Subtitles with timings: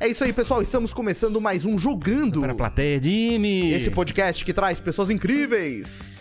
[0.00, 0.62] É isso aí, pessoal.
[0.62, 2.40] Estamos começando mais um Jogando.
[2.40, 3.70] Para a plateia, Jimmy.
[3.74, 6.16] Esse podcast que traz pessoas incríveis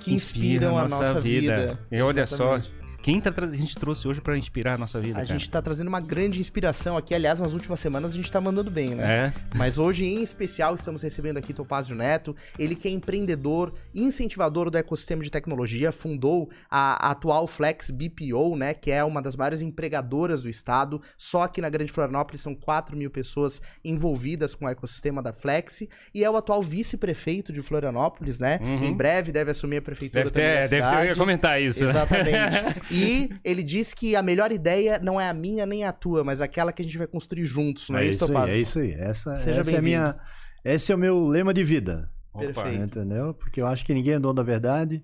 [0.00, 1.78] que inspiram a nossa, vida.
[1.92, 2.64] E olha Exatamente.
[2.64, 5.26] só, quem tá a gente trouxe hoje pra inspirar a nossa vida, A cara?
[5.26, 7.14] gente tá trazendo uma grande inspiração aqui.
[7.14, 9.26] Aliás, nas últimas semanas a gente tá mandando bem, né?
[9.26, 9.32] É.
[9.56, 12.36] Mas hoje, em especial, estamos recebendo aqui Topázio Neto.
[12.58, 18.74] Ele que é empreendedor, incentivador do ecossistema de tecnologia, fundou a atual Flex BPO, né?
[18.74, 21.00] Que é uma das maiores empregadoras do estado.
[21.16, 25.82] Só aqui na Grande Florianópolis são 4 mil pessoas envolvidas com o ecossistema da Flex.
[26.14, 28.58] E é o atual vice-prefeito de Florianópolis, né?
[28.60, 28.84] Uhum.
[28.84, 31.60] Em breve deve assumir a prefeitura Deve também da ter, deve ter, eu ia comentar
[31.60, 31.84] isso.
[31.84, 32.80] Exatamente.
[32.90, 36.40] e ele disse que a melhor ideia não é a minha nem a tua, mas
[36.40, 38.54] aquela que a gente vai construir juntos, não é, é isso, Topázio?
[38.54, 38.92] é isso aí.
[38.92, 40.16] Essa, Seja essa é a minha,
[40.64, 42.46] esse é o meu lema de vida, Opa.
[42.62, 42.82] Perfeito.
[42.98, 43.34] entendeu?
[43.34, 45.02] Porque eu acho que ninguém é dono da verdade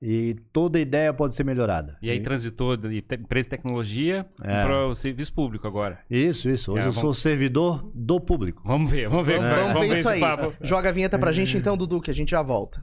[0.00, 1.98] e toda ideia pode ser melhorada.
[2.00, 4.62] E aí transitou de te- empresa de tecnologia É.
[4.62, 5.98] para o serviço público agora.
[6.08, 6.70] Isso, isso.
[6.72, 8.62] Hoje É, eu vamos- sou servidor do público.
[8.64, 9.38] Vamos ver, vamos ver.
[9.40, 10.20] Vamos, como- vamos vamos ver ver isso esse aí.
[10.20, 10.54] papo.
[10.60, 12.80] Joga a vinheta pra gente então, Dudu, que a gente já volta.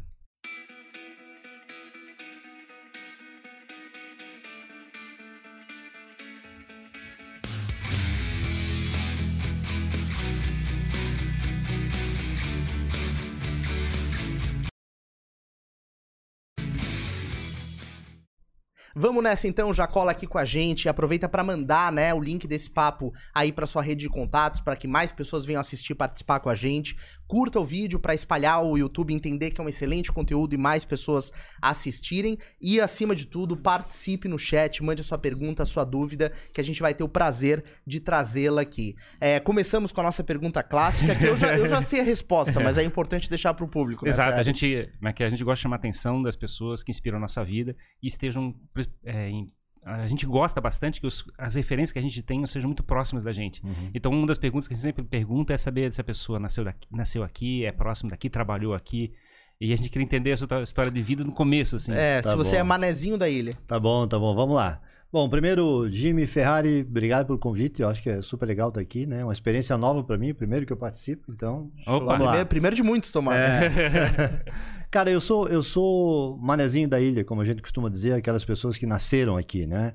[18.97, 22.47] Vamos nessa então, já cola aqui com a gente, aproveita pra mandar, né, o link
[22.47, 26.39] desse papo aí pra sua rede de contatos, pra que mais pessoas venham assistir, participar
[26.39, 26.95] com a gente.
[27.27, 30.85] Curta o vídeo pra espalhar o YouTube, entender que é um excelente conteúdo e mais
[30.85, 35.83] pessoas assistirem e acima de tudo, participe no chat, mande a sua pergunta, a sua
[35.83, 38.95] dúvida, que a gente vai ter o prazer de trazê-la aqui.
[39.19, 42.59] É, começamos com a nossa pergunta clássica, que eu já, eu já sei a resposta,
[42.59, 45.57] mas é importante deixar pro público, né, Exato, a gente, é que a gente gosta
[45.57, 48.55] de chamar a atenção das pessoas que inspiram a nossa vida e estejam.
[49.03, 49.51] É, em-
[49.83, 53.23] a gente gosta bastante que os- as referências que a gente tem sejam muito próximas
[53.23, 53.61] da gente.
[53.93, 56.63] Então, uma das perguntas que a gente sempre pergunta é saber se a pessoa nasceu,
[56.63, 59.13] daqui, nasceu aqui, é próximo daqui, trabalhou aqui.
[59.61, 61.93] E a gente queria entender a sua história de vida no começo, assim.
[61.93, 62.61] É, Tá se você bom.
[62.61, 63.53] é manezinho da ilha.
[63.67, 64.81] Tá bom, tá bom, vamos lá.
[65.11, 67.81] Bom, primeiro, Jimmy Ferrari, obrigado pelo convite.
[67.81, 69.23] Eu acho que é super legal estar aqui, né?
[69.23, 71.71] Uma experiência nova para mim, primeiro que eu participo, então.
[71.87, 72.05] Opa.
[72.05, 72.15] vamos lá.
[72.17, 73.39] Primeiro, primeiro de muitos, tomara.
[73.39, 74.43] É.
[74.91, 78.77] Cara, eu sou eu sou manezinho da ilha, como a gente costuma dizer, aquelas pessoas
[78.77, 79.93] que nasceram aqui, né?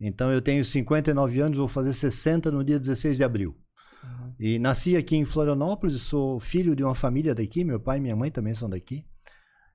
[0.00, 3.56] Então eu tenho 59 anos, vou fazer 60 no dia 16 de abril.
[4.38, 8.16] E nasci aqui em Florianópolis, sou filho de uma família daqui, meu pai e minha
[8.16, 9.04] mãe também são daqui.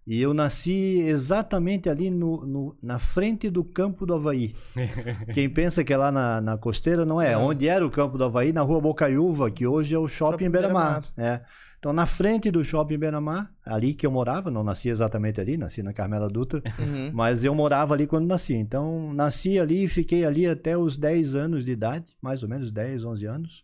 [0.07, 4.55] E eu nasci exatamente ali no, no- na frente do campo do Havaí.
[5.33, 7.37] Quem pensa que é lá na, na costeira, não é.
[7.37, 10.49] Onde era o campo do Havaí, na rua Bocaiúva, que hoje é o Shopping, Shopping
[10.49, 11.03] Beira-Mar.
[11.17, 11.41] É.
[11.77, 15.83] Então, na frente do Shopping Beira-Mar, ali que eu morava, não nasci exatamente ali, nasci
[15.83, 17.11] na Carmela Dutra, Uhum.
[17.13, 18.53] mas eu morava ali quando nasci.
[18.55, 22.71] Então, nasci ali e fiquei ali até os 10 anos de idade, mais ou menos
[22.71, 23.63] 10, 11 anos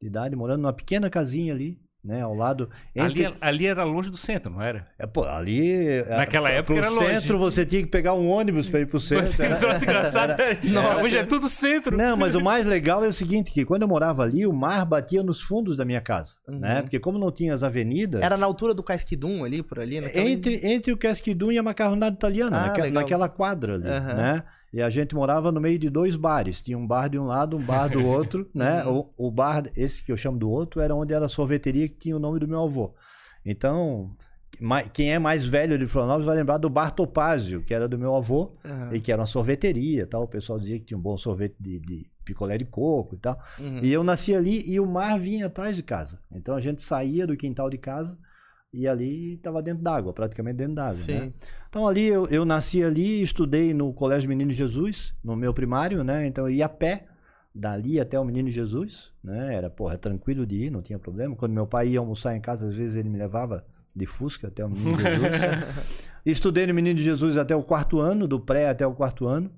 [0.00, 2.68] de idade, morando numa pequena casinha ali, né, ao lado...
[2.94, 4.86] entre- Ali, ali era longe do centro, não era?
[4.98, 5.72] é, pô, ali.
[5.72, 7.06] é, Naquela pro época era longe.
[7.20, 9.24] centro você tinha que pegar um ônibus para ir pro centro.
[9.24, 10.30] Mas que Era- troço engraçado.
[10.40, 11.96] era- Nossa, hoje é tudo centro.
[11.96, 14.84] Não, mas o mais legal é o seguinte, que quando eu morava ali, o mar
[14.84, 16.58] batia nos fundos da minha casa, Uhum.
[16.58, 16.82] né?
[16.82, 18.20] Porque como não tinha as avenidas...
[18.22, 20.00] Era na altura do Casquidum ali, por ali?
[20.00, 24.14] naquela- Entre, entre o Casquidum e a macarronada italiana, Ah, naque- naquela quadra ali, Aham.
[24.14, 24.42] né?
[24.74, 26.60] E a gente morava no meio de dois bares.
[26.60, 28.84] Tinha um bar de um lado, um bar do outro, né?
[28.84, 29.08] Uhum.
[29.16, 31.94] O, o bar, esse que eu chamo do outro, era onde era a sorveteria que
[31.94, 32.92] tinha o nome do meu avô.
[33.46, 34.10] Então,
[34.92, 38.16] quem é mais velho de Florianópolis vai lembrar do Bar Topázio, que era do meu
[38.16, 38.90] avô, Aham.
[38.92, 40.24] e que era uma sorveteria tal.
[40.24, 43.40] O pessoal dizia que tinha um bom sorvete de, de picolé de coco e tal.
[43.60, 43.78] Uhum.
[43.80, 46.18] E eu nasci ali e o mar vinha atrás de casa.
[46.32, 48.18] Então a gente saía do quintal de casa
[48.74, 50.98] e ali estava dentro d'água, praticamente dentro d'água.
[51.20, 51.32] Né?
[51.68, 56.26] Então ali eu, eu nasci ali, estudei no Colégio Menino Jesus, no meu primário, né?
[56.26, 57.06] Então eu ia a pé
[57.54, 59.54] dali até o Menino Jesus, né?
[59.54, 61.36] Era, porra, tranquilo de ir, não tinha problema.
[61.36, 63.64] Quando meu pai ia almoçar em casa, às vezes ele me levava
[63.94, 66.08] de Fusca até o Menino Jesus.
[66.26, 69.50] Estudei no Menino Jesus até o quarto ano, do pré até o quarto ano.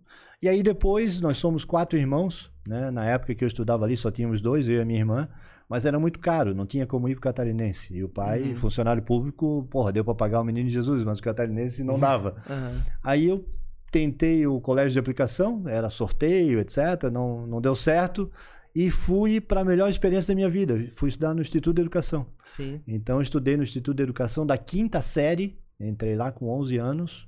[0.42, 2.90] E aí depois nós somos quatro irmãos, né?
[2.90, 5.28] Na época que eu estudava ali só tínhamos dois, eu e a minha irmã,
[5.68, 7.94] mas era muito caro, não tinha como ir pro catarinense.
[7.96, 8.56] E o pai, Uhum.
[8.56, 12.34] funcionário público, porra, deu para pagar o menino Jesus, mas o catarinense não dava.
[12.48, 12.80] Aham.
[13.02, 13.44] Aí eu
[13.90, 18.30] tentei o colégio de aplicação, era sorteio, etc, não não deu certo
[18.74, 20.76] e fui para a melhor experiência da minha vida.
[20.92, 22.26] Fui estudar no Instituto de Educação.
[22.44, 22.80] Sim.
[22.86, 27.26] Então, estudei no Instituto de Educação da quinta série, entrei lá com 11 anos,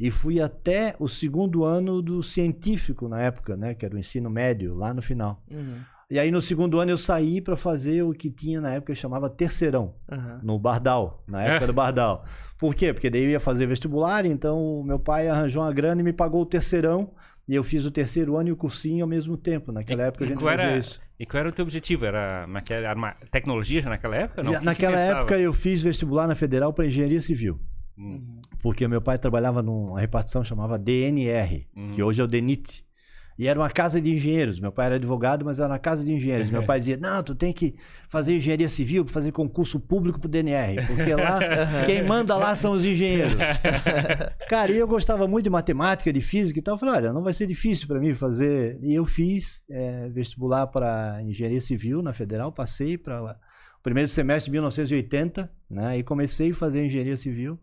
[0.00, 3.74] e fui até o segundo ano do científico na época, né?
[3.74, 5.42] Que era o ensino médio, lá no final.
[5.50, 5.76] Uhum.
[6.10, 9.30] E aí, no segundo ano, eu saí para fazer o que tinha na época chamava
[9.30, 10.40] terceirão, Aham.
[10.42, 12.24] no Bardal, na época do Bardal.
[12.58, 12.92] Por quê?
[12.92, 16.42] Porque daí eu ia fazer vestibular, então meu pai arranjou uma grana e me pagou
[16.42, 17.12] o terceirão.
[17.48, 19.70] E eu fiz o terceiro ano e o cursinho ao mesmo tempo.
[19.72, 21.00] Naquela E- época a e gente qual fazia era- isso.
[21.18, 22.04] E qual era o teu objetivo?
[22.04, 24.42] Era, naquela- era uma tecnologia já naquela época?
[24.42, 24.50] Não?
[24.50, 27.60] O que que Naquela época eu fiz vestibular na Federal para Engenharia Civil.
[28.00, 28.40] Hum.
[28.62, 31.92] Porque meu pai trabalhava numa repartição chamava DNR, Hum.
[31.94, 32.84] que hoje é o DENIT.
[33.38, 34.60] E era uma casa de engenheiros.
[34.60, 36.50] Meu pai era advogado, mas era uma casa de engenheiros.
[36.50, 37.74] Meu pai dizia: Não, tu tem que
[38.06, 40.86] fazer engenharia civil para fazer concurso público pro DNR.
[40.86, 41.38] Porque lá,
[41.86, 43.32] quem manda lá são os engenheiros.
[44.46, 46.74] Cara, e eu gostava muito de matemática, de física e tal.
[46.74, 48.78] Eu falei: Olha, não vai ser difícil para mim fazer.
[48.82, 54.50] E eu fiz eh, vestibular para engenharia civil na Federal, passei para o primeiro semestre
[54.50, 55.96] de 1980, né?
[55.96, 57.58] E comecei a fazer engenharia civil.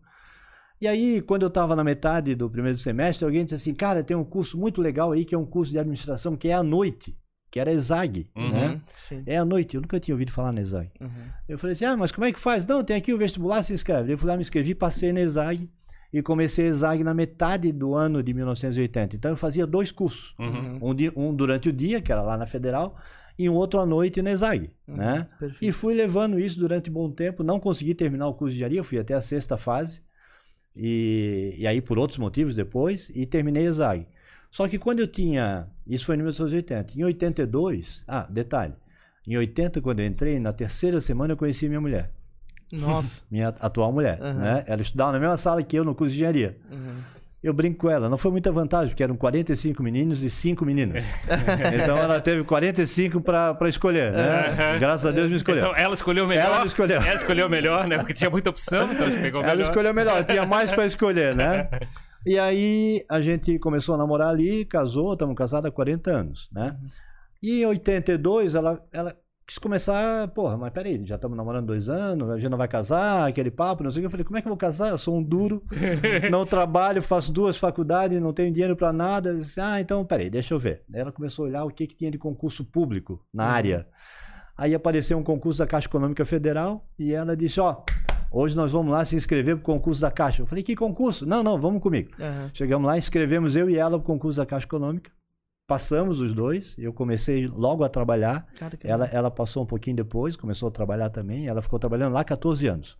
[0.80, 4.16] E aí, quando eu estava na metade do primeiro semestre, alguém disse assim: Cara, tem
[4.16, 7.16] um curso muito legal aí, que é um curso de administração que é à noite,
[7.50, 8.50] que era ESAG, Uhum.
[8.50, 8.80] né?
[8.94, 9.22] Sim.
[9.26, 10.90] É à noite, eu nunca tinha ouvido falar na ESAG.
[11.00, 11.08] Uhum.
[11.48, 12.64] Eu falei assim: Ah, mas como é que faz?
[12.66, 14.12] Não, tem aqui o vestibular, se inscreve.
[14.12, 15.68] Eu fui lá, me inscrevi, passei na ESAG
[16.12, 19.16] e comecei a ESAG na metade do ano de 1980.
[19.16, 20.78] Então eu fazia dois cursos: Uhum.
[20.80, 22.96] um, di- um durante o dia, que era lá na Federal,
[23.36, 24.96] e um outro à noite na ESAG, Uhum.
[24.96, 25.28] né?
[25.40, 25.64] Perfeito.
[25.64, 27.42] E fui levando isso durante um bom tempo.
[27.42, 30.06] Não consegui terminar o curso de engenharia, fui até a sexta fase.
[30.78, 34.06] E, e aí, por outros motivos, depois, e terminei a ZAG.
[34.50, 35.66] Só que quando eu tinha.
[35.86, 36.98] Isso foi em 1980.
[36.98, 38.04] Em 82.
[38.06, 38.74] Ah, detalhe.
[39.26, 42.10] Em 80, quando eu entrei, na terceira semana eu conheci minha mulher.
[42.72, 43.22] Nossa.
[43.30, 44.20] Minha atual mulher.
[44.20, 44.34] Uhum.
[44.34, 44.64] Né?
[44.66, 46.58] Ela estudava na mesma sala que eu no curso de engenharia.
[46.70, 46.77] Uhum.
[47.42, 48.08] Eu brinco com ela.
[48.08, 51.08] Não foi muita vantagem, porque eram 45 meninos e 5 meninas.
[51.72, 54.12] então ela teve 45 para escolher.
[54.12, 54.78] Né?
[54.80, 55.66] Graças a Deus me escolheu.
[55.66, 56.46] Então ela escolheu o melhor.
[56.46, 57.00] Ela me escolheu.
[57.00, 57.98] Ela escolheu melhor, né?
[57.98, 59.68] Porque tinha muita opção, então ela pegou o Ela melhor.
[59.68, 61.68] escolheu melhor, tinha mais para escolher, né?
[62.26, 66.76] E aí a gente começou a namorar ali, casou, estamos casados há 40 anos, né?
[67.42, 69.16] E em 82 ela, ela
[69.48, 73.26] quis começar, porra, mas peraí, já estamos namorando dois anos, a gente não vai casar,
[73.26, 74.06] aquele papo, não sei o que.
[74.06, 74.90] Eu falei, como é que eu vou casar?
[74.90, 75.64] Eu sou um duro,
[76.30, 79.34] não trabalho, faço duas faculdades, não tenho dinheiro para nada.
[79.34, 80.82] Disse, ah, então peraí, deixa eu ver.
[80.86, 83.88] Daí ela começou a olhar o que, que tinha de concurso público na área.
[84.54, 87.84] Aí apareceu um concurso da Caixa Econômica Federal e ela disse, ó,
[88.30, 90.42] hoje nós vamos lá se inscrever para o concurso da Caixa.
[90.42, 91.24] Eu falei, que concurso?
[91.24, 92.10] Não, não, vamos comigo.
[92.18, 92.50] Uhum.
[92.52, 95.10] Chegamos lá, inscrevemos eu e ela para o concurso da Caixa Econômica.
[95.68, 98.46] Passamos os dois, eu comecei logo a trabalhar.
[98.58, 101.46] Cara, Ela, ela passou um pouquinho depois, começou a trabalhar também.
[101.46, 102.96] Ela ficou trabalhando lá 14 anos.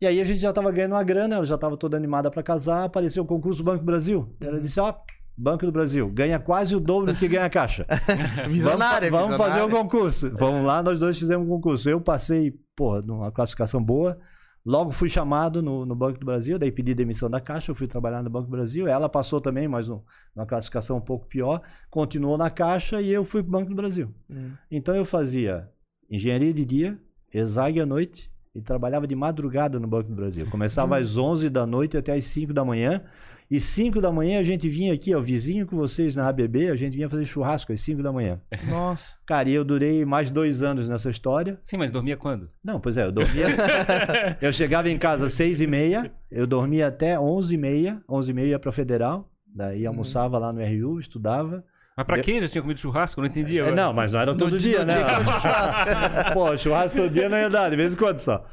[0.00, 2.42] E aí a gente já estava ganhando uma grana, ela já estava toda animada para
[2.42, 2.84] casar.
[2.84, 4.34] Apareceu o concurso do Banco do Brasil.
[4.40, 4.94] Ela disse: Ó,
[5.36, 7.86] Banco do Brasil, ganha quase o dobro do que ganha a Caixa.
[8.48, 10.32] Visionária, Vamos, vamos fazer um concurso.
[10.34, 11.90] Vamos lá, nós dois fizemos um concurso.
[11.90, 14.18] Eu passei, porra, numa classificação boa.
[14.64, 17.86] Logo fui chamado no, no Banco do Brasil, daí pedi demissão da Caixa, eu fui
[17.88, 18.86] trabalhar no Banco do Brasil.
[18.86, 20.00] Ela passou também, mas um-
[20.34, 21.60] numa classificação um pouco pior.
[21.90, 24.14] Continuou na Caixa e eu fui para o Banco do Brasil.
[24.30, 24.52] Hum.
[24.70, 25.68] Então eu fazia
[26.08, 26.98] engenharia de dia,
[27.34, 30.46] exag à noite e trabalhava de madrugada no Banco do Brasil.
[30.50, 33.02] Começava às 11 da noite até às 5 da manhã.
[33.50, 36.76] E 5 da manhã a gente vinha aqui, ó, vizinho com vocês na ABB, a
[36.76, 38.40] gente vinha fazer churrasco às 5 da manhã.
[38.68, 39.12] Nossa.
[39.26, 41.58] Cara, e eu durei mais dois anos nessa história.
[41.60, 42.48] Sim, mas dormia quando?
[42.64, 43.46] Não, pois é, eu dormia.
[44.40, 48.30] eu chegava em casa às 6 e meia, eu dormia até 11 e meia, 11
[48.30, 51.62] e meia ia pra Federal, daí almoçava lá no RU, estudava.
[51.96, 52.40] Mas pra quê?
[52.40, 53.20] Já tinha comido churrasco?
[53.20, 53.58] Eu não entendi.
[53.58, 54.94] É, não, mas não era todo No dia, no né?
[54.96, 56.30] dia.
[56.32, 58.44] Pô, churrasco todo dia não ia dar, de vez em quando só.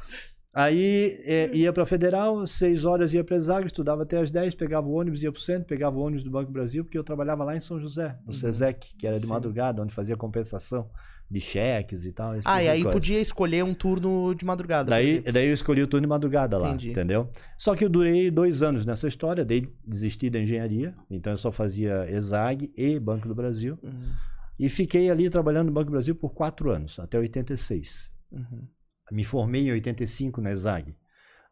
[0.52, 4.86] Aí é, ia pra Federal, seis horas ia pra Exag, estudava até às 10, pegava
[4.88, 7.44] o ônibus, ia pro centro, pegava o ônibus do Banco do Brasil, porque eu trabalhava
[7.44, 9.28] lá em São José, no SESEC, que era de Sim.
[9.28, 10.90] madrugada, onde fazia compensação
[11.30, 12.32] de cheques e tal.
[12.44, 12.96] Ah, e aí coisa.
[12.98, 14.90] podia escolher um turno de madrugada.
[14.90, 16.90] Daí, daí eu escolhi o turno de madrugada lá, Entendi.
[16.90, 17.30] entendeu?
[17.56, 21.52] Só que eu durei dois anos nessa história, daí desisti da engenharia, então eu só
[21.52, 23.78] fazia ESAG e Banco do Brasil.
[23.82, 24.10] Uhum,
[24.58, 28.10] E fiquei ali trabalhando no Banco do Brasil por quatro anos, até 86.
[28.32, 28.66] uhum.
[29.12, 30.94] Me formei em 85 na ESAG.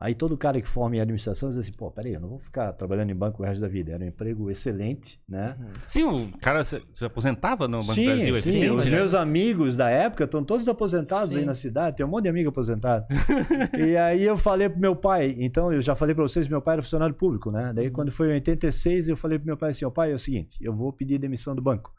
[0.00, 2.73] Aí todo cara que forma em administração diz assim, pô, peraí, eu não vou ficar
[2.73, 3.93] trabalhando em banco o resto da vida.
[3.93, 5.57] Era um emprego excelente, né?
[5.88, 8.40] Sim, o cara se, se aposentava no Banco sim, do Brasil.
[8.40, 8.50] sim.
[8.59, 8.90] assim, Os né?
[8.93, 11.40] meus amigos da época estão todos aposentados Sim.
[11.40, 11.97] aí na cidade.
[11.97, 13.07] Tem um monte de amigo aposentado.
[13.76, 16.75] e aí eu falei pro meu pai, então eu já falei para vocês, meu pai
[16.75, 17.73] era funcionário público, né?
[17.75, 20.19] Daí quando foi em 86, eu falei pro meu pai assim, ó pai, é o
[20.19, 21.93] seguinte, eu vou pedir demissão do banco.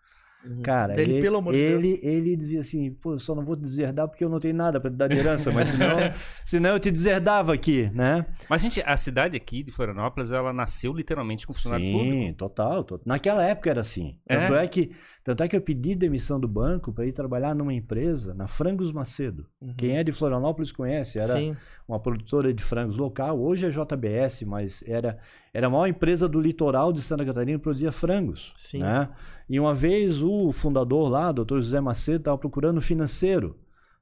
[0.46, 0.62] Uhum.
[0.62, 2.04] Cara, Dele, ele, pelo amor de ele, Deus.
[2.04, 4.80] ele dizia assim, pô, eu só não vou te deserdar porque eu não tenho nada
[4.80, 5.98] para te dar de herança, mas senão,
[6.46, 8.26] senão eu te deserdava aqui, né?
[8.50, 12.14] Mas, gente, a cidade aqui de Florianópolis, ela nasceu literalmente com funcionário público.
[12.26, 14.18] Sim, total, to- Naquela época era assim.
[14.28, 14.38] É?
[14.38, 14.92] Tanto é, que,
[15.26, 18.94] tanto é que eu pedi demissão do banco para ir trabalhar numa empresa, na Frangos
[18.94, 19.46] Macedo.
[19.62, 19.74] Uhum.
[19.76, 21.54] Quem é de Florianópolis conhece, era Sim.
[21.86, 23.38] uma produtora de frangos local.
[23.40, 25.18] Hoje é JBS, mas era,
[25.54, 28.54] era a maior empresa do litoral de Santa Catarina que produzia frangos.
[28.58, 28.80] Sim.
[28.80, 29.10] Né?
[29.50, 31.56] E uma vez o fundador lá, o Dr.
[31.56, 33.58] José Macedo, estava procurando um financeiro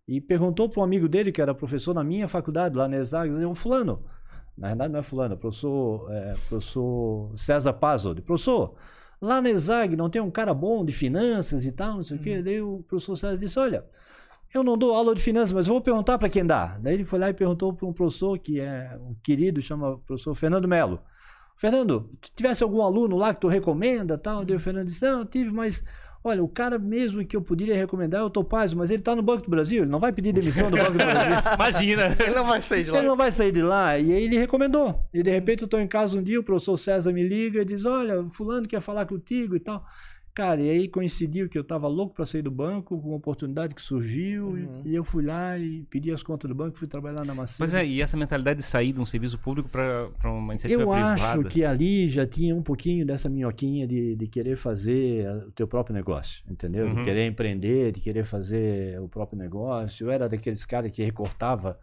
[0.07, 3.29] e perguntou para um amigo dele, que era professor na minha faculdade, lá na ESAG,
[3.29, 4.03] dizia, um fulano,
[4.57, 8.75] na verdade não é fulano, é professor, é, professor César Pazzo, professor,
[9.21, 12.19] lá na ESAG não tem um cara bom de finanças e tal, não sei o
[12.19, 12.41] quê.
[12.41, 13.85] Daí o professor César disse, olha,
[14.53, 16.77] eu não dou aula de finanças, mas vou perguntar para quem dá.
[16.79, 20.33] Daí ele foi lá e perguntou para um professor que é um querido, chama professor
[20.33, 21.01] Fernando Melo.
[21.57, 24.45] Fernando, tivesse algum aluno lá que tu recomenda tal?
[24.45, 25.83] Daí o Fernando disse, não, tive, mas
[26.23, 29.23] olha, o cara mesmo que eu poderia recomendar é o Topaz, mas ele está no
[29.23, 31.35] Banco do Brasil, ele não vai pedir demissão do Banco do Brasil.
[31.55, 32.15] Imagina.
[32.19, 32.97] Ele não vai sair de lá.
[32.99, 33.97] Ele não vai sair de lá.
[33.97, 35.03] E aí ele recomendou.
[35.11, 37.65] E de repente eu estou em casa um dia, o professor César me liga e
[37.65, 39.83] diz, olha, fulano quer falar contigo e tal.
[40.37, 43.73] Cara, e aí coincidiu que eu estava louco para sair do banco, com uma oportunidade
[43.73, 44.83] que surgiu, Uhum.
[44.85, 47.57] e, e eu fui lá e pedi as contas do banco, fui trabalhar na Macedo.
[47.61, 50.91] Mas é, e essa mentalidade de sair de um serviço público para uma iniciativa Eu
[50.91, 51.13] privada?
[51.15, 55.67] acho que ali já tinha um pouquinho dessa minhoquinha de, de querer fazer o teu
[55.67, 56.85] próprio negócio, entendeu?
[56.85, 56.93] Uhum.
[56.93, 60.05] De querer empreender, de querer fazer o próprio negócio.
[60.05, 61.79] Eu era daqueles caras que recortava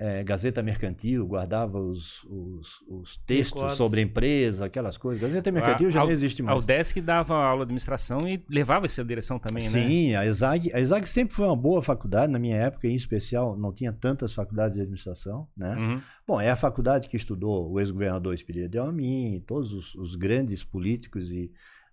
[0.00, 3.76] eh, Gazeta Mercantil, guardava os, os, os textos Recortes.
[3.76, 5.20] sobre a empresa, aquelas coisas.
[5.20, 6.62] Gazeta Mercantil já A- não existe A mais.
[6.64, 9.68] UDESC dava aula de administração e levava essa direção também, né?
[9.68, 13.56] Sim, a ESAG, a ESAG sempre foi uma boa faculdade, na minha época em especial,
[13.58, 15.74] não tinha tantas faculdades de administração, né?
[15.76, 16.00] Uhum.
[16.26, 20.62] Bom, é a faculdade que estudou o ex-governador Espírito de Amin, todos os, os grandes
[20.62, 21.50] políticos e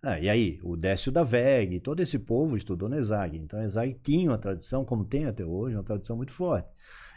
[0.08, 3.40] ah, e aí, o Décio da VEG, todo esse povo estudou na ESAG.
[3.40, 6.68] Então a ESAG tinha uma tradição, como tem até hoje, uma tradição muito forte.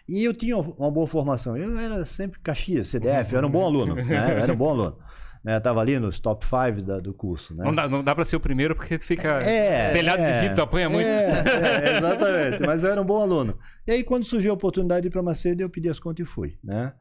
[0.09, 1.57] E eu tinha uma boa formação.
[1.57, 4.03] Eu era sempre Caxias, CDF, eu era um bom aluno, né?
[4.05, 4.99] Eu era um bom aluno.
[5.45, 5.59] Né?
[5.61, 7.65] Tava ali nos top 5 do curso, né?
[7.65, 10.41] Não dá, não dá pra ser o primeiro porque tu fica É, telhado é, de
[10.41, 11.07] vidro, tu apanha muito.
[11.07, 12.67] É, é, exatamente.
[12.67, 13.57] Mas eu era um bom aluno.
[13.87, 16.29] E aí, quando surgiu a oportunidade de ir para Macedo, eu pedi as contas e
[16.29, 16.93] fui, né?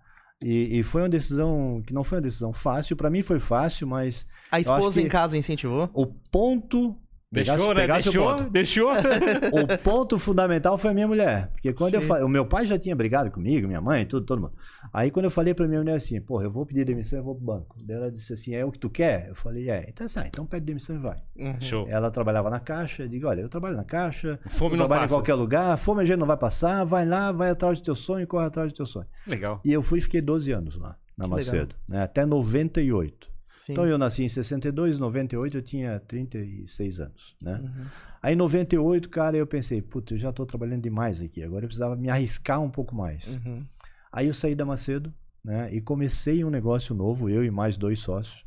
[0.42, 2.96] E, e foi uma decisão que não foi uma decisão fácil.
[2.96, 5.90] Para mim foi fácil, mas A esposa em casa incentivou?
[5.94, 6.96] o ponto.
[7.30, 7.82] Deixou, né?
[7.82, 8.50] pegasse o Deixou, ponto.
[8.50, 8.92] deixou.
[9.52, 11.50] O ponto fundamental foi a minha mulher.
[11.52, 12.08] Porque quando eu Sim.
[12.08, 12.24] falei.
[12.24, 14.54] O meu pai já tinha brigado comigo, minha mãe, tudo, todo mundo.
[14.94, 17.36] Aí quando eu falei pra minha mulher assim, porra, eu vou pedir demissão, eu vou
[17.36, 17.76] pro banco.
[17.84, 19.28] Daí ela disse assim: é o que tu quer?
[19.28, 19.86] Eu falei, é.
[19.90, 21.18] Então, assim, ah, então pede demissão e vai.
[21.38, 21.60] Uhum.
[21.60, 21.86] Show.
[21.90, 25.02] Ela trabalhava na caixa, eu digo, olha, eu trabalho na caixa, Fome eu não trabalho
[25.02, 25.14] passa.
[25.14, 27.96] em qualquer lugar, fome a gente não vai passar, vai lá, vai atrás do teu
[27.96, 29.08] sonho, corre atrás do teu sonho.
[29.28, 29.60] Legal.
[29.66, 33.28] E eu fui e fiquei 12 anos lá, na Que Macedo, né, até 98.
[33.58, 33.72] Sim.
[33.72, 37.60] Então eu nasci em 62, em 98 eu tinha 36 anos, né?
[37.64, 37.86] Uhum.
[38.22, 41.68] Aí em 98, cara, eu pensei, putz, eu já tô trabalhando demais aqui, agora eu
[41.68, 43.40] precisava me arriscar um pouco mais.
[43.44, 43.66] Uhum.
[44.12, 45.12] Aí eu saí da Macedo,
[45.44, 48.46] né, e comecei um negócio novo, eu e mais dois sócios.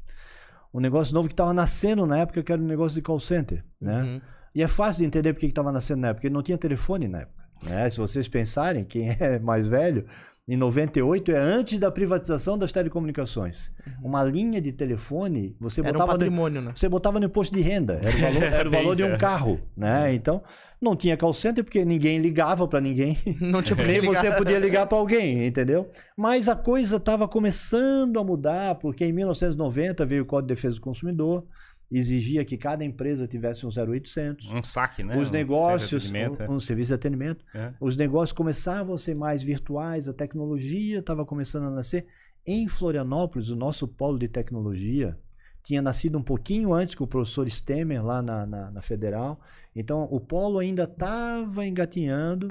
[0.73, 3.65] Um negócio novo que estava nascendo na época, que era um negócio de call center,
[3.81, 4.03] né?
[4.03, 4.21] Uhum.
[4.55, 7.23] E é fácil de entender porque estava nascendo na época, porque não tinha telefone na
[7.23, 7.45] época.
[7.63, 7.91] Né?
[7.91, 10.07] Se vocês pensarem, quem é mais velho,
[10.51, 13.71] em 98 é antes da privatização das telecomunicações.
[14.03, 15.87] Uma linha de telefone, você Uhum.
[15.87, 16.73] Era um botava, no, patrimônio, né?
[16.75, 18.01] você botava no imposto de renda.
[18.03, 19.61] Era o valor, era o valor de um Bem, carro.
[19.77, 20.13] Né?
[20.13, 20.43] Então,
[20.81, 23.17] não tinha call center porque ninguém ligava para ninguém.
[23.41, 25.89] Não tinha Nem você podia ligar para alguém, entendeu?
[26.17, 30.75] Mas a coisa estava começando a mudar, porque em 1990 veio o Código de Defesa
[30.77, 31.45] do Consumidor,
[31.91, 34.49] exigia que cada empresa tivesse um 0800.
[34.51, 35.17] Um saque, né?
[35.17, 37.73] Os Um negócios, serviço um, um serviço de atendimento, é.
[37.81, 42.07] os negócios começavam a ser mais virtuais, a tecnologia estava começando a nascer.
[42.47, 45.19] Em Florianópolis, o nosso polo de tecnologia
[45.63, 49.41] tinha nascido um pouquinho antes que o professor Stemmer, lá na, na, na Federal.
[49.75, 52.51] Então, o polo ainda estava engatinhando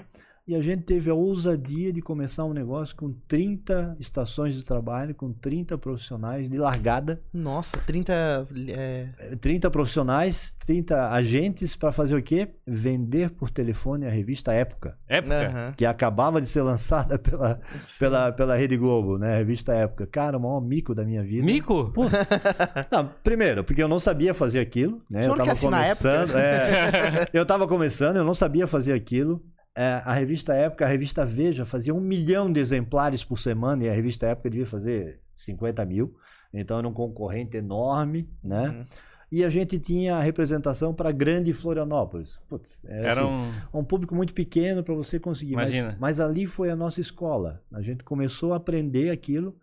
[0.50, 5.13] e a gente teve a ousadia de começar um negócio com 30 estações de trabalho,
[5.13, 7.22] com 30 profissionais de largada.
[7.32, 8.48] Nossa, 30.
[8.70, 9.36] É...
[9.39, 12.50] 30 profissionais, 30 agentes para fazer o quê?
[12.65, 15.50] Vender por telefone a revista Época, Época.
[15.50, 15.74] aham.
[15.77, 17.60] que acabava de ser lançada pela,
[18.00, 19.36] pela, pela Rede Globo, né?
[19.36, 20.08] A revista Época.
[20.08, 21.46] Cara, o maior mico da minha vida.
[21.46, 21.91] Mico?
[21.94, 22.06] Pô,
[22.91, 25.27] não, primeiro, porque eu não sabia fazer aquilo, né?
[25.27, 29.39] Eu tava começando, é, eu tava começando, eu não sabia fazer aquilo.
[29.80, 33.90] É, a revista Época, a revista Veja, fazia um milhão de exemplares por semana e
[33.90, 36.18] a revista Época devia fazer 50 mil.
[36.54, 38.68] Então era um concorrente enorme, né?
[38.72, 38.84] Uhum.
[39.32, 42.42] E a gente tinha a representação para grande Florianópolis.
[42.50, 43.24] Putz, é, Era assim,
[43.72, 43.80] um.
[43.80, 45.56] um público muito pequeno para você conseguir.
[45.56, 45.98] Mas, Imagina.
[45.98, 47.64] mas ali foi a nossa escola.
[47.72, 49.56] A gente começou a aprender aquilo.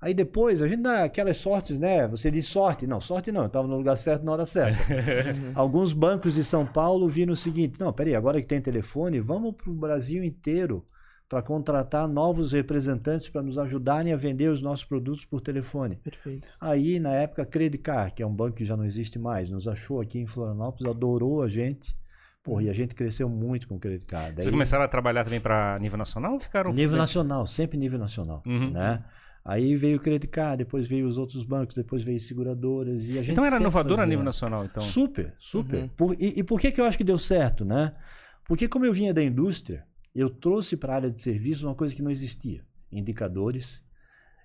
[0.00, 2.08] Aí depois, a gente dá aquelas sortes, né?
[2.08, 2.86] Você diz sorte.
[2.86, 3.42] Não, sorte não.
[3.42, 4.78] Eu estava no lugar certo na hora certa.
[5.54, 9.54] Alguns bancos de São Paulo viram o seguinte: não, peraí, agora que tem telefone, vamos
[9.54, 10.86] para o Brasil inteiro
[11.28, 15.96] para contratar novos representantes para nos ajudarem a vender os nossos produtos por telefone.
[15.96, 16.48] Perfeito.
[16.60, 20.00] Aí, na época, Credicar, que é um banco que já não existe mais, nos achou
[20.00, 21.94] aqui em Florianópolis, adorou a gente.
[22.42, 24.24] Porra, e a gente cresceu muito com o Credicar.
[24.28, 26.72] Daí, Vocês começaram a trabalhar também para nível nacional ou ficaram.
[26.72, 28.70] nível nacional, sempre nível nacional, Uhum.
[28.72, 29.04] né?
[29.50, 33.32] Aí veio o Credicar, depois veio os outros bancos, depois veio seguradoras e a gente
[33.32, 34.08] Então era inovador a fazia.
[34.10, 34.80] nível nacional, então.
[34.80, 35.80] Super, super.
[35.82, 35.88] Uhum.
[35.88, 37.92] Por- e, e por que, que eu acho que deu certo, né?
[38.46, 41.92] Porque como eu vinha da indústria, eu trouxe para a área de serviço uma coisa
[41.96, 42.62] que não existia.
[42.92, 43.82] Indicadores,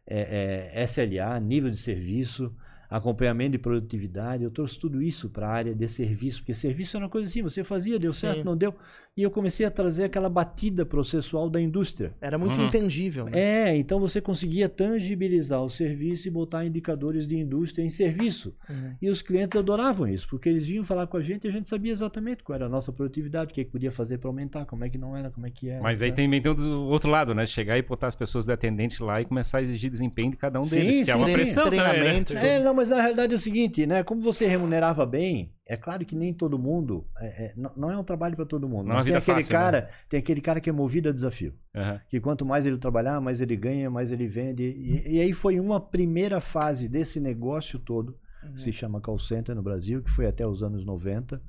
[0.08, 2.56] é, é, SLA, nível de serviço,
[2.90, 4.44] acompanhamento de produtividade.
[4.44, 7.42] Eu trouxe tudo isso para a área de serviço, porque serviço era uma coisa assim,
[7.42, 8.44] você fazia, deu certo, Sim.
[8.44, 8.74] não deu.
[9.18, 12.14] E eu comecei a trazer aquela batida processual da indústria.
[12.20, 12.68] Era muito Uhum.
[12.68, 13.26] intangível.
[13.26, 13.32] né?
[13.72, 18.54] É, então você conseguia tangibilizar o serviço e botar indicadores de indústria em serviço.
[18.70, 18.94] Uhum.
[19.02, 21.70] E os clientes adoravam isso, porque eles vinham falar com a gente e a gente
[21.70, 24.84] sabia exatamente qual era a nossa produtividade, o que, que podia fazer para aumentar, como
[24.84, 25.82] é que não era, como é que era.
[25.82, 27.46] Mas aí também tem o outro lado, né?
[27.46, 30.60] Chegar e botar as pessoas do atendente lá e começar a exigir desempenho de cada
[30.60, 31.06] um Sim, deles.
[31.06, 31.34] que é sim, uma sim.
[31.34, 31.90] pressão também, né?
[31.90, 32.34] Treinamento.
[32.34, 34.04] É, não, mas na realidade é o seguinte, né?
[34.04, 37.08] Como você remunerava bem, é claro que nem todo mundo.
[37.20, 38.86] é- é- não, é um trabalho para todo mundo.
[38.88, 39.60] Não é mas tem aquele fácil, né?
[39.60, 41.54] cara, tem aquele cara que é movido a desafio.
[41.74, 42.00] Aham.
[42.08, 44.64] Que quanto mais ele trabalhar, mais ele ganha, mais ele vende.
[44.64, 48.18] E, e aí foi uma primeira fase desse negócio todo,
[48.54, 51.42] que se chama call center no Brasil, que foi até os anos 90,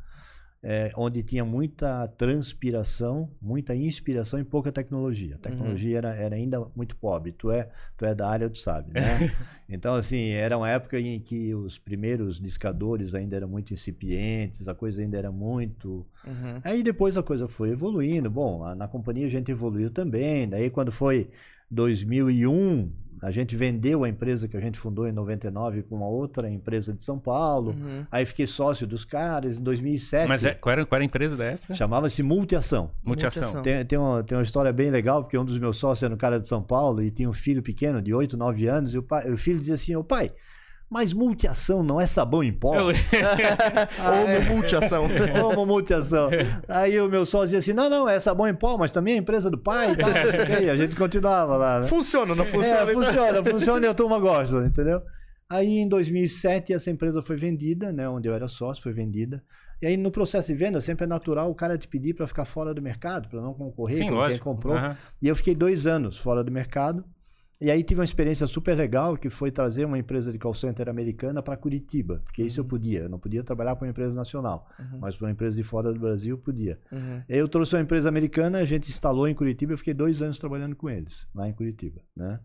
[0.68, 5.36] é, onde tinha muita transpiração, muita inspiração e pouca tecnologia.
[5.36, 7.30] A tecnologia era, era ainda muito pobre.
[7.30, 9.00] Tu é, tu é da área, tu sabe, né?
[9.70, 14.74] então, assim, era uma época em que os primeiros discadores ainda eram muito incipientes, a
[14.74, 16.60] coisa ainda era muito Uhum.
[16.64, 18.28] Aí depois a coisa foi evoluindo.
[18.28, 20.48] Bom, na companhia a gente evoluiu também.
[20.48, 21.30] Daí quando foi
[21.70, 22.90] 2001,
[23.22, 26.92] a gente vendeu a empresa que a gente fundou em 99 para uma outra empresa
[26.92, 27.72] de São Paulo.
[27.72, 28.06] Uhum.
[28.10, 30.28] Aí fiquei sócio dos caras em 2007.
[30.28, 31.74] Mas é, qual, era, qual era a empresa da época?
[31.74, 32.90] Chamava-se Multiação.
[33.04, 33.42] Multiação.
[33.42, 33.62] Multiação.
[33.62, 36.18] Tem, tem, uma, tem uma história bem legal, porque um dos meus sócios era um
[36.18, 38.94] cara de São Paulo e tinha um filho pequeno de 8, 9 anos.
[38.94, 40.32] E o, pai, o filho dizia assim: Ô pai,
[40.90, 42.74] mas multiação não é sabão em pó?
[42.74, 42.86] Eu-
[43.98, 44.40] Ah, é.
[44.40, 45.06] Multiação.
[45.40, 46.30] Como multiação.
[46.68, 49.16] Aí o meu sócio dizia assim: não, não, é sabão em pó, mas também é
[49.16, 50.10] empresa do pai e tal.
[50.50, 51.80] E aí a gente continuava lá.
[51.80, 51.86] Né?
[51.86, 52.90] funciona, não funciona?
[52.90, 55.02] É, funciona, funciona e a turma gosta, entendeu?
[55.48, 59.42] Aí em 2007 essa empresa foi vendida, né, onde eu era sócio, foi vendida.
[59.80, 62.44] E aí no processo de venda sempre é natural o cara te pedir para ficar
[62.44, 64.44] fora do mercado, para não concorrer Sim, com quem lógico.
[64.44, 64.74] comprou.
[64.76, 64.96] Aham.
[65.22, 67.04] E eu fiquei dois anos fora do mercado.
[67.60, 70.88] E aí tive uma experiência super legal, que foi trazer uma empresa de call center
[70.90, 73.00] americana para Curitiba, porque isso eu podia.
[73.00, 74.98] Eu não podia trabalhar para uma empresa nacional, Uhum.
[75.00, 76.78] mas para uma empresa de fora do Brasil podia.
[76.92, 77.22] Uhum.
[77.28, 80.76] Eu trouxe uma empresa americana, a gente instalou em Curitiba, eu fiquei dois anos trabalhando
[80.76, 82.40] com eles, lá em Curitiba, né?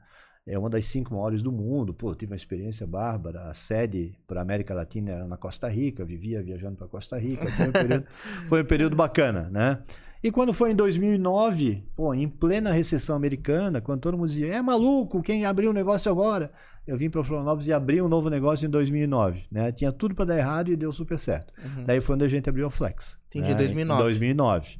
[0.47, 3.43] É uma das cinco maiores do mundo, pô, tive uma experiência bárbara.
[3.43, 7.47] A sede para a América Latina era na Costa Rica, vivia viajando para Costa Rica,
[7.51, 8.05] foi um, período,
[8.49, 9.83] foi um período bacana, né?
[10.23, 14.61] E quando foi em 2009, pô, em plena recessão americana, quando todo mundo dizia, é
[14.61, 16.51] maluco, quem abriu um negócio agora?
[16.85, 19.71] Eu vim para Florianópolis e abri um novo negócio em 2009, né?
[19.71, 21.53] Tinha tudo para dar errado e deu super certo.
[21.63, 21.85] Uhum.
[21.85, 23.17] Daí foi onde a gente abriu a Flex.
[23.29, 23.55] Entendi, né?
[23.55, 23.99] 2009.
[23.99, 24.79] Em 2009.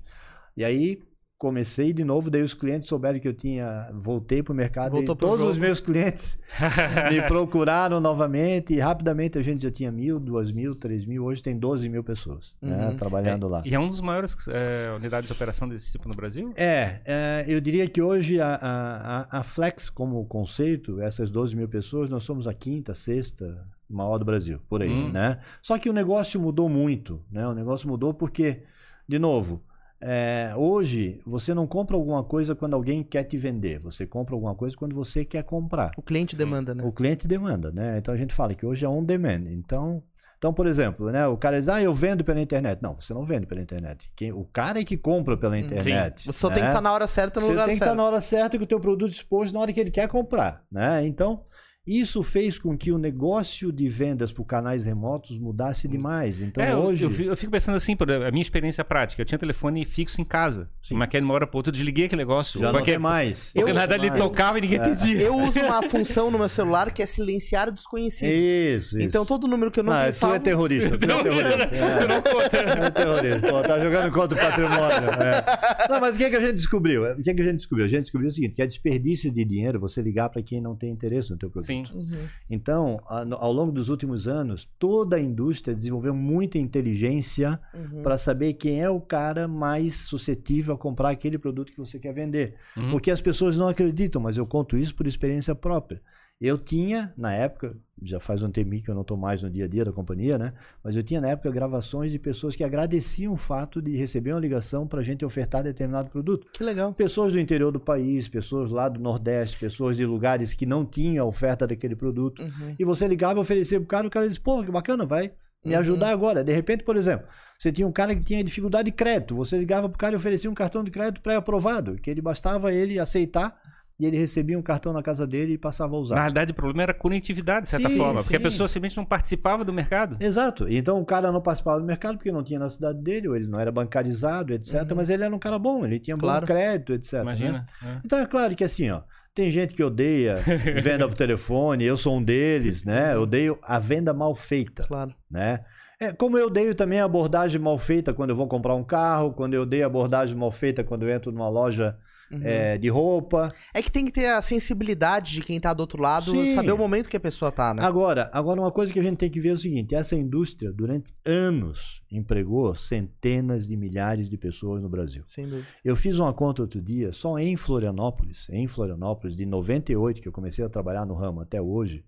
[0.58, 1.02] E aí
[1.42, 5.16] comecei de novo, daí os clientes souberam que eu tinha, voltei para o mercado Voltou
[5.16, 5.52] e pro todos jogo.
[5.54, 6.38] os meus clientes
[7.10, 11.42] me procuraram novamente e rapidamente a gente já tinha mil, duas mil, três mil, hoje
[11.42, 12.96] tem 12 mil pessoas né, Uhum.
[12.96, 13.64] trabalhando lá.
[13.66, 16.54] E é um dos maiores é, unidades de operação desse tipo no Brasil?
[16.56, 21.56] É, é, eu diria que hoje a, a, a- a Flex, como conceito, essas 12
[21.56, 25.10] mil pessoas, nós somos a quinta, sexta maior do Brasil, por aí, Hum.
[25.12, 25.40] né?
[25.60, 27.48] Só que o negócio mudou muito, né?
[27.48, 28.62] O negócio mudou porque,
[29.08, 29.64] de novo,
[30.02, 34.56] é, hoje você não compra alguma coisa quando alguém quer te vender, você compra alguma
[34.56, 35.92] coisa quando você quer comprar.
[35.96, 36.84] O cliente demanda, né?
[36.84, 37.98] O cliente demanda, né?
[38.00, 39.44] Então a gente fala que hoje é on demand.
[39.52, 40.02] Então,
[40.40, 41.28] então por exemplo, né?
[41.28, 42.82] O cara diz, ah, eu vendo pela internet.
[42.82, 44.12] Não, você não vende pela internet.
[44.16, 46.26] Quem, o cara é que compra pela internet.
[46.26, 46.56] Você só né?
[46.56, 47.92] tem que estar na hora certa no Você lugar tem que certo.
[47.92, 50.64] estar na hora certa com o teu produto exposto na hora que ele quer comprar,
[50.72, 51.06] né?
[51.06, 51.44] Então,
[51.86, 56.40] isso fez com que o negócio de vendas por canais remotos mudasse demais.
[56.40, 57.04] Então, é, eu- hoje...
[57.04, 59.22] eu, fi- eu fico pensando assim, por a minha experiência prática.
[59.22, 60.70] Eu tinha telefone fixo em casa.
[60.82, 60.94] Sim.
[60.96, 62.60] Mas que de uma hora pra outra eu desliguei aquele negócio.
[62.60, 63.50] já não porque tem mais.
[63.56, 64.22] porque Eu- nada ali mais.
[64.22, 65.22] tocava e ninguém entendia.
[65.22, 68.32] Eu uso uma função no meu celular que é silenciar desconhecidos.
[68.32, 69.08] Isso, isso.
[69.08, 70.36] Então todo número que eu não Não, tu salvo...
[70.36, 70.98] é terrorista.
[70.98, 71.76] Tu é terrorista.
[71.76, 71.98] É.
[71.98, 72.58] Tu não conta.
[72.58, 73.48] É terrorista.
[73.50, 75.10] Pô, tá jogando contra o patrimônio.
[75.20, 75.90] é.
[75.90, 77.04] Não, mas o que, é que a gente descobriu?
[77.14, 77.86] O que, é que a gente descobriu?
[77.88, 80.76] A gente descobriu o seguinte, que é desperdício de dinheiro você ligar para quem não
[80.76, 81.68] tem interesse no teu produto.
[81.68, 81.81] Sim.
[81.90, 82.26] Uhum.
[82.50, 88.02] Então, a- no- ao longo dos últimos anos, toda a indústria desenvolveu muita inteligência Uhum.
[88.04, 92.14] para saber quem é o cara mais suscetível a comprar aquele produto que você quer
[92.14, 92.56] vender.
[92.76, 92.92] Uhum.
[92.92, 96.02] Porque as pessoas não acreditam, mas eu conto isso por experiência própria.
[96.42, 99.66] Eu tinha, na época, já faz um tempinho que eu não estou mais no dia
[99.66, 100.54] a dia da companhia, né?
[100.84, 104.40] Mas eu tinha na época gravações de pessoas que agradeciam o fato de receber uma
[104.40, 106.48] ligação para a gente ofertar determinado produto.
[106.52, 106.94] Que legal.
[106.94, 111.24] Pessoas do interior do país, pessoas lá do Nordeste, pessoas de lugares que não tinham
[111.24, 112.42] a oferta daquele produto.
[112.42, 112.76] Uhum.
[112.80, 115.32] E você ligava, oferecia pro cara, o cara disse, pô, que bacana, vai
[115.64, 115.80] me Uhum.
[115.80, 116.44] ajudar agora.
[116.44, 117.28] De repente, por exemplo,
[117.60, 120.50] você tinha um cara que tinha dificuldade de crédito, você ligava pro cara e oferecia
[120.50, 123.56] um cartão de crédito pré-aprovado, que ele bastava ele aceitar
[124.02, 126.16] e ele recebia um cartão na casa dele e passava a usar.
[126.16, 128.24] Na verdade, o problema era a conectividade, de certa Sim, forma.
[128.24, 128.44] Porque a sim.
[128.44, 130.18] pessoa simplesmente não participava do mercado.
[130.20, 130.66] Exato.
[130.68, 133.48] Então o cara não participava do mercado porque não tinha na cidade dele, ou ele
[133.48, 134.90] não era bancarizado, etc.
[134.90, 134.96] Uhum.
[134.98, 136.42] Mas ele era um cara bom, ele tinha Claro.
[136.48, 137.14] bom crédito, etc.
[137.14, 137.22] né?
[137.22, 137.66] Imagina.
[137.84, 137.98] É.
[138.04, 139.02] Então é claro que assim, ó,
[139.36, 140.36] Tem gente que odeia
[140.84, 143.14] venda por telefone, eu sou um deles, né?
[143.14, 145.14] Eu odeio a venda mal feita, Claro.
[145.30, 145.60] né?
[146.02, 149.32] É, como eu odeio também a abordagem mal feita quando eu vou comprar um carro,
[149.34, 151.96] quando eu odeio a abordagem mal feita quando eu entro numa loja
[152.32, 152.42] Uhum.
[152.44, 153.54] é, de roupa.
[153.74, 156.56] É que tem que ter a sensibilidade de quem tá do outro lado, Sim.
[156.56, 157.84] saber o momento que a pessoa tá, né?
[157.84, 160.72] Agora, agora, uma coisa que a gente tem que ver é o seguinte: essa indústria,
[160.72, 165.24] durante anos, empregou centenas de milhares de pessoas no Brasil.
[165.26, 165.68] Sem dúvida.
[165.84, 170.32] Eu fiz uma conta outro dia, só em Florianópolis, em Florianópolis, de 98, que eu
[170.32, 172.04] comecei a trabalhar no ramo até hoje,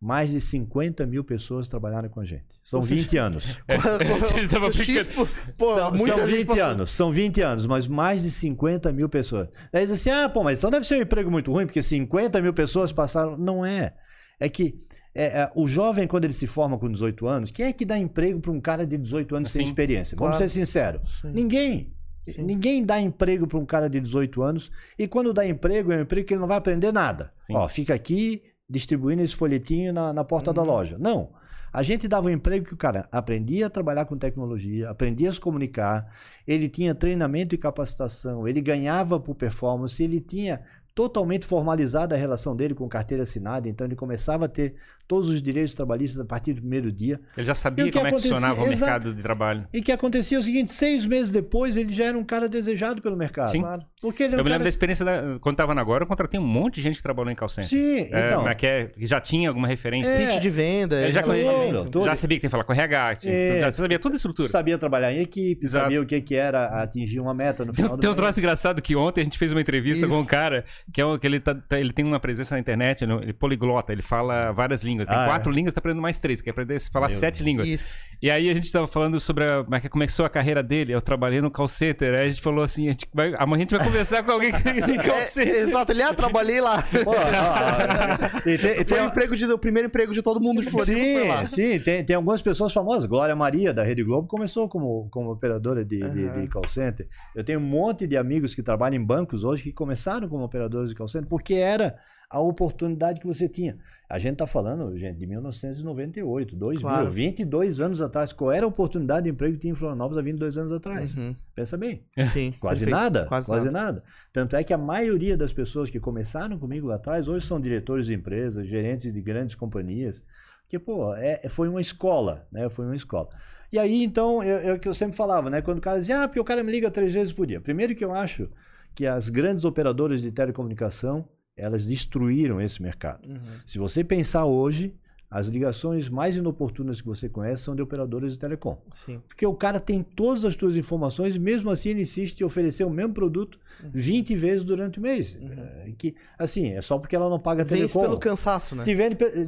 [0.00, 2.60] mais de 50 mil pessoas trabalharam com a gente.
[2.62, 3.58] São 20 anos.
[4.50, 5.08] Tava X,
[5.56, 9.08] pô, são, são gente 20 passou- anos, são 20 anos, mas mais de 50 mil
[9.08, 9.48] pessoas.
[9.72, 12.40] Aí diz assim: ah, pô, mas então deve ser um emprego muito ruim, porque 50
[12.40, 13.36] mil pessoas passaram.
[13.36, 13.94] Não é.
[14.40, 14.78] É que
[15.14, 17.98] é, é, o jovem, quando ele se forma com 18 anos, quem é que dá
[17.98, 20.16] emprego para um cara de 18 anos sem Sim, experiência?
[20.16, 20.48] Vamos claro.
[20.48, 21.20] ser sinceros.
[21.22, 21.32] Sim.
[21.32, 21.92] Ninguém.
[22.28, 22.42] Sim.
[22.42, 24.70] Ninguém dá emprego para um cara de 18 anos.
[24.96, 27.32] E quando dá emprego, é um emprego que ele não vai aprender nada.
[27.36, 27.54] Sim.
[27.56, 30.56] Ó, fica aqui distribuindo esse folhetinho na, na porta Uhum.
[30.56, 30.98] da loja.
[30.98, 31.30] Não.
[31.72, 35.32] A gente dava um emprego que o cara aprendia a trabalhar com tecnologia, aprendia a
[35.32, 36.10] se comunicar,
[36.46, 40.62] ele tinha treinamento e capacitação, ele ganhava por performance, ele tinha
[40.94, 44.74] totalmente formalizada a relação dele com carteira assinada, então ele começava a ter
[45.08, 47.18] todos os direitos trabalhistas a partir do primeiro dia.
[47.36, 48.78] Ele já sabia como é que funcionava o Exato.
[48.80, 49.66] mercado de trabalho.
[49.72, 53.16] E que acontecia o seguinte, seis meses depois ele já era um cara desejado pelo
[53.16, 53.50] mercado.
[53.50, 53.62] Sim.
[53.62, 53.82] Claro.
[54.00, 54.62] Porque ele era Eu um me lembro cara...
[54.64, 57.32] da experiência da, quando tava na Agora, eu contratei um monte de gente que trabalhou
[57.32, 57.70] em call center.
[57.70, 58.42] Sim, É, então...
[58.44, 60.10] mas que, é- já tinha alguma referência.
[60.10, 60.26] É.
[60.26, 61.00] Pitch de venda.
[61.02, 61.22] Ele já.
[61.22, 63.70] Todo- já sabia que tem que falar com RH, tinha- É.
[63.72, 64.48] você sabia toda a estrutura.
[64.48, 65.84] Sabia trabalhar em equipe, Exato.
[65.84, 68.38] sabia o que, que era atingir uma meta no final Tem, do tem um troço
[68.38, 70.14] engraçado que ontem a gente fez uma entrevista Isso.
[70.14, 72.60] com um cara que, é um, que ele, tá- tá- ele tem uma presença na
[72.60, 74.97] internet, ele, ele é poliglota, ele fala várias línguas.
[75.06, 75.26] Tem Ah, é?
[75.26, 77.46] quatro línguas, tá aprendendo mais três, quer aprender a falar Meu sete Deus.
[77.46, 77.68] línguas.
[77.68, 77.94] Isso.
[78.20, 80.92] E aí a gente tava falando sobre a, como é que começou a carreira dele.
[80.92, 82.14] Eu trabalhei no call center.
[82.14, 84.50] Aí a gente falou assim: a gente vai, amanhã a gente vai conversar com alguém
[84.52, 85.54] que tem call É, center.
[85.54, 86.82] exato, ele, ah, trabalhei lá.
[87.04, 90.70] Pô, ó, ó, tem- Foi o, emprego de, o primeiro emprego de todo mundo de
[90.70, 91.46] Floripa, foi lá.
[91.46, 93.06] Sim, sim, tem, tem algumas pessoas famosas.
[93.06, 96.40] Glória Maria, da Rede Globo, começou como, como operadora de, de- Aham.
[96.42, 97.06] de call center.
[97.36, 100.90] Eu tenho um monte de amigos que trabalham em bancos hoje que começaram como operadores
[100.90, 101.94] de call center porque era
[102.30, 103.78] a oportunidade que você tinha.
[104.08, 107.10] A gente está falando, gente, de 1998, 2000, Claro.
[107.10, 108.32] 22 anos atrás.
[108.32, 111.16] Qual era a oportunidade de emprego que tinha em Florianópolis há 22 anos atrás?
[111.16, 111.34] Uhum.
[111.54, 112.04] Pensa bem.
[112.32, 112.54] Sim.
[112.58, 113.02] Quase perfeito.
[113.02, 113.84] nada, Quase, quase, nada.
[113.84, 114.04] nada.
[114.32, 118.06] Tanto é que a maioria das pessoas que começaram comigo lá atrás hoje são diretores
[118.06, 120.22] de empresas, gerentes de grandes companhias.
[120.68, 122.68] Que, pô, é, foi uma escola, né?
[122.70, 123.28] Foi uma escola.
[123.70, 125.60] E aí, então, é é o que eu sempre falava, né?
[125.60, 127.60] Quando o cara dizia, ah, porque o cara me liga três vezes por dia.
[127.60, 128.48] Primeiro que eu acho
[128.94, 133.28] que as grandes operadoras de telecomunicação, elas destruíram esse mercado.
[133.28, 133.38] Uhum.
[133.66, 134.94] Se você pensar hoje,
[135.30, 138.80] as ligações mais inoportunas que você conhece são de operadoras de telecom.
[138.92, 139.20] Sim.
[139.28, 142.84] Porque o cara tem todas as tuas informações e mesmo assim ele insiste em oferecer
[142.84, 143.90] o mesmo produto Uhum.
[143.94, 145.38] 20 vezes durante o mês.
[145.40, 148.00] É, que, assim, é só porque ela não paga Vence telecom.
[148.00, 148.82] pelo cansaço, né?
[148.82, 148.96] Te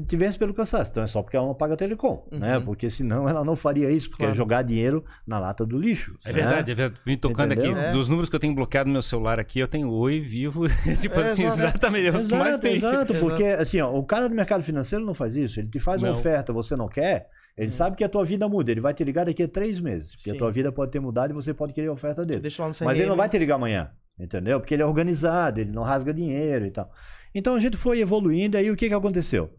[0.06, 0.92] te vence pelo cansaço.
[0.92, 2.58] Então é só porque ela não paga telecom, né?
[2.58, 2.64] Uhum.
[2.64, 4.32] Porque senão ela não faria isso, porque Claro.
[4.34, 6.16] é jogar dinheiro na lata do lixo.
[6.24, 6.34] É né?
[6.34, 7.00] verdade, é verdade.
[7.04, 7.72] Me tocando Entendeu?
[7.72, 7.92] aqui, É.
[7.92, 10.68] dos números que eu tenho bloqueado no meu celular aqui, eu tenho Oi, Vivo.
[11.00, 11.62] tipo É, assim, exato.
[11.70, 12.06] exatamente.
[12.06, 12.76] É os que mais Exato, tem.
[12.76, 15.58] exato, porque assim, ó, o cara do mercado financeiro não faz isso.
[15.58, 16.18] Ele te faz uma Não.
[16.18, 18.70] oferta, você não quer, ele sabe que a tua vida muda.
[18.70, 20.14] Ele vai te ligar daqui a três meses.
[20.16, 20.36] Porque Sim.
[20.36, 22.40] a tua vida pode ter mudado e você pode querer a oferta dele.
[22.40, 24.60] Deixa lá no Mas ele não vai te ligar amanhã, entendeu?
[24.60, 26.90] Porque ele é organizado, ele não rasga dinheiro e tal.
[27.34, 29.50] Então a gente foi evoluindo, aí o que, que aconteceu?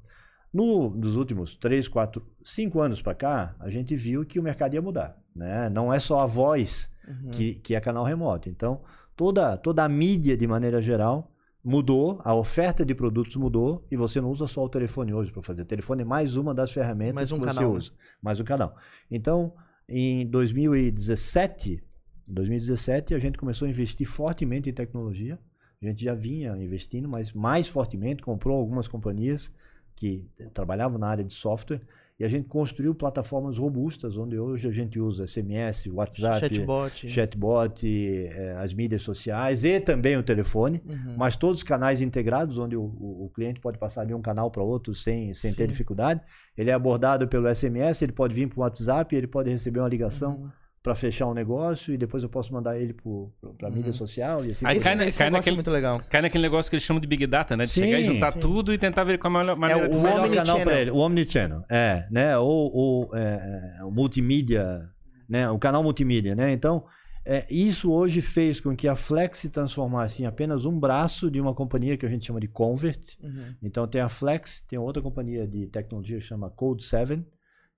[0.54, 4.74] No, nos últimos três, quatro, cinco anos para cá, a gente viu que o mercado
[4.74, 5.16] ia mudar.
[5.34, 5.70] Né?
[5.70, 7.32] Não é só a voz Uhum.
[7.32, 8.48] que, que é canal remoto.
[8.48, 8.82] Então,
[9.18, 11.32] toda, toda a mídia, de maneira geral,
[11.64, 15.42] mudou, a oferta de produtos mudou, e você não usa só o telefone hoje para
[15.42, 15.62] fazer.
[15.62, 17.78] O telefone é mais uma das ferramentas Mais um que você canal, né?
[17.78, 17.92] usa.
[18.22, 18.76] Mais um canal.
[19.10, 19.54] Então,
[19.88, 21.84] em 2017,
[22.28, 25.40] 2017, a gente começou a investir fortemente em tecnologia.
[25.82, 29.52] A gente já vinha investindo, mas mais fortemente, comprou algumas companhias
[29.96, 31.82] que trabalhavam na área de software
[32.22, 37.10] e a gente construiu plataformas robustas, onde hoje a gente usa SMS, WhatsApp, Chatbot.
[37.10, 41.16] chatbot, eh, as mídias sociais e também o telefone, Uhum.
[41.18, 44.52] mas todos os canais integrados, onde o, o- o cliente pode passar de um canal
[44.52, 46.22] para outro sem, sem ter dificuldade.
[46.56, 49.90] Ele é abordado pelo SMS, ele pode vir para o WhatsApp, ele pode receber uma
[49.90, 50.50] ligação Uhum.
[50.84, 53.76] Para fechar um negócio e depois eu posso mandar ele para a Uhum.
[53.78, 56.02] mídia social e assim Aí cai esse cai negócio naquele- é muito legal.
[56.10, 57.66] Cai naquele negócio que eles chamam de Big Data, né?
[57.66, 58.40] De Sim, chegar e juntar sim.
[58.40, 60.14] tudo e tentar ver qual é a melhor maneira o de o fazer.
[60.22, 60.66] melhor canal Omnichannel.
[60.66, 62.38] para ele, o Omnichannel, é, né?
[62.40, 64.90] Ou, ou, é, é, o multimídia,
[65.30, 65.50] né?
[65.52, 66.52] O canal multimídia, né?
[66.52, 66.84] Então,
[67.24, 71.40] é, isso hoje fez com que a Flex se transformasse em apenas um braço de
[71.40, 73.16] uma companhia que a gente chama de Convert.
[73.22, 73.54] Uhum.
[73.62, 77.24] Então, tem a Flex, tem outra companhia de tecnologia que chama Code 7,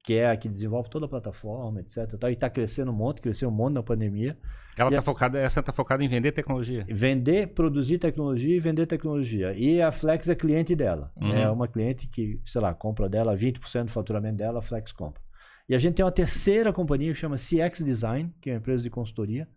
[0.04, 2.18] que é a que desenvolve toda a plataforma, etc.
[2.20, 4.38] Tal, e está crescendo um monte, cresceu um monte na pandemia.
[4.78, 6.84] Ela tá a- focada, essa está focada em vender tecnologia.
[6.90, 9.54] Vender, produzir tecnologia e vender tecnologia.
[9.54, 11.12] E a Flex é cliente dela.
[11.16, 11.34] Uhum.
[11.34, 15.22] É uma cliente que, sei lá, compra dela 20% do faturamento dela, a Flex compra.
[15.70, 18.84] E a gente tem uma terceira companhia que chama CX Design, que é uma empresa
[18.84, 19.48] de consultoria,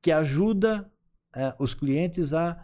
[0.00, 0.88] que ajuda
[1.34, 2.56] eh, os clientes a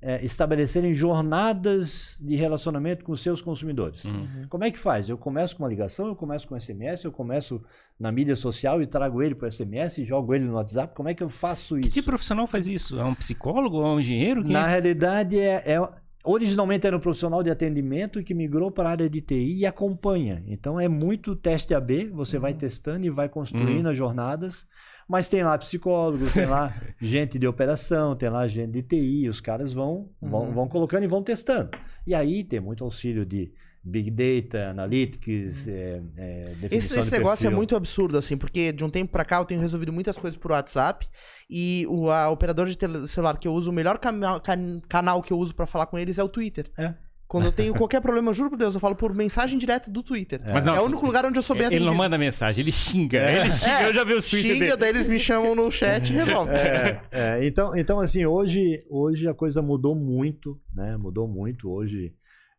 [0.00, 4.04] eh, estabelecerem jornadas de relacionamento com os seus consumidores.
[4.04, 4.46] Uhum.
[4.48, 5.08] Como é que faz?
[5.08, 7.60] Eu começo com uma ligação, eu começo com SMS, eu começo
[7.98, 10.94] na mídia social e trago ele para SMS e jogo ele no WhatsApp.
[10.94, 11.90] Como é que eu faço Que isso?
[11.90, 12.98] tipo de profissional faz isso?
[12.98, 13.82] É um psicólogo?
[13.82, 14.44] É um engenheiro?
[14.44, 15.88] Quem Na é realidade, é, é-
[16.24, 20.42] originalmente era um profissional de atendimento que migrou para a área de TI e acompanha.
[20.46, 24.66] Então é muito teste AB, você vai testando e vai construindo as jornadas.
[25.08, 29.40] Mas tem lá psicólogos, tem lá gente de operação, tem lá gente de TI, os
[29.40, 30.52] caras vão, vão, Uhum.
[30.52, 31.70] vão colocando e vão testando.
[32.06, 33.50] E aí tem muito auxílio de
[33.82, 37.52] Big Data, Analytics, é, é, Esse, esse negócio é perfil.
[37.56, 40.50] muito absurdo, assim, porque de um tempo pra cá eu tenho resolvido muitas coisas por
[40.50, 41.06] WhatsApp
[41.48, 45.32] e o a operadora de celular que eu uso, o melhor cana- can- canal que
[45.32, 46.70] eu uso pra falar com eles é o Twitter.
[46.76, 46.94] É.
[47.28, 50.02] Quando eu tenho qualquer problema, eu juro por Deus, eu falo por mensagem direta do
[50.02, 50.40] Twitter.
[50.50, 51.90] Mas não, é o único lugar onde eu sou bem Ele atendido.
[51.90, 53.18] não manda mensagem, ele xinga.
[53.30, 54.76] Ele xinga, eu já vi os tweets Xinga, dele.
[54.78, 56.52] daí eles me chamam no chat e resolve.
[56.54, 60.96] É, é, então, então, assim, hoje, hoje a coisa mudou muito, né?
[60.96, 61.70] Mudou muito.
[61.70, 62.14] Hoje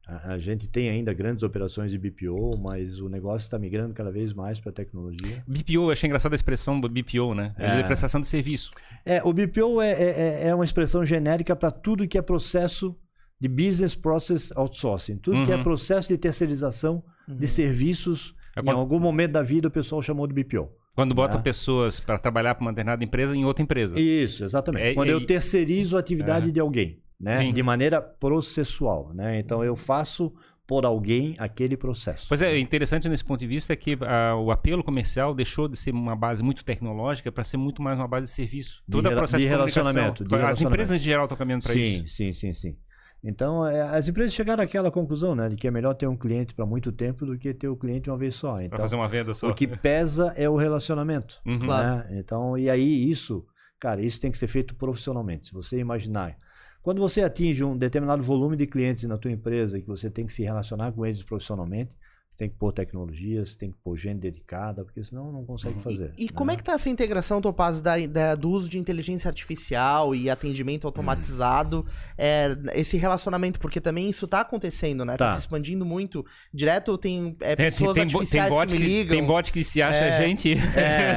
[0.08, 4.12] a, a gente tem ainda grandes operações de BPO, mas o negócio está migrando cada
[4.12, 5.44] vez mais para tecnologia.
[5.48, 7.56] BPO, eu achei engraçada a expressão do BPO, né?
[7.58, 7.84] Ele é É.
[7.84, 8.70] prestação de serviço.
[9.04, 12.96] É, o BPO é, é, é uma expressão genérica para tudo que é processo
[13.39, 15.63] de business process outsourcing, tudo que é Uhum.
[15.63, 18.34] processo de terceirização de serviços.
[18.56, 20.69] É Em quando- algum momento da vida o pessoal chamou de BPO.
[20.95, 21.41] Quando bota Ah.
[21.41, 23.97] pessoas para trabalhar para uma determinada empresa em outra empresa.
[23.97, 24.84] Isso, exatamente.
[24.88, 27.38] É- Quando é- eu terceirizo a atividade de alguém, né?
[27.38, 27.54] Sim.
[27.54, 29.39] De maneira processual, né?
[29.39, 30.34] Então eu faço
[30.67, 32.25] por alguém aquele processo.
[32.28, 35.78] Pois é, interessante nesse ponto de vista é que ah, o apelo comercial deixou de
[35.78, 38.84] ser uma base muito tecnológica para ser muito mais uma base de serviço.
[38.88, 40.73] De Todo o processo de de, relacionamento, de As relacionamento.
[40.73, 42.15] empresas em geral estão caminhando para sim, isso.
[42.15, 42.78] sim, sim, sim.
[43.24, 45.50] Então, é, as empresas chegaram àquela conclusão, né?
[45.50, 48.10] De que é melhor ter um cliente para muito tempo do que ter o cliente
[48.10, 48.62] uma vez só.
[48.62, 49.50] Então, fazer uma venda só.
[49.50, 51.42] o que pesa é o relacionamento.
[51.46, 51.60] Uhum.
[51.60, 51.98] Claro.
[51.98, 52.20] né?
[52.20, 53.46] Então, e aí isso,
[53.80, 55.48] cara, isso tem que ser feito profissionalmente.
[55.48, 56.38] Se você imaginar,
[56.82, 60.32] quando você atinge um determinado volume de clientes na tua empresa que você tem que
[60.32, 61.96] se relacionar com eles profissionalmente,
[62.39, 66.13] tem que pôr tecnologia, você tem que pôr gente dedicada, porque senão não consegue fazer.
[66.17, 70.15] E como é que tá essa integração, Topaz, da, da- do uso de inteligência artificial
[70.15, 71.86] e atendimento automatizado,
[72.17, 73.60] é, esse relacionamento?
[73.60, 75.17] Porque também isso tá acontecendo, né?
[75.17, 75.34] Tá, Tá.
[75.34, 76.25] se expandindo muito.
[76.54, 79.17] Direto tem é, Tem, pessoas tem, tem, tem artificiais bot que me que, ligam.
[79.17, 80.25] tem bot que se acha É.
[80.25, 80.54] gente.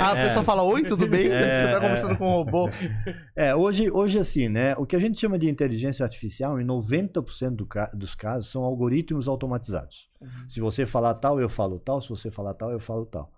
[0.01, 1.29] a pessoa fala, oi, tudo bem?
[1.29, 2.69] É, Você tá conversando com um robô.
[3.37, 4.75] É, hoje, hoje assim, né?
[4.77, 9.29] O que a gente chama de inteligência artificial, em 90% do dos casos, são algoritmos
[9.29, 10.11] automatizados.
[10.49, 12.01] Se você falar tal, eu falo tal.
[12.01, 13.33] Se você falar tal, eu falo tal.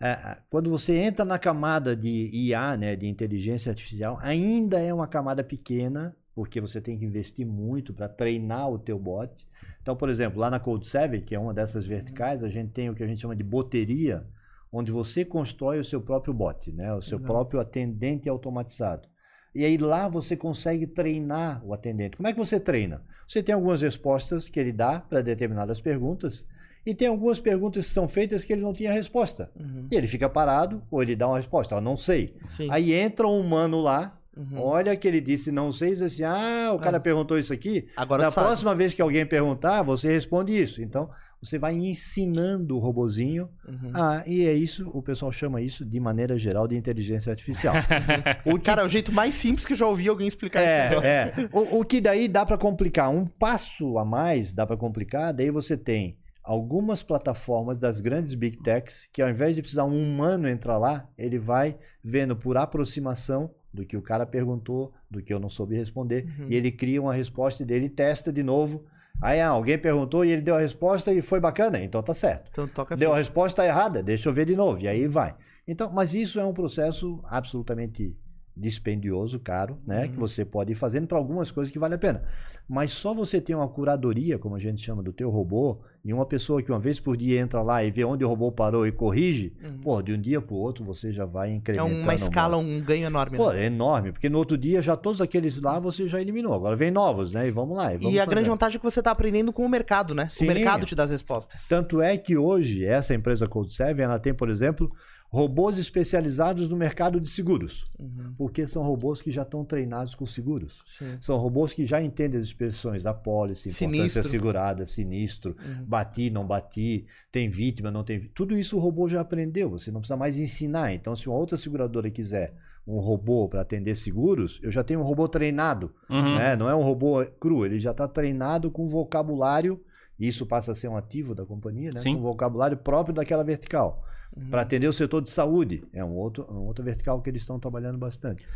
[0.00, 5.06] É, quando você entra na camada de IA, né, de inteligência artificial, ainda é uma
[5.06, 9.46] camada pequena, porque você tem que investir muito para treinar o teu bot.
[9.82, 12.94] Então, por exemplo, lá na Code7, que é uma dessas verticais, a gente tem o
[12.94, 14.26] que a gente chama de boteria,
[14.72, 17.34] onde você constrói o seu próprio bot, né, o seu Legal.
[17.34, 19.06] próprio atendente automatizado.
[19.54, 22.16] E aí lá você consegue treinar o atendente.
[22.16, 23.02] Como é que você treina?
[23.26, 26.46] Você tem algumas respostas que ele dá para determinadas perguntas
[26.86, 29.50] e tem algumas perguntas que são feitas que ele não tinha resposta.
[29.58, 32.34] Uhum, E ele fica parado ou ele dá uma resposta, eu não sei.
[32.46, 32.68] sim.
[32.70, 34.60] Aí entra um humano lá, Uhum.
[34.62, 37.00] olha que ele disse não sei, diz assim, ah, o cara Ah.
[37.00, 37.88] perguntou isso aqui.
[37.96, 40.80] Agora Na próxima vez que alguém perguntar, você responde isso.
[40.80, 41.10] Então,
[41.42, 43.90] você vai ensinando o robozinho Uhum.
[43.94, 47.74] ah, e é isso, o pessoal chama isso de maneira geral de inteligência artificial.
[48.44, 50.92] o que Cara, é o jeito mais simples que eu já ouvi alguém explicar é,
[51.04, 51.32] é.
[51.52, 53.08] O, o que daí dá para complicar.
[53.10, 55.32] Um passo a mais dá para complicar.
[55.32, 60.02] Daí você tem algumas plataformas das grandes big techs que ao invés de precisar um
[60.02, 65.32] humano entrar lá, ele vai vendo por aproximação do que o cara perguntou, do que
[65.32, 66.46] eu não soube responder, Uhum.
[66.48, 68.84] e ele cria uma resposta dele, testa de novo.
[69.22, 72.48] Aí ah, alguém perguntou e ele deu a resposta e foi bacana, então tá certo.
[72.50, 74.80] Então toca Deu a resposta errada, deixa eu ver de novo.
[74.80, 75.34] E aí vai.
[75.68, 78.16] Então, mas isso é um processo absolutamente
[78.56, 80.08] dispendioso, caro, né?
[80.08, 82.22] Que você pode ir fazendo para algumas coisas que vale a pena.
[82.68, 86.24] Mas só você ter uma curadoria, como a gente chama, do teu robô, e uma
[86.24, 88.92] pessoa que uma vez por dia entra lá e vê onde o robô parou e
[88.92, 89.78] corrige, Uhum.
[89.80, 92.00] pô, de um dia para o outro você já vai É incrementando.
[92.02, 92.76] uma escala, um...
[92.76, 93.36] um ganho enorme.
[93.36, 93.62] Pô, né?
[93.62, 96.54] é enorme, porque no outro dia já todos aqueles lá você já eliminou.
[96.54, 97.48] Agora vem novos, né?
[97.48, 97.92] E vamos lá.
[97.92, 98.34] E, vamos E a fazer.
[98.34, 100.28] grande vantagem é que você tá aprendendo com o mercado, né?
[100.30, 100.44] Sim.
[100.44, 101.66] O mercado te dá as respostas.
[101.68, 104.90] Tanto é que hoje, essa empresa Code7, ela tem, por exemplo,
[105.32, 108.34] robôs especializados no mercado de seguros, Uhum.
[108.36, 110.82] porque são robôs que já estão treinados com seguros.
[110.84, 111.16] Sim.
[111.20, 114.24] São robôs que já entendem as expressões da pólice, importância Sinistro.
[114.24, 115.84] segurada, sinistro, Uhum.
[115.84, 118.34] bati, não bati, tem vítima, não tem vítima.
[118.34, 120.92] Tudo isso o robô já aprendeu, você não precisa mais ensinar.
[120.92, 122.52] Então, se uma outra seguradora quiser
[122.84, 126.34] um robô para atender seguros, eu já tenho um robô treinado, Uhum.
[126.38, 126.56] né?
[126.56, 129.80] Não é um robô cru, ele já está treinado com vocabulário,
[130.18, 132.00] e isso passa a ser um ativo da companhia, né?
[132.00, 132.16] Sim.
[132.16, 134.04] Com vocabulário próprio daquela vertical.
[134.36, 134.48] Uhum.
[134.50, 137.58] Para atender o setor de saúde, é um outro, um outro vertical que eles estão
[137.58, 138.46] trabalhando bastante.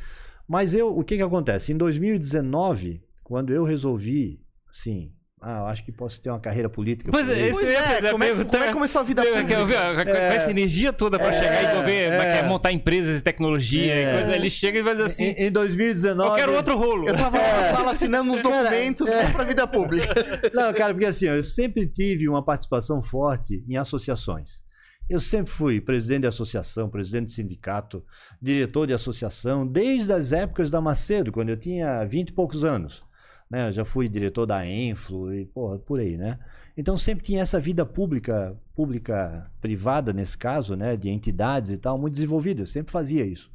[0.46, 1.72] Mas eu, o que que acontece?
[1.72, 7.10] Em 2019, quando eu resolvi, assim, ah, eu acho que posso ter uma carreira política.
[7.10, 7.76] Pois é, Pois eu é,
[8.08, 9.48] a como, é, como é que começou a vida Eu pública?
[9.48, 12.40] quero ver, com essa energia toda pra É, chegar e envolver, é.
[12.40, 14.10] quer montar empresas de tecnologia É.
[14.14, 16.30] e coisa, ele chega e vai dizer assim, em, em 2019.
[16.30, 17.06] eu quero outro rolo.
[17.08, 19.30] Eu tava lá na sala assinando uns documentos é.
[19.32, 20.14] pra vida pública.
[20.54, 24.63] Não, cara, porque assim, eu sempre tive uma participação forte em associações.
[25.09, 28.03] Eu sempre fui presidente de associação, presidente de sindicato,
[28.40, 33.03] diretor de associação, desde as épocas da Macedo, quando eu tinha 20 e poucos anos.
[33.51, 33.69] Né?
[33.69, 36.38] Eu já fui diretor da Enflo e porra, por aí, né?
[36.77, 41.99] Então sempre tinha essa vida pública, pública privada nesse caso, né, de entidades e tal,
[41.99, 42.62] muito desenvolvida.
[42.62, 43.51] Eu sempre fazia isso.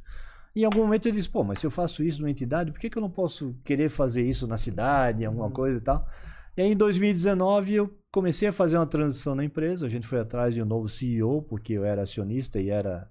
[0.54, 2.80] E em algum momento eu disse, pô, mas se eu faço isso numa entidade, por
[2.80, 6.08] que, que eu não posso querer fazer isso na cidade, alguma coisa e tal?
[6.56, 9.86] E aí em 2019 eu comecei a fazer uma transição na empresa.
[9.86, 13.08] A gente foi atrás de um novo CEO, porque eu era acionista e era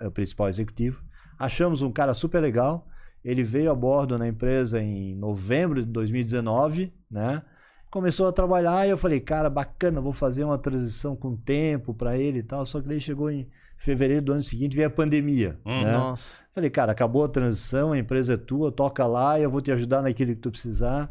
[0.00, 1.02] é, o principal executivo.
[1.38, 2.86] Achamos um cara super legal.
[3.24, 7.42] Ele veio a bordo na empresa em novembro de 2019, né?
[7.90, 12.16] Começou a trabalhar e eu falei, cara, bacana, vou fazer uma transição com tempo para
[12.16, 12.64] ele e tal.
[12.64, 15.92] Só que daí chegou em fevereiro do ano seguinte, veio a pandemia, Hum, né?
[15.92, 16.34] Nossa.
[16.52, 19.72] Falei, cara, acabou a transição, a empresa é tua, toca lá e eu vou te
[19.72, 21.10] ajudar naquilo que tu precisar.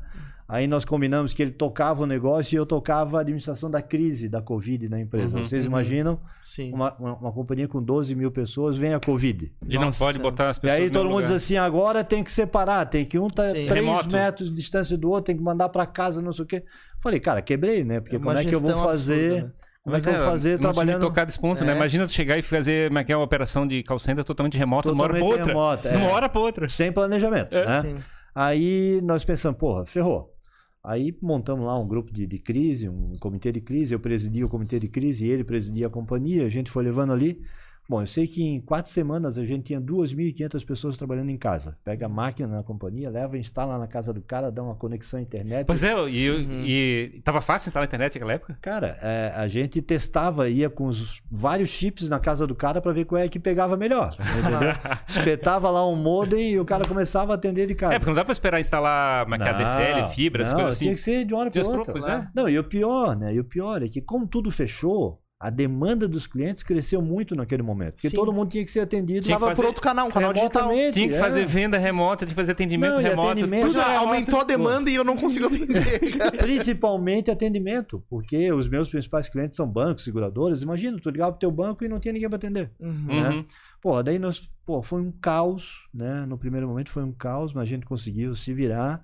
[0.52, 4.28] Aí nós combinamos que ele tocava o negócio e eu tocava a administração da crise
[4.28, 5.38] da Covid na empresa.
[5.38, 5.68] Uhum, Vocês uhum.
[5.68, 6.74] imaginam Sim.
[6.74, 9.54] uma, uma, uma companhia com 12 mil pessoas, vem a Covid.
[9.68, 12.24] E não pode botar as E pessoas aí no todo mundo diz assim, agora tem
[12.24, 13.68] que separar, tem que um tá Sim.
[13.68, 14.12] 3 Remoto.
[14.12, 16.64] metros de distância do outro, tem que mandar para casa, não sei o quê.
[17.00, 18.00] Falei, cara, quebrei, né?
[18.02, 19.26] Porque É como uma é que eu vou fazer...
[19.26, 19.54] absurda, né?
[19.84, 21.02] Como é Mas que eu vou fazer não tinha trabalhando...
[21.02, 21.74] tocar desse ponto, né?
[21.74, 21.76] É.
[21.76, 24.58] Imagina tu chegar e fazer como é que é, uma operação de call center totalmente
[24.58, 25.54] remota, de uma hora Totalmente outra.
[25.54, 26.12] remota, De uma é.
[26.12, 26.68] hora pra outra.
[26.68, 27.82] Sem planejamento, né?
[27.84, 28.04] Sim.
[28.36, 30.36] Aí nós pensamos, porra, ferrou.
[30.84, 33.94] Aí montamos lá um grupo de, de crise, um comitê de crise.
[33.94, 36.46] Eu presidia o comitê de crise ele presidia a companhia.
[36.46, 37.42] A gente foi levando ali.
[37.90, 41.76] Bom, eu sei que em quatro semanas a gente tinha 2.500 pessoas trabalhando em casa.
[41.84, 45.24] Pega a máquina na companhia, leva, instala na casa do cara, dá uma conexão à
[45.24, 45.66] internet.
[45.66, 46.64] Pois é, e, Uhum.
[46.68, 48.58] e tava fácil instalar a internet naquela época?
[48.62, 52.92] Cara, é, a gente testava, ia com os vários chips na casa do cara para
[52.94, 54.16] ver qual é que pegava melhor.
[54.20, 54.60] Entendeu?
[55.10, 57.96] Espetava lá um modem e o cara começava a atender de casa.
[57.96, 60.60] É, porque não dá pra esperar instalar é que é, Não, ADSL, fibra, essas não,
[60.60, 60.86] coisas assim.
[60.86, 61.92] Tinha que ser de uma hora para outra.
[61.92, 62.28] pois é.
[62.36, 63.34] Não, e o pior, né?
[63.34, 67.64] E o pior é que, como tudo fechou, a demanda dos clientes cresceu muito naquele
[67.64, 67.94] momento.
[67.94, 68.16] Porque Sim.
[68.16, 70.70] todo mundo tinha que ser atendido Tinha fazer por outro canal, um canal digital.
[70.92, 71.18] Tinha que é.
[71.18, 73.30] fazer venda remota, tinha que fazer atendimento Não, remoto.
[73.30, 76.00] atendimento- Tudo é aumentou a demanda e eu não consigo atender.
[76.18, 76.32] cara.
[76.32, 80.62] Principalmente atendimento, porque os meus principais clientes são bancos, seguradoras.
[80.62, 82.72] Imagina, tu ligava pro teu banco e não tinha ninguém para atender.
[82.78, 83.06] Uhum.
[83.08, 83.30] né?
[83.30, 83.46] Uhum.
[83.82, 86.26] Pô, daí nós, pô, foi um caos, né?
[86.26, 89.02] No primeiro momento foi um caos, mas a gente conseguiu se virar.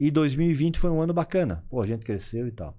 [0.00, 1.62] E 2020 foi um ano bacana.
[1.68, 2.74] Pô, a gente cresceu e tal.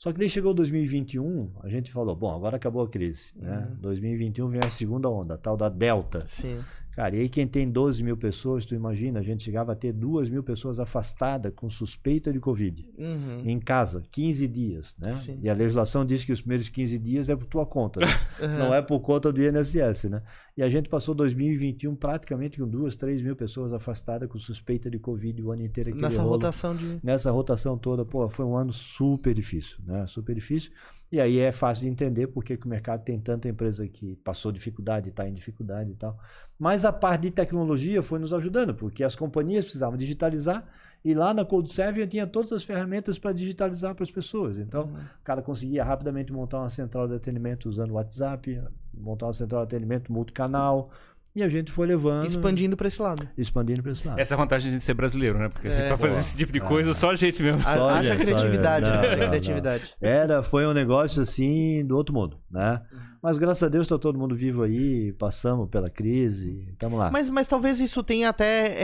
[0.00, 3.68] Só que daí chegou 2021, a gente falou, bom, agora acabou a crise, né?
[3.70, 3.76] Uhum.
[3.82, 6.24] 2021 vem a segunda onda, a tal da Delta.
[6.26, 6.58] Sim.
[6.92, 9.92] Cara, e aí quem tem 12 mil pessoas, tu imagina, a gente chegava a ter
[9.92, 12.88] 2 mil pessoas afastadas com suspeita de Covid.
[12.98, 13.42] Uhum.
[13.44, 15.12] Em casa, 15 dias, né?
[15.14, 15.38] Sim.
[15.42, 18.06] E a legislação diz que os primeiros 15 dias é por tua conta, né?
[18.40, 18.58] Uhum.
[18.58, 20.22] não é por conta do INSS, né?
[20.56, 24.98] E a gente passou 2021 praticamente com 2, 3 mil pessoas afastadas com suspeita de
[24.98, 25.94] Covid o ano inteiro.
[25.94, 26.34] Nessa rolo.
[26.34, 26.98] rotação de.
[27.02, 30.06] Nessa rotação toda, pô, foi um ano super difícil, né?
[30.06, 30.70] Super difícil.
[31.12, 34.52] E aí é fácil de entender porque que o mercado tem tanta empresa que passou
[34.52, 36.16] dificuldade, está em dificuldade e tal.
[36.58, 40.64] Mas a parte de tecnologia foi nos ajudando, porque as companhias precisavam digitalizar
[41.04, 44.58] e lá na CodeServe eu tinha todas as ferramentas para digitalizar para as pessoas.
[44.58, 44.94] Então, Uhum.
[44.98, 49.66] o cara conseguia rapidamente montar uma central de atendimento usando o WhatsApp, montar uma central
[49.66, 50.90] de atendimento multicanal,
[51.34, 53.28] e a gente foi levando, Expandindo pra esse lado.
[53.38, 54.18] expandindo para esse lado.
[54.18, 55.48] Essa é a vantagem de ser brasileiro, né?
[55.48, 55.88] Porque É.
[55.88, 56.62] pra fazer esse tipo de É.
[56.62, 57.60] coisa, só a gente mesmo.
[57.66, 58.94] A- Só, Haja só, criatividade, gente.
[58.94, 59.00] né?
[59.02, 59.94] Não, Haja não, criatividade.
[60.00, 62.80] Era, foi um negócio assim do outro mundo, né?
[63.22, 67.10] Mas graças a Deus está todo mundo vivo aí, passamos pela crise, estamos lá.
[67.10, 68.76] Mas, mas talvez isso tenha até,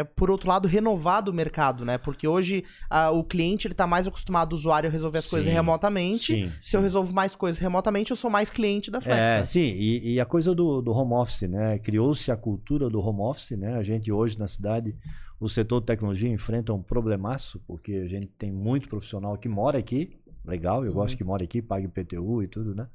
[0.00, 1.96] é, por outro lado, renovado o mercado, né?
[1.96, 5.30] Porque hoje ah, o cliente ele tá mais acostumado, o usuário, a resolver as Sim,
[5.30, 6.34] coisas remotamente.
[6.34, 9.20] sim, Se eu resolvo mais coisas remotamente, eu sou mais cliente da Flex.
[9.20, 11.78] É, sim, e, e a coisa do, do home office, né?
[11.78, 13.74] Criou-se a cultura do home office, né?
[13.76, 14.94] A gente hoje na cidade,
[15.40, 19.78] o setor de tecnologia enfrenta um problemaço, porque a gente tem muito profissional que mora
[19.78, 20.10] aqui,
[20.44, 20.94] legal, eu Uhum.
[20.96, 22.86] gosto que mora aqui, paga IPTU e tudo, né?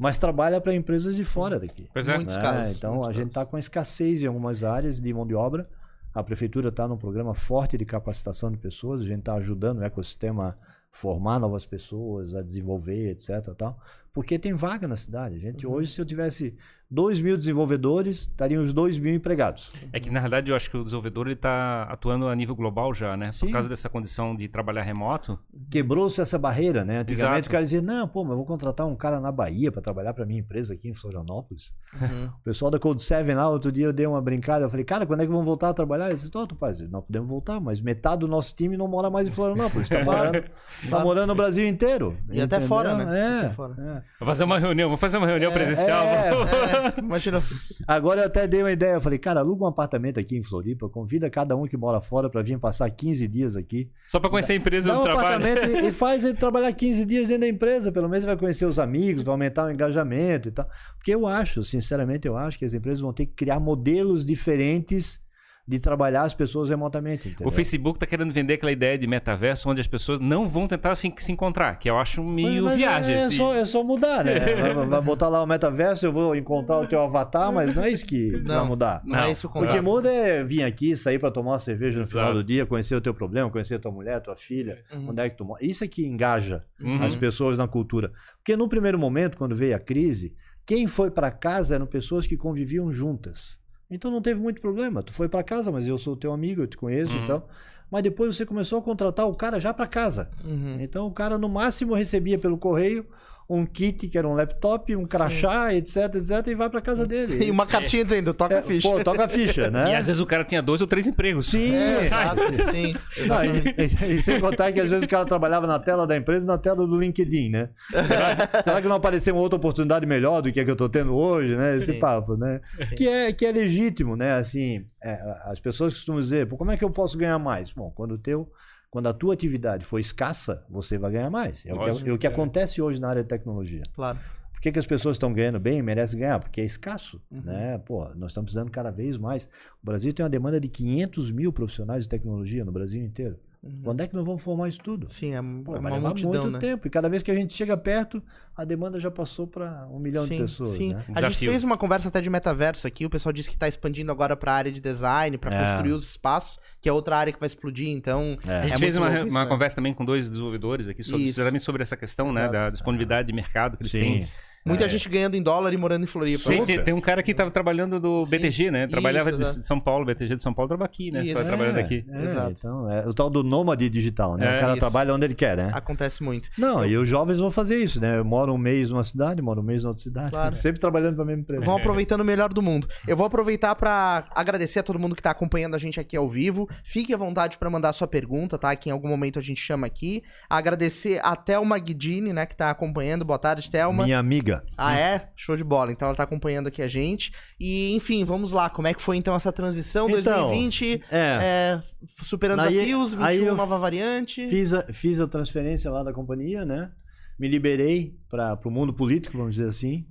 [0.00, 1.86] Mas trabalha para empresas de fora daqui.
[1.92, 2.16] Pois é.
[2.16, 2.40] Muitos né?
[2.40, 5.68] casos, Então muitos a gente está com escassez em algumas áreas de mão de obra.
[6.14, 9.02] A prefeitura está num programa forte de capacitação de pessoas.
[9.02, 10.54] A gente está ajudando o ecossistema a
[10.90, 13.54] formar novas pessoas, a desenvolver, etc.
[13.54, 13.78] Tal,
[14.12, 15.38] porque tem vaga na cidade.
[15.38, 15.74] Gente Uhum.
[15.74, 16.56] hoje, se eu tivesse
[16.92, 19.70] 2 mil desenvolvedores, estariam os 2 mil empregados.
[19.92, 22.92] É que, na verdade, eu acho que o desenvolvedor ele está atuando a nível global
[22.92, 23.30] já, né?
[23.30, 23.46] Sim.
[23.46, 25.38] Por causa dessa condição de trabalhar remoto.
[25.70, 26.98] Quebrou-se essa barreira, né?
[26.98, 27.48] Antigamente Exato.
[27.48, 30.12] o cara dizia: não, pô, mas eu vou contratar um cara na Bahia para trabalhar
[30.14, 31.72] para minha empresa aqui em Florianópolis.
[31.94, 32.26] Uhum.
[32.26, 34.64] O pessoal da Code 7 lá, outro dia eu dei uma brincada.
[34.64, 36.08] Eu falei, cara, quando é que vão voltar a trabalhar?
[36.08, 39.28] Eles disse, "Tô, rapaz, nós podemos voltar, mas metade do nosso time não mora mais
[39.28, 39.88] em Florianópolis.
[39.88, 40.44] Tá morando,
[40.90, 42.18] tá morando no Brasil inteiro.
[42.30, 42.66] E até entendeu?
[42.68, 43.20] fora, né?
[43.20, 43.38] É.
[43.46, 43.74] Até fora.
[43.78, 43.99] é.
[44.18, 46.04] Vou fazer uma reunião, vou fazer uma reunião presencial.
[46.04, 46.30] é.
[46.30, 47.42] É, imagina.
[47.86, 48.94] Agora eu até dei uma ideia.
[48.94, 52.28] Eu falei, cara, aluga um apartamento aqui em Floripa, convida cada um que mora fora
[52.28, 53.90] para vir passar 15 dias aqui.
[54.06, 55.44] Só para conhecer a empresa do um trabalho.
[55.44, 57.92] apartamento e, e faz ele trabalhar 15 dias dentro da empresa.
[57.92, 60.68] Pelo menos vai conhecer os amigos, vai aumentar o engajamento e tal.
[60.96, 65.20] Porque eu acho, sinceramente, eu acho que as empresas vão ter que criar modelos diferentes
[65.66, 67.28] de trabalhar as pessoas remotamente.
[67.28, 67.46] Entendeu?
[67.46, 70.96] O Facebook tá querendo vender aquela ideia de metaverso onde as pessoas não vão tentar
[70.96, 73.14] se encontrar, que eu acho meio Mas viagem.
[73.14, 74.34] É, esse- só, é só mudar, né?
[74.74, 77.90] Vai, vai botar lá o metaverso, eu vou encontrar o teu avatar, mas não é
[77.90, 78.66] isso que vai Não.
[78.66, 79.02] mudar.
[79.04, 79.30] Não, é Não.
[79.30, 82.38] isso o que muda é vir aqui, sair para tomar uma cerveja no final Exato.
[82.38, 85.10] do dia, conhecer o teu problema, conhecer tua mulher, tua filha, Uhum.
[85.10, 85.64] onde é que tu mora.
[85.64, 87.02] Isso é que engaja Uhum.
[87.02, 88.10] as pessoas na cultura.
[88.38, 90.34] Porque no primeiro momento, quando veio a crise,
[90.66, 93.59] quem foi para casa eram pessoas que conviviam juntas.
[93.90, 95.02] Então não teve muito problema.
[95.02, 97.24] Tu foi para casa, mas eu sou teu amigo, eu te conheço, Uhum.
[97.24, 97.42] então.
[97.90, 100.30] Mas depois você começou a contratar o cara já para casa.
[100.44, 100.76] Uhum.
[100.80, 103.04] Então o cara no máximo recebia pelo correio
[103.52, 107.44] um kit que era um laptop, um crachá, etc, etc, e vai para casa dele.
[107.46, 108.88] E uma cartinha dizendo, toca É, a ficha.
[108.88, 109.90] Pô, toca a ficha, né?
[109.90, 111.48] E às vezes o cara tinha dois ou três empregos.
[111.48, 112.94] Sim, É, exato, sim.
[113.26, 116.16] Não, e, e- e sem contar que às vezes o cara trabalhava na tela da
[116.16, 117.70] empresa e na tela do LinkedIn, né?
[117.90, 120.88] Será, será que não apareceu uma outra oportunidade melhor do que a que eu tô
[120.88, 121.76] tendo hoje, né?
[121.76, 121.98] Esse Sim.
[121.98, 122.60] papo, né?
[122.88, 122.94] Sim.
[122.94, 124.34] Que é, que é legítimo, né?
[124.34, 127.70] Assim, é, as pessoas costumam dizer, Pô, como é que eu posso ganhar mais?
[127.72, 128.48] Bom, quando o teu...
[128.90, 131.64] Quando a tua atividade for escassa, você vai ganhar mais.
[131.64, 132.30] É o que, é o que é.
[132.30, 133.82] acontece hoje na área de tecnologia.
[133.94, 134.18] Claro.
[134.52, 136.38] Por que, que as pessoas estão ganhando bem e merecem ganhar?
[136.40, 137.40] Porque é escasso, Uhum.
[137.42, 137.78] né?
[137.78, 139.48] Pô, nós estamos precisando cada vez mais.
[139.82, 143.38] O Brasil tem uma demanda de 500 mil profissionais de tecnologia no Brasil inteiro.
[143.62, 143.80] Uhum.
[143.84, 145.06] Quando é que nós vamos formar isso tudo?
[145.06, 146.58] Sim, é, Pô, é vai levar multidão, muito né?
[146.58, 146.86] tempo.
[146.86, 148.22] E cada vez que a gente chega perto,
[148.56, 150.70] a demanda já passou para um milhão sim, de pessoas.
[150.70, 150.94] Sim.
[150.94, 151.04] Né?
[151.14, 153.04] A gente fez uma conversa até de metaverso aqui.
[153.04, 155.60] O pessoal disse que está expandindo agora para a área de design, para É.
[155.72, 157.88] construir os espaços, que é outra área que vai explodir.
[157.88, 158.60] Então, É.
[158.60, 159.46] A gente É fez uma, isso, uma né?
[159.46, 163.76] conversa também com dois desenvolvedores aqui sobre, sobre essa questão né, da disponibilidade de mercado
[163.76, 164.00] que eles Sim.
[164.00, 164.28] têm.
[164.64, 164.88] Muita É.
[164.88, 166.48] gente ganhando em dólar e morando em Floripa.
[166.50, 166.84] Tem, Super.
[166.84, 168.30] tem um cara que estava trabalhando do Sim.
[168.30, 168.86] BTG, né?
[168.86, 171.24] Trabalhava Isso, de, São Paulo, BTG de São Paulo, trabalha aqui, né?
[171.24, 171.34] Isso.
[171.34, 172.04] Tava trabalhando É, aqui.
[172.10, 172.50] é, Exato.
[172.58, 174.54] Então, é o tal do nômade digital, né?
[174.54, 174.80] É, o cara isso.
[174.80, 175.70] trabalha onde ele quer, né?
[175.72, 176.48] Acontece muito.
[176.58, 178.18] Não, e os jovens vão fazer isso, né?
[178.18, 180.30] Eu moro um mês numa cidade, moro um mês na outra cidade.
[180.30, 180.54] Claro.
[180.54, 181.64] Sempre trabalhando para a mesma empresa.
[181.64, 182.88] Vão aproveitando o melhor do mundo.
[183.06, 186.28] Eu vou aproveitar para agradecer a todo mundo que tá acompanhando a gente aqui ao
[186.28, 186.68] vivo.
[186.84, 188.74] Fique à vontade para mandar sua pergunta, tá?
[188.76, 190.22] Que em algum momento a gente chama aqui.
[190.48, 193.24] Agradecer a Thelma Guidini, né, que tá acompanhando.
[193.24, 194.04] Boa tarde, Thelma.
[194.04, 194.49] Minha amiga.
[194.76, 195.28] Ah, é?
[195.36, 195.92] Show de bola.
[195.92, 197.32] Então ela tá acompanhando aqui a gente.
[197.58, 198.68] E, enfim, vamos lá.
[198.70, 200.08] Como é que foi então essa transição?
[200.08, 201.18] Então, 2020, É.
[201.18, 201.82] é,
[202.22, 204.46] superando Aí- desafios, 21 aí eu nova variante.
[204.48, 206.90] Fiz a, fiz a transferência lá da companhia, né?
[207.38, 210.06] Me liberei para o mundo político, vamos dizer assim.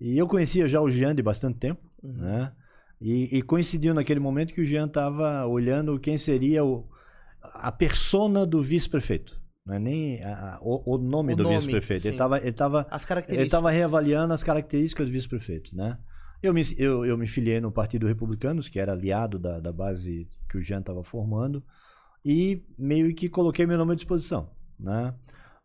[0.00, 2.12] E eu conhecia já o Jean de bastante tempo, Uhum.
[2.18, 2.52] né?
[3.00, 6.88] E, e coincidiu naquele momento que o Jean estava olhando quem seria o,
[7.54, 9.41] a persona do vice-prefeito.
[9.64, 12.06] Não é nem a- a- o, o nome O do vice-prefeito.
[12.08, 12.86] Ele estava ele tava,
[13.28, 15.98] ele estava reavaliando as características do vice-prefeito, né?
[16.42, 20.28] Eu me, eu, eu me filiei no Partido Republicanos, que era aliado da, da base
[20.50, 21.62] que o Jean estava formando,
[22.24, 25.14] e meio que coloquei meu nome à disposição, né?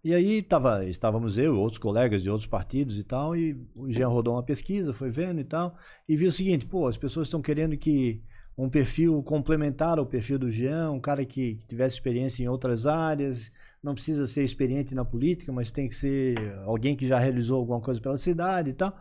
[0.04, 3.90] E aí tava, estávamos eu e outros colegas de outros partidos e tal, e o
[3.92, 5.76] Jean rodou uma pesquisa, foi vendo e tal,
[6.08, 8.22] e viu o seguinte, pô, as pessoas estão querendo que
[8.56, 12.86] um perfil complementar ao perfil do Jean, um cara que, que tivesse experiência em outras
[12.86, 13.52] áreas,
[13.88, 16.36] não precisa ser experiente na política, mas tem que ser
[16.66, 18.94] alguém que já realizou alguma coisa pela cidade e tal.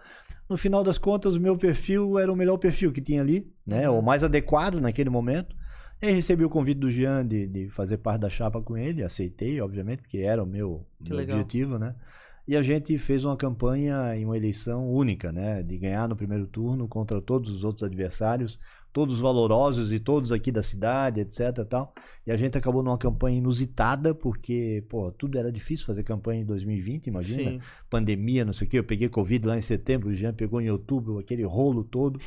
[0.48, 3.90] No final das contas, o meu perfil era o melhor perfil que tinha ali, né?
[3.90, 3.98] Uhum.
[3.98, 5.56] O mais adequado naquele momento.
[6.00, 9.02] E aí recebi o convite do Jean de, de fazer parte da chapa com ele,
[9.02, 11.94] aceitei, obviamente, porque era o meu, meu objetivo, né?
[12.48, 15.62] E a gente fez uma campanha em uma eleição única, né?
[15.62, 18.56] De ganhar no primeiro turno contra todos os outros adversários,
[18.92, 21.64] todos valorosos e todos aqui da cidade, etc.
[21.68, 21.92] Tal.
[22.24, 26.44] E a gente acabou numa campanha inusitada, porque, pô, tudo era difícil fazer campanha em
[26.44, 27.60] 2020, imagina Sim.
[27.90, 28.78] pandemia, não sei o quê.
[28.78, 32.20] Eu peguei Covid lá em setembro, o Jean pegou em outubro, aquele rolo todo.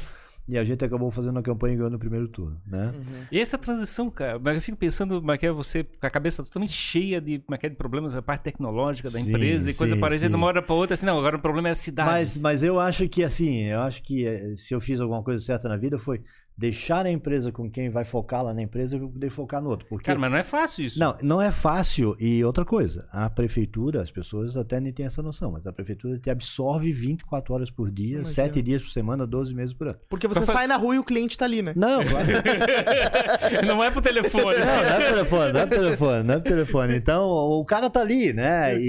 [0.47, 2.91] E a gente acabou fazendo a campanha e ganhando o primeiro turno, né?
[2.95, 3.23] Uhum.
[3.31, 6.73] E essa transição, cara, eu fico pensando, como é é você com a cabeça totalmente
[6.73, 10.29] cheia de, que é, de problemas da parte tecnológica da sim, empresa e coisa parecida,
[10.29, 12.09] de uma hora para outra, assim, não, agora o problema é a cidade.
[12.09, 15.43] Mas, mas eu acho que, assim, eu acho que eh, se eu fiz alguma coisa
[15.43, 16.21] certa na vida foi
[16.59, 19.87] deixar a empresa com quem vai focar lá na empresa para poder focar no outro.
[19.87, 20.05] Porque...
[20.05, 20.99] Cara, mas não é fácil isso.
[20.99, 22.17] Não, não é fácil.
[22.19, 26.19] E outra coisa, a prefeitura, as pessoas até nem têm essa noção, mas a prefeitura
[26.19, 28.33] te absorve 24 horas por dia, Imagina.
[28.33, 29.99] 7 dias por semana, 12 meses por ano.
[30.09, 31.71] Porque você sai na rua e o cliente está ali, né?
[31.77, 32.27] Não, claro.
[33.65, 34.57] não é pro telefone.
[34.57, 36.95] Não, não é pro telefone, não é pro telefone, não é pro telefone.
[36.95, 38.77] Então, o cara tá ali, né?
[38.77, 38.81] E,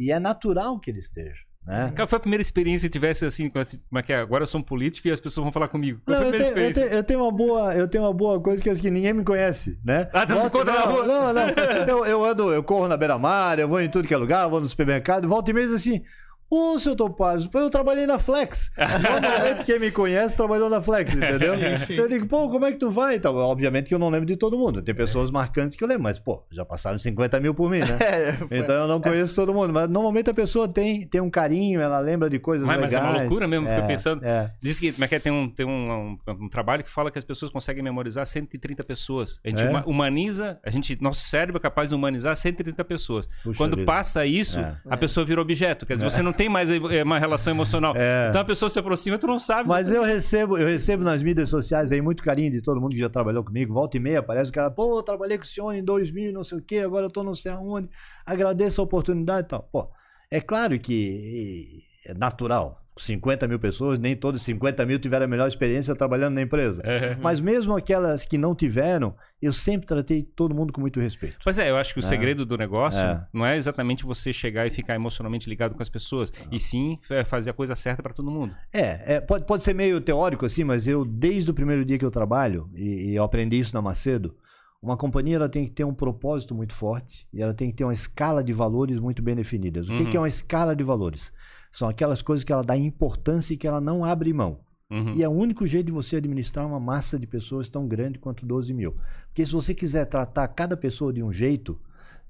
[0.00, 1.49] e, e é natural que ele esteja.
[1.70, 1.92] Né?
[1.94, 4.16] Qual foi a primeira experiência que tivesse assim, como é que é?
[4.16, 6.00] Agora eu sou um político e as pessoas vão falar comigo.
[6.04, 8.04] Qual não, foi a primeira eu, tenho, eu, tenho, eu, tenho, uma boa, eu tenho
[8.04, 10.08] uma boa coisa que é que ninguém me conhece, né?
[10.12, 11.06] Ah, tá volta, não, na rua.
[11.06, 11.42] não, não.
[11.88, 14.60] Eu, eu ando, eu corro na beira-mar, eu vou em tudo que é lugar, vou
[14.60, 16.02] no supermercado, volta e meia assim.
[16.50, 18.72] Ô, seu Topazio, eu trabalhei na Flex.
[18.76, 21.54] Normalmente quem me conhece trabalhou na Flex, entendeu?
[21.54, 21.94] Sim, sim.
[21.94, 23.14] Eu digo, pô, como é que tu vai?
[23.14, 24.82] Então, obviamente que eu não lembro de todo mundo.
[24.82, 25.32] Tem pessoas é.
[25.32, 27.98] marcantes que eu lembro, mas, pô, já passaram 50 mil por mim, né?
[28.10, 29.72] É, então eu não conheço todo mundo.
[29.72, 32.94] Mas normalmente a pessoa tem, tem um carinho, ela lembra de coisas mas, legais.
[32.94, 34.24] Mas é uma loucura mesmo, é, fica pensando.
[34.24, 34.52] É.
[34.60, 37.24] Diz que, mas é tem, um, tem um, um, um, trabalho que fala que as
[37.24, 39.38] pessoas conseguem memorizar 130 pessoas.
[39.44, 39.82] A gente é?
[39.86, 43.28] humaniza, a gente, nosso cérebro é capaz de humanizar 130 pessoas.
[43.44, 43.86] Puxa Quando vida.
[43.86, 44.76] passa isso, é.
[44.88, 45.86] a pessoa vira objeto.
[45.86, 47.92] Quer dizer, você não tem mais uma relação emocional.
[47.94, 48.28] É.
[48.30, 49.68] Então a pessoa se aproxima tu não sabe.
[49.68, 52.98] Mas eu recebo, eu recebo nas mídias sociais aí muito carinho de todo mundo que
[52.98, 53.74] já trabalhou comigo.
[53.74, 56.42] Volta e meia aparece o cara, pô, eu trabalhei com o senhor em 2000, não
[56.42, 57.90] sei o quê, agora eu tô não sei aonde.
[58.24, 59.68] Agradeço a oportunidade e tal.
[59.70, 59.90] Pô,
[60.30, 62.79] é claro que é natural.
[63.00, 66.82] 50 mil pessoas, nem todos 50 mil tiveram a melhor experiência trabalhando na empresa.
[66.84, 67.16] É.
[67.20, 71.38] Mas mesmo aquelas que não tiveram, eu sempre tratei todo mundo com muito respeito.
[71.42, 72.06] Pois é, eu acho que o é.
[72.06, 73.26] segredo do negócio é.
[73.32, 77.24] não é exatamente você chegar e ficar emocionalmente ligado com as pessoas, e sim é,
[77.24, 78.54] fazer a coisa certa para todo mundo.
[78.72, 82.04] É, é, pode, pode ser meio teórico assim, mas eu, desde o primeiro dia que
[82.04, 84.34] eu trabalho, e, e eu aprendi isso na Macedo,
[84.82, 87.84] uma companhia ela tem que ter um propósito muito forte e ela tem que ter
[87.84, 89.88] uma escala de valores muito bem definidas.
[89.88, 89.98] O uhum.
[89.98, 91.32] que, que é uma escala de valores?
[91.70, 94.60] São aquelas coisas que ela dá importância e que ela não abre mão.
[94.90, 95.12] Uhum.
[95.14, 98.44] E é o único jeito de você administrar uma massa de pessoas tão grande quanto
[98.44, 98.96] 12 mil.
[99.26, 101.80] Porque se você quiser tratar cada pessoa de um jeito,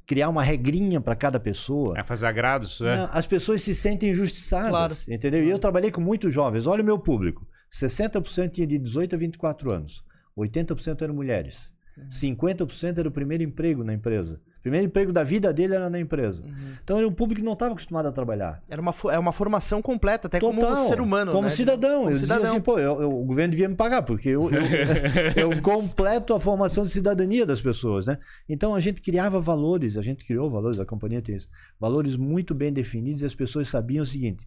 [0.07, 1.99] criar uma regrinha para cada pessoa.
[1.99, 3.09] É fazer agrados, né?
[3.13, 4.71] As pessoas se sentem injustiçadas.
[4.71, 4.95] Claro.
[5.09, 5.43] Entendeu?
[5.43, 6.67] E eu trabalhei com muitos jovens.
[6.67, 10.05] Olha o meu público: 60% tinha de 18 a 24 anos,
[10.37, 11.73] 80% eram mulheres,
[12.11, 14.41] 50% era o primeiro emprego na empresa.
[14.61, 16.43] O primeiro emprego da vida dele era na empresa.
[16.43, 16.75] Uhum.
[16.85, 18.63] Então era um público que não estava acostumado a trabalhar.
[18.69, 21.33] Era uma, é uma formação completa, até Total, como ser humano.
[21.33, 21.49] Como né?
[21.49, 22.05] cidadão.
[22.05, 22.47] Como cidadão.
[22.47, 24.61] assim, pô, eu, eu, o governo devia me pagar, porque eu, eu,
[25.51, 28.05] eu, completo a formação de cidadania das pessoas.
[28.05, 28.19] Né?
[28.47, 31.49] Então a gente criava valores, a gente criou valores, a companhia tem isso,
[31.81, 34.47] valores muito bem definidos e as pessoas sabiam o seguinte: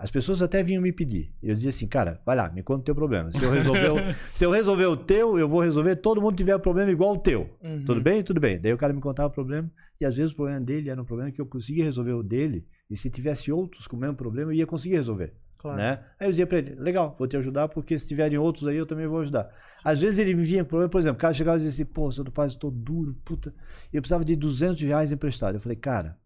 [0.00, 1.30] as pessoas até vinham me pedir.
[1.42, 3.30] Eu dizia assim, cara, vai lá, me conta o teu problema.
[3.32, 3.96] Se eu resolver o,
[4.34, 5.94] se eu resolver o teu, eu vou resolver.
[5.96, 7.50] Todo mundo tiver um problema igual o teu.
[7.62, 7.84] Uhum.
[7.84, 8.22] Tudo bem?
[8.22, 8.58] Tudo bem.
[8.58, 9.70] Daí o cara me contava o problema.
[10.00, 12.66] E às vezes o problema dele era um problema que eu conseguia resolver o dele.
[12.88, 15.34] E se tivesse outros com o mesmo problema, eu ia conseguir resolver.
[15.58, 15.76] Claro.
[15.76, 16.02] Né?
[16.18, 18.86] Aí eu dizia pra ele, legal, vou te ajudar, porque se tiverem outros aí, eu
[18.86, 19.50] também vou ajudar.
[19.70, 19.82] Sim.
[19.84, 21.92] Às vezes ele me vinha com problema, por exemplo, o cara chegava e dizia assim,
[21.92, 23.54] pô, seu pai, estou duro, puta.
[23.92, 25.56] Eu precisava de 200 reais emprestado.
[25.56, 26.18] Eu falei, cara,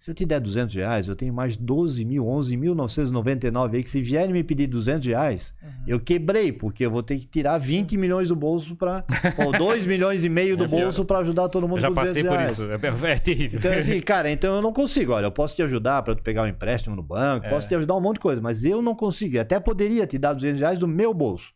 [0.00, 4.00] se eu te der 200 reais, eu tenho mais 12 mil, 11.999 aí, que se
[4.00, 5.70] vierem me pedir 200 reais, uhum.
[5.86, 9.04] eu quebrei, porque eu vou ter que tirar 20 milhões do bolso para
[9.36, 12.24] ou 2 milhões e meio do é bolso para ajudar todo mundo eu já passei
[12.24, 13.58] por isso, é, é terrível.
[13.58, 15.12] Então, assim, cara, então eu não consigo.
[15.12, 17.50] Olha, eu posso te ajudar para tu pegar um empréstimo no banco, é.
[17.50, 19.36] posso te ajudar um monte de coisa, mas eu não consigo.
[19.36, 21.52] Eu até poderia te dar 200 reais do meu bolso.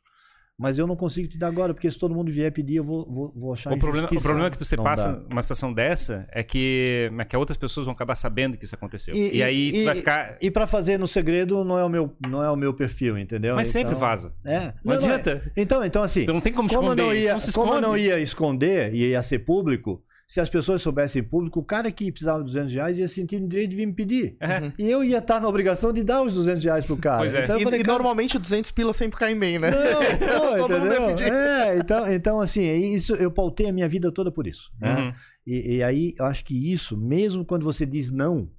[0.57, 3.05] Mas eu não consigo te dar agora, porque se todo mundo vier pedir, eu vou,
[3.11, 5.33] vou, vou achar o problema, o problema é que você passa dá.
[5.33, 9.17] uma situação dessa é que, é que outras pessoas vão acabar sabendo que isso aconteceu.
[9.17, 10.39] E, e aí e, vai ficar.
[10.41, 13.57] E para fazer no segredo não é o meu, não é o meu perfil, entendeu?
[13.57, 14.33] Mas então, sempre vaza.
[14.45, 14.61] É.
[14.61, 15.35] Não, não adianta.
[15.35, 15.53] Não é.
[15.57, 16.23] Então, então assim.
[16.23, 17.03] Então não tem como, como esconder.
[17.03, 21.21] Não ia, como eu não ia esconder e ia ser público, se as pessoas soubessem
[21.21, 23.87] em público, o cara que precisava de 200 reais ia sentir o direito de vir
[23.87, 24.37] me pedir.
[24.41, 24.73] Uhum.
[24.79, 27.19] E eu ia estar na obrigação de dar os 200 reais pro cara.
[27.19, 27.45] Pois é.
[27.45, 27.99] Então, e, falei, e cara...
[27.99, 29.71] normalmente 200 pilas sempre caem bem, né?
[29.71, 31.33] Não, não entendeu?
[31.33, 34.73] É, então, então, assim, é isso, eu pautei a minha vida toda por isso.
[34.81, 34.97] Né?
[34.97, 35.15] Uhum.
[35.47, 38.51] E, e aí, eu acho que isso, mesmo quando você diz não,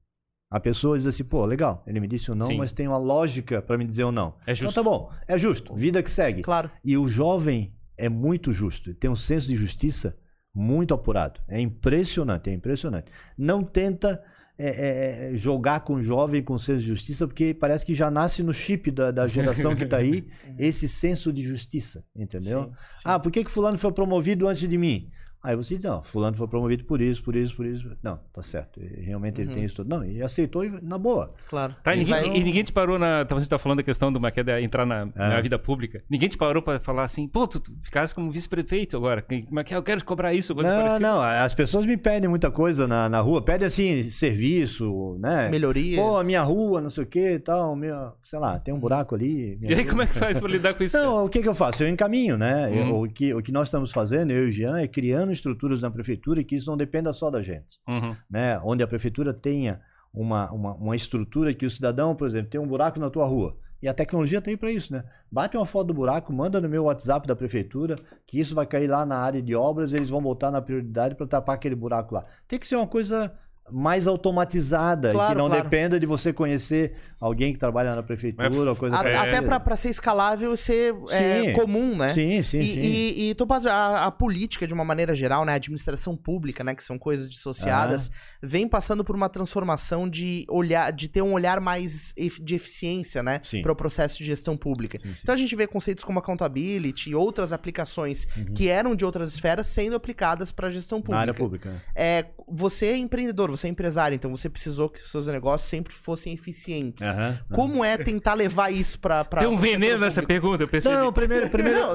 [0.51, 2.57] a pessoa diz assim, pô, legal, ele me disse o um não, Sim.
[2.57, 4.36] mas tem uma lógica para me dizer o um não.
[4.45, 4.72] É justo.
[4.72, 6.43] Então tá bom, é justo, vida que segue.
[6.43, 6.70] Claro.
[6.84, 10.16] E o jovem é muito justo, tem um senso de justiça
[10.56, 11.41] muito apurado.
[11.49, 13.12] É impressionante, é impressionante.
[13.38, 14.24] Não tenta
[14.58, 18.41] é, é, é, jogar com jovem com senso de justiça, porque parece que já nasce
[18.41, 20.26] no chip da, da geração que está aí
[20.58, 22.64] esse senso de justiça, entendeu?
[22.64, 23.01] Sim, sim.
[23.03, 25.12] Ah, por que, que fulano foi promovido antes de mim?
[25.46, 27.89] Aí você diz, não, fulano foi promovido por isso, por isso, por isso.
[28.04, 28.80] Não, tá certo.
[29.00, 29.56] Realmente ele Uhum.
[29.56, 29.89] tem isso tudo.
[29.89, 31.34] Não, e aceitou e na boa.
[31.48, 31.76] Claro.
[31.84, 33.24] Tá, e, ninguém, vai- e ninguém te parou na.
[33.30, 35.30] Você tá falando da questão do Maqueda entrar na, É.
[35.30, 36.04] na vida pública.
[36.10, 39.22] Ninguém te parou pra falar assim, pô, tu, tu ficasse como vice-prefeito agora.
[39.22, 39.78] Como é que é?
[39.78, 41.08] Eu quero te cobrar isso, coisa Não, parecida.
[41.08, 43.41] não, as pessoas me pedem muita coisa na, na rua.
[43.41, 45.50] Pedem assim, serviço, né?
[45.50, 46.00] Melhorias.
[46.04, 48.80] Pô, a minha rua, não sei o que e tal, minha, sei lá, tem um
[48.80, 49.58] buraco ali.
[49.62, 49.86] E aí, rua.
[49.89, 50.98] como é que faz pra lidar com isso?
[50.98, 51.06] cara?
[51.10, 51.84] Não, o que, que eu faço?
[51.84, 52.70] Eu encaminho, né?
[52.72, 53.02] Eu- Uhum.
[53.04, 55.92] o, que, o que nós estamos fazendo, eu e o Jean, é criando estruturas na
[55.92, 57.80] prefeitura que isso não dependa só da gente.
[57.88, 58.16] Uhum.
[58.30, 58.60] Né?
[58.64, 59.80] Onde a prefeitura tenha
[60.14, 63.58] uma, uma, uma estrutura que o cidadão, por exemplo, tem um buraco na tua rua.
[63.82, 65.04] E a tecnologia tem para isso, né?
[65.32, 68.88] Bate uma foto do buraco, manda no meu WhatsApp da prefeitura, que isso vai cair
[68.88, 72.26] lá na área de obras, eles vão botar na prioridade para tapar aquele buraco lá.
[72.48, 73.32] Tem que ser uma coisa
[73.72, 75.63] mais automatizada, Claro, que não claro.
[75.63, 79.38] dependa de você conhecer alguém que trabalha na prefeitura, ou coisa A- parecida.
[79.39, 82.09] Até pra ser escalável e ser é, comum, né?
[82.09, 82.80] Sim, sim, e, sim.
[82.80, 85.53] E, e Topaz, a, a política, de uma maneira geral, né?
[85.53, 86.76] A administração pública, né?
[86.76, 88.11] Que são coisas dissociadas,
[88.41, 92.13] vem passando por uma transformação de olhar, de ter um olhar mais
[92.43, 93.41] de eficiência, né?
[93.63, 94.99] Para o processo de gestão pública.
[95.01, 95.20] Sim, sim.
[95.24, 98.53] Então a gente vê conceitos como accountability e outras aplicações Uhum.
[98.53, 101.16] que eram de outras esferas sendo aplicadas para gestão pública.
[101.16, 101.70] Na área pública.
[101.72, 101.82] né?
[101.95, 105.93] É, você é empreendedor, você é empresário, então você precisou que os seus negócios sempre
[105.93, 107.06] fossem eficientes.
[107.06, 107.39] Aham.
[107.53, 110.95] Como é tentar levar isso pra Tem um veneno nessa pergunta, eu percebi.
[110.95, 111.80] Não, primeiro, primeiro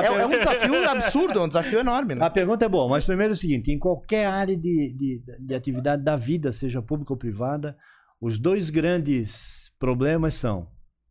[0.00, 2.24] É, é um desafio absurdo, é um desafio enorme, né?
[2.24, 5.54] a pergunta é boa, mas primeiro é o seguinte: em qualquer área de, de, de
[5.54, 7.76] atividade da vida, seja pública ou privada,
[8.20, 10.68] os dois grandes problemas são,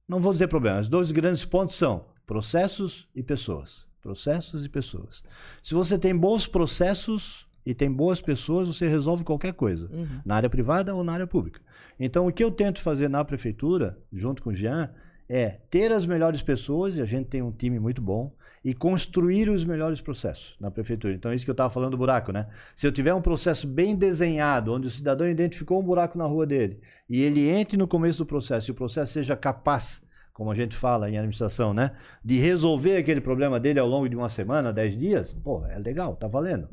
[0.08, 3.88] não vou dizer problemas, os dois grandes pontos são processos e pessoas.
[4.02, 5.24] Processos e pessoas.
[5.62, 9.90] Se você tem bons processos e tem boas pessoas, você resolve qualquer coisa.
[9.92, 10.22] Uhum.
[10.26, 11.62] na área privada ou na área pública.
[12.00, 14.90] Então, o que eu tento fazer na prefeitura, junto com o Jean,
[15.28, 18.34] é ter as melhores pessoas, e a gente tem um time muito bom,
[18.64, 21.14] e construir os melhores processos na prefeitura.
[21.14, 22.48] Então, é isso que eu estava falando do buraco, né?
[22.76, 26.46] Se eu tiver um processo bem desenhado, onde o cidadão identificou um buraco na rua
[26.46, 26.80] dele,
[27.10, 30.02] e ele entre no começo do processo, e o processo seja capaz,
[30.40, 31.92] como a gente fala em administração, né?
[32.24, 36.16] De resolver aquele problema dele ao longo de uma semana, dez dias, pô, é legal,
[36.16, 36.70] tá valendo.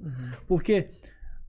[0.46, 0.88] Porque,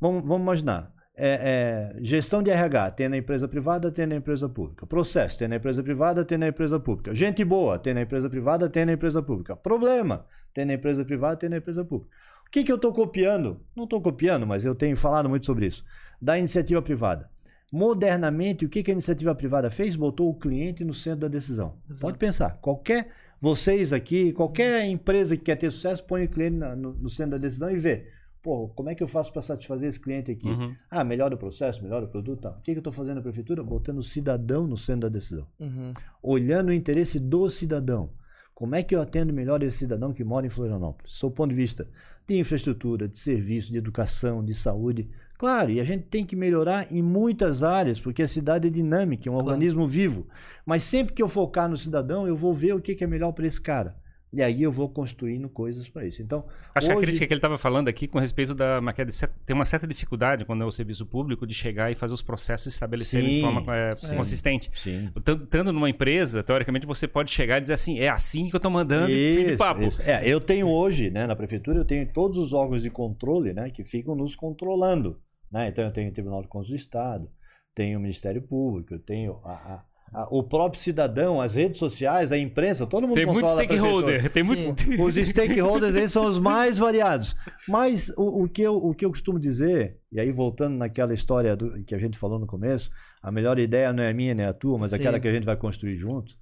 [0.01, 4.49] vamos, vamos imaginar, é, é, gestão de RH, tem na empresa privada, tem na empresa
[4.49, 4.87] pública.
[4.87, 7.13] Processo, tem na empresa privada, tem na empresa pública.
[7.13, 9.55] Gente boa, tem na empresa privada, tem na empresa pública.
[9.55, 12.11] Problema, tem na empresa privada, tem na empresa pública.
[12.47, 13.61] O que, que eu estou copiando?
[13.75, 15.85] Não estou copiando, mas eu tenho falado muito sobre isso.
[16.19, 17.29] Da iniciativa privada.
[17.71, 19.95] Modernamente, o que, que a iniciativa privada fez?
[19.95, 21.75] Botou o cliente no centro da decisão.
[21.89, 22.01] Exato.
[22.01, 22.57] Pode pensar.
[22.61, 23.09] Qualquer,
[23.41, 27.31] vocês aqui, qualquer empresa que quer ter sucesso, põe o cliente na- no, no centro
[27.31, 28.07] da decisão e vê.
[28.41, 30.47] Pô, como é que eu faço para satisfazer esse cliente aqui?
[30.47, 30.73] Uhum.
[30.89, 32.41] Ah, melhora o processo, melhora o produto.
[32.41, 32.51] Tá.
[32.51, 33.61] O que, que eu estou fazendo na prefeitura?
[33.61, 35.45] Botando o cidadão no centro da decisão.
[35.59, 35.91] Uhum.
[36.23, 38.11] Olhando o interesse do cidadão.
[38.55, 41.13] Como é que eu atendo melhor esse cidadão que mora em Florianópolis?
[41.13, 41.87] Sob o ponto de vista
[42.25, 45.09] de infraestrutura, de serviço, de educação, de saúde.
[45.37, 49.29] Claro, e a gente tem que melhorar em muitas áreas, porque a cidade é dinâmica,
[49.29, 49.49] é um Claro.
[49.51, 50.27] organismo vivo.
[50.65, 53.45] Mas sempre que eu focar no cidadão, eu vou ver o que é melhor para
[53.45, 53.95] esse cara.
[54.33, 56.21] E aí eu vou construindo coisas para isso.
[56.21, 56.43] Então,
[56.75, 59.09] Acho que a hoje- crítica que ele estava falando aqui com respeito da Maqueda
[59.45, 62.67] tem uma certa dificuldade quando é o serviço público de chegar e fazer os processos
[62.73, 64.15] estabelecerem de Sim, forma é, sim.
[64.17, 64.69] consistente.
[64.75, 65.09] Sim.
[65.23, 68.59] Tan- Estando numa empresa, teoricamente você pode chegar e dizer assim, é assim que eu
[68.59, 69.81] tô mandando e de Isso, papo.
[69.81, 70.01] isso.
[70.01, 73.69] É, eu tenho hoje, né, na prefeitura, eu tenho todos os órgãos de controle, né,
[73.69, 75.17] que ficam nos controlando,
[75.51, 75.67] né?
[75.69, 77.29] Então eu tenho o Tribunal de Contas do Estado,
[77.75, 79.83] tenho o Ministério Público, eu tenho a- a-
[80.13, 83.89] a- o próprio cidadão, as redes sociais, a imprensa, todo mundo Tem muito controla prefeitura.
[84.19, 84.81] stakeholder, tem muito...
[84.81, 85.01] Sim.
[85.01, 87.35] Os stakeholders eles são os mais variados.
[87.67, 91.55] Mas o, o que eu, o que eu costumo dizer, e aí voltando naquela história
[91.55, 92.89] do- que a gente falou no começo,
[93.21, 94.95] a melhor ideia não é minha nem a tua, mas Sim.
[94.97, 96.33] aquela que a gente vai construir junto.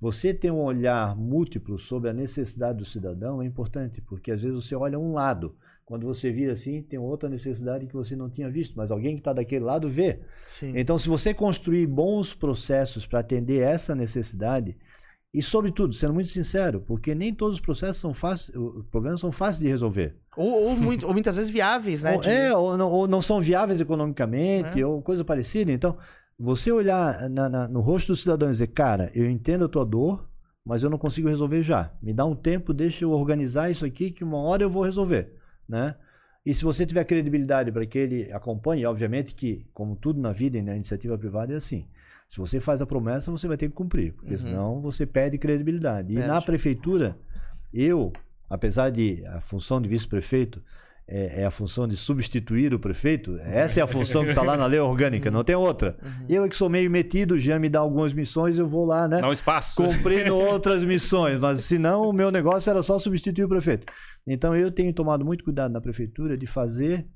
[0.00, 4.62] Você ter um olhar múltiplo sobre a necessidade do cidadão é importante, porque às vezes
[4.62, 5.56] você olha um lado.
[5.86, 9.20] Quando você vira assim, tem outra necessidade que você não tinha visto, mas alguém que
[9.20, 10.20] está daquele lado vê.
[10.48, 10.72] Sim.
[10.74, 14.76] Então, se você construir bons processos para atender essa necessidade,
[15.32, 19.30] e sobretudo, sendo muito sincero, porque nem todos os processos são fáceis, os problemas são
[19.30, 20.16] fáceis de resolver.
[20.36, 22.14] Ou, ou muito- ou muitas vezes viáveis, né?
[22.14, 24.86] Ou, de- é, ou não, ou não são viáveis economicamente, É.
[24.86, 25.70] ou coisa parecida.
[25.70, 25.98] Então,
[26.38, 29.84] você olhar na- na- no rosto do cidadão e dizer, cara, eu entendo a tua
[29.84, 30.26] dor,
[30.64, 31.92] mas eu não consigo resolver já.
[32.02, 35.34] Me dá um tempo, deixa eu organizar isso aqui, que uma hora eu vou resolver.
[35.68, 35.94] Né?
[36.44, 40.58] E se você tiver credibilidade para que ele acompanhe, obviamente que, como tudo na vida
[40.58, 41.86] e na iniciativa privada, é assim.
[42.28, 44.38] Se você faz a promessa, você vai ter que cumprir, porque Uhum.
[44.38, 46.12] senão você perde credibilidade.
[46.12, 46.28] E Perde.
[46.28, 47.16] na prefeitura,
[47.72, 48.12] eu,
[48.48, 50.62] apesar de a função de vice-prefeito,
[51.06, 53.38] é, é, a função de substituir o prefeito.
[53.42, 55.96] Essa é a função que está lá na lei orgânica, não tem outra.
[56.02, 56.26] Uhum.
[56.30, 59.20] Eu é que sou meio metido, já me dá algumas missões, eu vou lá, né?
[59.20, 59.76] Dá um espaço.
[59.76, 63.86] Cumprindo outras missões, mas senão o meu negócio era só substituir o prefeito.
[64.26, 67.06] Então eu tenho tomado muito cuidado na prefeitura de fazer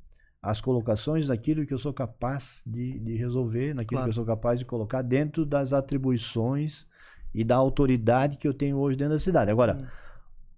[0.42, 4.04] as colocações naquilo que eu sou capaz de, de resolver, naquilo claro.
[4.04, 6.86] que eu sou capaz de colocar dentro das atribuições
[7.34, 9.50] e da autoridade que eu tenho hoje dentro da cidade.
[9.50, 9.86] Agora, uhum.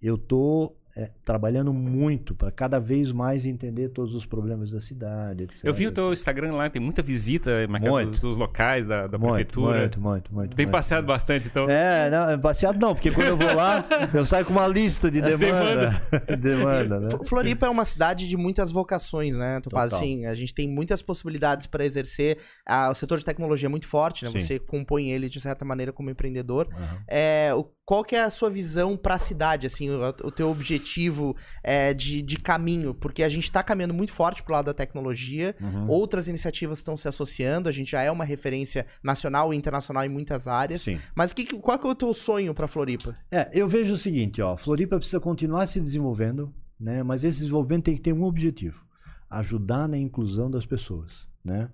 [0.01, 5.43] eu estou é, trabalhando muito para cada vez mais entender todos os problemas da cidade,
[5.43, 5.63] etc.
[5.63, 7.65] Eu vi o teu Instagram lá, tem muita visita
[8.05, 9.79] dos, dos, locais da, da muito, prefeitura.
[9.79, 10.55] Muito, muito, muito.
[10.55, 11.13] Tem muito, passeado muito.
[11.13, 11.69] bastante, então?
[11.69, 15.21] É, não, passeado não, porque quando eu vou lá, eu saio com uma lista de
[15.21, 16.01] demanda.
[16.37, 17.09] demanda, né?
[17.25, 19.93] Floripa é uma cidade de muitas vocações, né, Topaz?
[19.93, 22.37] Assim, a gente tem muitas possibilidades para exercer.
[22.65, 24.31] Ah, o setor de tecnologia é muito forte, né?
[24.31, 24.39] Sim.
[24.39, 26.67] Você compõe ele, de certa maneira, como empreendedor.
[26.71, 26.97] Uhum.
[27.07, 30.49] É, o, qual que é a sua visão para a cidade, assim, o, o teu
[30.49, 30.80] objetivo
[31.63, 35.55] é, de, de caminho, porque a gente está caminhando muito forte pro lado da tecnologia,
[35.61, 35.87] uhum.
[35.87, 40.09] outras iniciativas estão se associando, a gente já é uma referência nacional e internacional em
[40.09, 40.81] muitas áreas.
[40.81, 40.99] Sim.
[41.15, 43.15] Mas que, qual é o teu sonho para Floripa?
[43.31, 47.03] É, eu vejo o seguinte, ó, Floripa precisa continuar se desenvolvendo, né?
[47.03, 48.85] Mas esse desenvolvimento tem que ter um objetivo:
[49.29, 51.69] ajudar na inclusão das pessoas, né?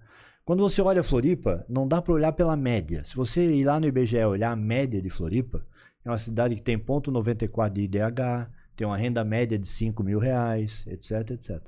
[0.48, 3.04] Quando você olha Floripa, não dá para olhar pela média.
[3.04, 5.66] Se você ir lá no IBGE olhar a média de Floripa,
[6.06, 10.04] é uma cidade que tem ponto .94 de IDH, tem uma renda média de 5
[10.04, 11.60] mil reais, etc, etc.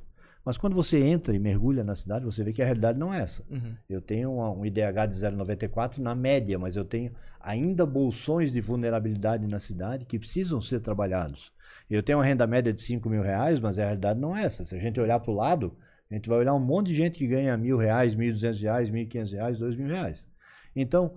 [0.45, 3.19] Mas quando você entra e mergulha na cidade, você vê que a realidade não é
[3.19, 3.43] essa.
[3.49, 3.75] Uhum.
[3.89, 8.61] Eu tenho uma, um IDH de 0,94 na média, mas eu tenho ainda bolsões de
[8.61, 11.51] vulnerabilidade na cidade que precisam ser trabalhados.
[11.89, 14.63] Eu tenho uma renda média de 5 mil reais, mas a realidade não é essa.
[14.63, 15.75] Se a gente olhar para o lado,
[16.09, 18.89] a gente vai olhar um monte de gente que ganha mil reais, mil duzentos reais,
[18.89, 20.27] mil quinhentos reais, dois mil reais.
[20.75, 21.15] Então,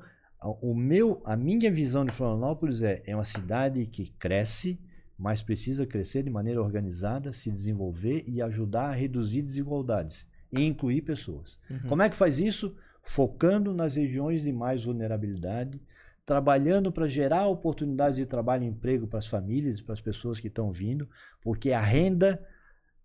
[0.61, 4.81] o meu, a minha visão de Florianópolis é, é uma cidade que cresce,
[5.23, 11.03] mas precisa crescer de maneira organizada, se desenvolver e ajudar a reduzir desigualdades e incluir
[11.03, 11.61] pessoas.
[11.71, 11.79] Uhum.
[11.89, 12.75] Como é que faz isso?
[13.05, 15.81] Focando nas regiões de mais vulnerabilidade,
[16.27, 20.41] trabalhando para gerar oportunidades de trabalho e emprego para as famílias e para as pessoas
[20.41, 21.09] que estão vindo,
[21.41, 22.45] porque a renda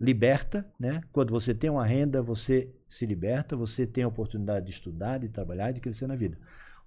[0.02, 1.02] liberta, né?
[1.12, 5.30] Quando você tem uma renda, você se liberta, você tem a oportunidade de estudar, de
[5.30, 6.36] trabalhar, de crescer na vida.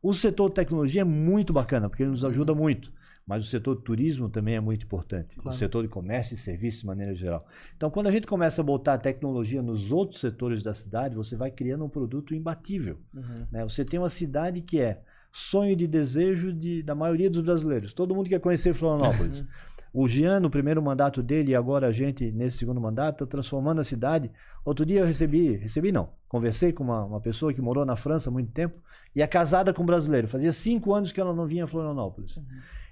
[0.03, 2.59] O setor de tecnologia é muito bacana, porque ele nos ajuda uhum.
[2.59, 2.93] muito.
[3.31, 5.37] Mas o setor de turismo também é muito importante.
[5.37, 5.55] Claro.
[5.55, 7.47] O setor de comércio e serviços de maneira geral.
[7.76, 11.37] Então, quando a gente começa a botar a tecnologia nos outros setores da cidade, você
[11.37, 12.99] vai criando um produto imbatível.
[13.14, 13.47] Uhum.
[13.53, 13.62] Né?
[13.62, 15.01] Você tem uma cidade que é
[15.31, 17.93] sonho de desejo de, da maioria dos brasileiros.
[17.93, 19.43] Todo mundo quer conhecer Florianópolis.
[19.43, 19.47] Uhum.
[19.93, 23.81] O Jean, no primeiro mandato dele, e agora a gente, nesse segundo mandato, está transformando
[23.81, 24.28] a cidade.
[24.64, 28.28] Outro dia eu recebi, recebi não, conversei com uma, uma pessoa que morou na França
[28.28, 28.81] há muito tempo
[29.14, 30.26] e é casada com um brasileiro.
[30.26, 32.37] Fazia cinco anos que ela não vinha a Florianópolis.
[32.37, 32.45] Uhum.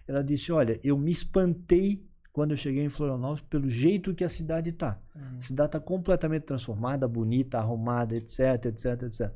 [0.09, 2.03] Ela disse: Olha, eu me espantei
[2.33, 4.99] quando eu cheguei em Florianópolis pelo jeito que a cidade está.
[5.15, 5.39] Uhum.
[5.39, 9.33] A cidade está completamente transformada, bonita, arrumada, etc, etc, etc.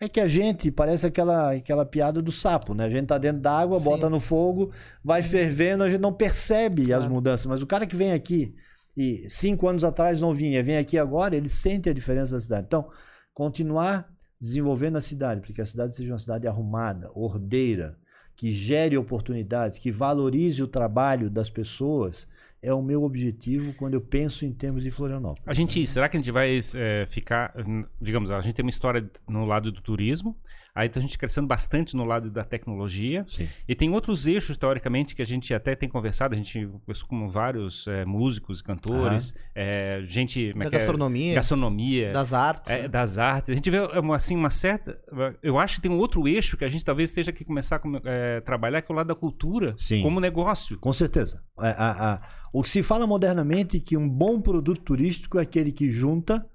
[0.00, 2.84] É que a gente parece aquela, aquela piada do sapo, né?
[2.84, 3.84] A gente tá dentro da água, Sim.
[3.84, 4.72] bota no fogo,
[5.02, 7.02] vai fervendo, a gente não percebe claro.
[7.02, 7.46] as mudanças.
[7.46, 8.54] Mas o cara que vem aqui
[8.96, 12.66] e cinco anos atrás não vinha, vem aqui agora, ele sente a diferença da cidade.
[12.66, 12.88] Então,
[13.32, 14.08] continuar
[14.40, 17.98] desenvolvendo a cidade, porque a cidade seja uma cidade arrumada, ordeira,
[18.36, 22.26] que gere oportunidades, que valorize o trabalho das pessoas,
[22.60, 25.42] é o meu objetivo quando eu penso em termos de Florianópolis.
[25.46, 27.54] A gente, será que a gente vai é, ficar,
[28.00, 30.34] digamos, a gente tem uma história no lado do turismo,
[30.74, 33.48] aí tá a gente crescendo bastante no lado da tecnologia, Sim.
[33.68, 37.28] e tem outros eixos, teoricamente, que a gente até tem conversado, a gente conversou com
[37.28, 40.50] vários é, músicos, cantores, é, gente...
[40.50, 41.34] É da gastronomia.
[41.34, 42.12] Gastronomia.
[42.12, 42.72] Das artes.
[42.72, 42.88] É, né?
[42.88, 43.50] Das artes.
[43.50, 43.78] A gente vê,
[44.14, 44.98] assim, uma certa...
[45.42, 47.80] Eu acho que tem um outro eixo que a gente talvez esteja aqui começar a
[48.04, 50.02] é, trabalhar, que é o lado da cultura, Sim.
[50.02, 50.78] como negócio.
[50.78, 51.42] Com certeza.
[51.56, 55.72] a, a o que se fala modernamente é que um bom produto turístico é aquele
[55.72, 56.48] que junta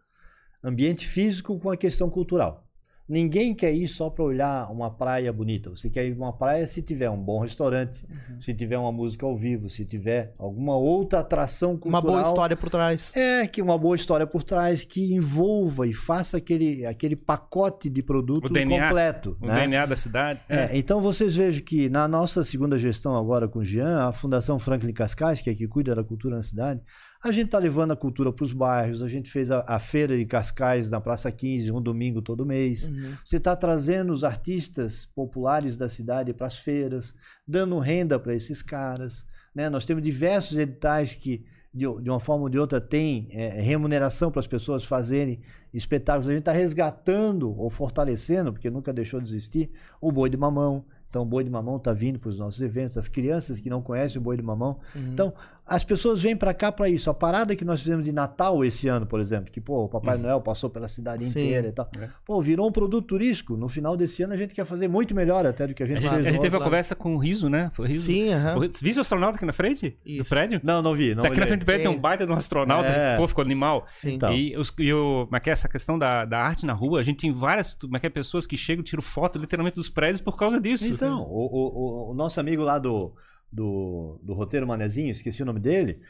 [0.63, 2.68] ambiente físico com a questão cultural.
[3.09, 5.71] Ninguém quer ir só para olhar uma praia bonita.
[5.71, 8.39] Você quer ir para uma praia se tiver um bom restaurante, uhum.
[8.39, 12.03] se tiver uma música ao vivo, se tiver alguma outra atração cultural.
[12.03, 13.11] Uma boa história por trás.
[13.15, 18.03] É, que uma boa história por trás que envolva e faça aquele, aquele pacote de
[18.03, 19.35] produto o DNA, completo.
[19.41, 19.61] O né?
[19.61, 20.41] DNA da cidade.
[20.47, 20.77] É, é.
[20.77, 24.93] Então vocês vejam que na nossa segunda gestão agora com o Jean, a Fundação Franklin
[24.93, 26.79] Cascais, que é que cuida da cultura na cidade,
[27.21, 30.17] a gente está levando a cultura para os bairros, a gente fez a, a, feira
[30.17, 32.87] de Cascais na Praça 15, um domingo todo mês.
[32.87, 33.13] Uhum.
[33.25, 37.13] Você está trazendo os artistas populares da cidade para as feiras,
[37.45, 39.25] dando renda para esses caras.
[39.53, 39.69] Né?
[39.69, 44.31] Nós temos diversos editais que, de, de uma forma ou de outra, têm é, remuneração
[44.31, 45.41] para as pessoas fazerem
[45.73, 46.29] espetáculos.
[46.29, 50.85] A gente está resgatando ou fortalecendo, porque nunca deixou de existir, o boi de mamão.
[51.09, 52.97] Então, o boi de mamão está vindo para os nossos eventos.
[52.97, 54.79] As crianças que não conhecem o boi de mamão.
[54.95, 55.11] Uhum.
[55.11, 55.33] Então,
[55.69, 57.09] as pessoas vêm para cá para isso.
[57.09, 60.15] A parada que nós fizemos de Natal esse ano, por exemplo, que pô, o Papai
[60.17, 60.23] Uhum.
[60.23, 61.29] Noel passou pela cidade Sim.
[61.29, 61.89] inteira e tal.
[61.99, 62.09] É.
[62.25, 63.55] Pô, virou um produto turístico.
[63.55, 65.97] No final desse ano a gente quer fazer muito melhor até do que a gente
[65.99, 66.11] A fez.
[66.13, 67.71] gente, a no gente teve uma conversa com o Riso, né?
[67.73, 68.05] Foi o Riso.
[68.05, 68.57] Sim, aham.
[68.57, 69.97] O Riso- Viste o astronauta aqui na frente?
[70.05, 70.23] Isso.
[70.23, 70.59] Do prédio?
[70.63, 72.35] Não, não vi, não tá aqui na frente do prédio tem um baita de um
[72.35, 73.11] astronauta, É.
[73.11, 73.85] que fofo, animal.
[73.91, 74.13] Sim.
[74.15, 74.33] Então.
[74.33, 76.99] E, os, e o, como é que é essa questão da, da arte na rua?
[76.99, 79.75] A gente tem várias como é que é, pessoas que chegam e tiram foto literalmente
[79.75, 80.87] dos prédios por causa disso.
[80.87, 83.13] Então, o, o- o- o nosso amigo lá do,
[83.51, 86.01] do, do roteiro Manezinho, esqueci o nome dele,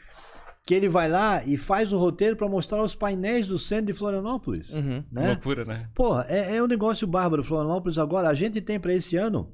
[0.66, 3.94] que ele vai lá e faz o roteiro para mostrar os painéis do centro de
[3.94, 4.72] Florianópolis.
[4.72, 5.02] Uhum.
[5.10, 5.28] Né?
[5.28, 5.88] Loucura, né?
[5.94, 7.42] Porra, é, é um negócio bárbaro.
[7.42, 9.52] Florianópolis agora, a gente tem para esse ano,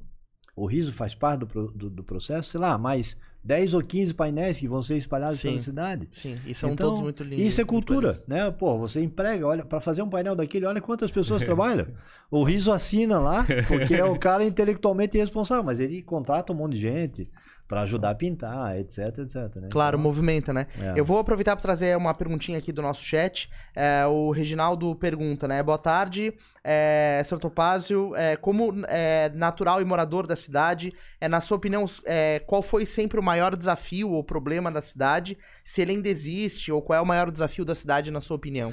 [0.54, 4.58] o riso faz parte do, do, do processo, sei lá, mais 10 ou 15 painéis
[4.58, 5.48] que vão ser espalhados Sim.
[5.48, 6.08] pela cidade.
[6.12, 7.46] Sim, e são Então, todos muito lindos.
[7.46, 8.50] Isso é cultura, né?
[8.50, 11.86] Pô, você emprega, olha, para fazer um painel daquele, olha quantas pessoas trabalham.
[12.28, 16.72] O Riso assina lá, porque é o cara intelectualmente responsável, mas ele contrata um monte
[16.72, 17.30] de gente
[17.68, 19.56] para ajudar a pintar, etc, etc.
[19.56, 19.68] Né?
[19.70, 20.66] Claro, Então, movimenta, né?
[20.80, 20.94] é.
[20.98, 23.50] Eu vou aproveitar para trazer uma perguntinha aqui do nosso chat.
[23.74, 25.62] É, o Reginaldo pergunta, né?
[25.62, 27.38] Boa tarde, é, Sr.
[27.38, 28.14] Topázio.
[28.14, 32.86] É, como é, natural e morador da cidade, é, na sua opinião, é, qual foi
[32.86, 35.36] sempre o maior desafio ou problema da cidade?
[35.64, 38.72] Se ele ainda existe, ou qual é o maior desafio da cidade, na sua opinião?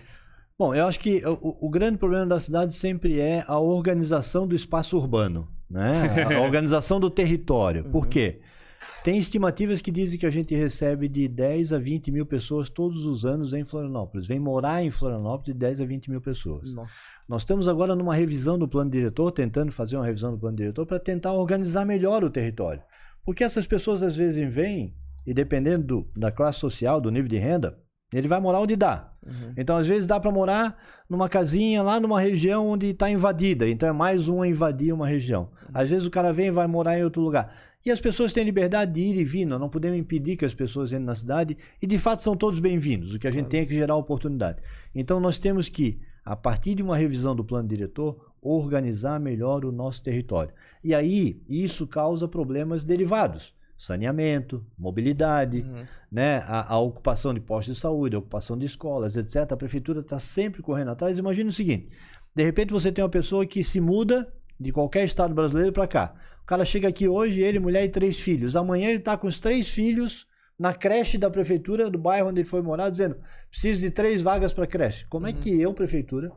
[0.57, 4.55] Bom, eu acho que o, o grande problema da cidade sempre é a organização do
[4.55, 6.03] espaço urbano, né?
[6.37, 7.85] A organização do território.
[7.85, 8.39] Por quê?
[9.03, 13.05] Tem estimativas que dizem que a gente recebe de 10 a 20 mil pessoas todos
[13.05, 14.25] os anos em Florianópolis.
[14.25, 16.73] Vem morar em Florianópolis de 10 a 20 mil pessoas.
[16.73, 16.93] Nossa.
[17.27, 20.85] Nós estamos agora numa revisão do plano diretor, tentando fazer uma revisão do plano diretor
[20.85, 22.81] para tentar organizar melhor o território.
[23.25, 24.95] Porque essas pessoas às vezes vêm
[25.27, 27.77] e dependendo do- da classe social, do nível de renda,
[28.13, 29.11] ele vai morar onde dá.
[29.25, 29.53] Uhum.
[29.57, 30.77] Então, às vezes, dá para morar
[31.09, 33.67] numa casinha lá numa região onde está invadida.
[33.67, 35.49] Então, é mais um a invadir uma região.
[35.73, 37.53] Às vezes, o cara vem e vai morar em outro lugar.
[37.85, 39.45] E as pessoas têm liberdade de ir e vir.
[39.45, 41.57] Nós não podemos impedir que as pessoas entrem na cidade.
[41.81, 43.13] E, de fato, são todos bem-vindos.
[43.13, 44.61] O que a gente tem é que gerar oportunidade.
[44.95, 49.71] Então, nós temos que, a partir de uma revisão do plano diretor, organizar melhor o
[49.71, 50.53] nosso território.
[50.81, 53.53] E aí, isso causa problemas derivados.
[53.77, 55.83] Saneamento, mobilidade, Uhum.
[56.09, 59.51] né, a, a ocupação de postos de saúde, a ocupação de escolas, etc.
[59.51, 61.17] A prefeitura está sempre correndo atrás.
[61.17, 61.89] Imagina o seguinte:
[62.33, 66.15] de repente você tem uma pessoa que se muda de qualquer estado brasileiro para cá.
[66.43, 68.55] O cara chega aqui hoje, ele, mulher e três filhos.
[68.55, 70.27] Amanhã ele está com os três filhos
[70.59, 73.17] na creche da prefeitura do bairro onde ele foi morar, dizendo:
[73.49, 75.05] preciso de três vagas para creche.
[75.07, 76.31] Como é que eu, prefeitura,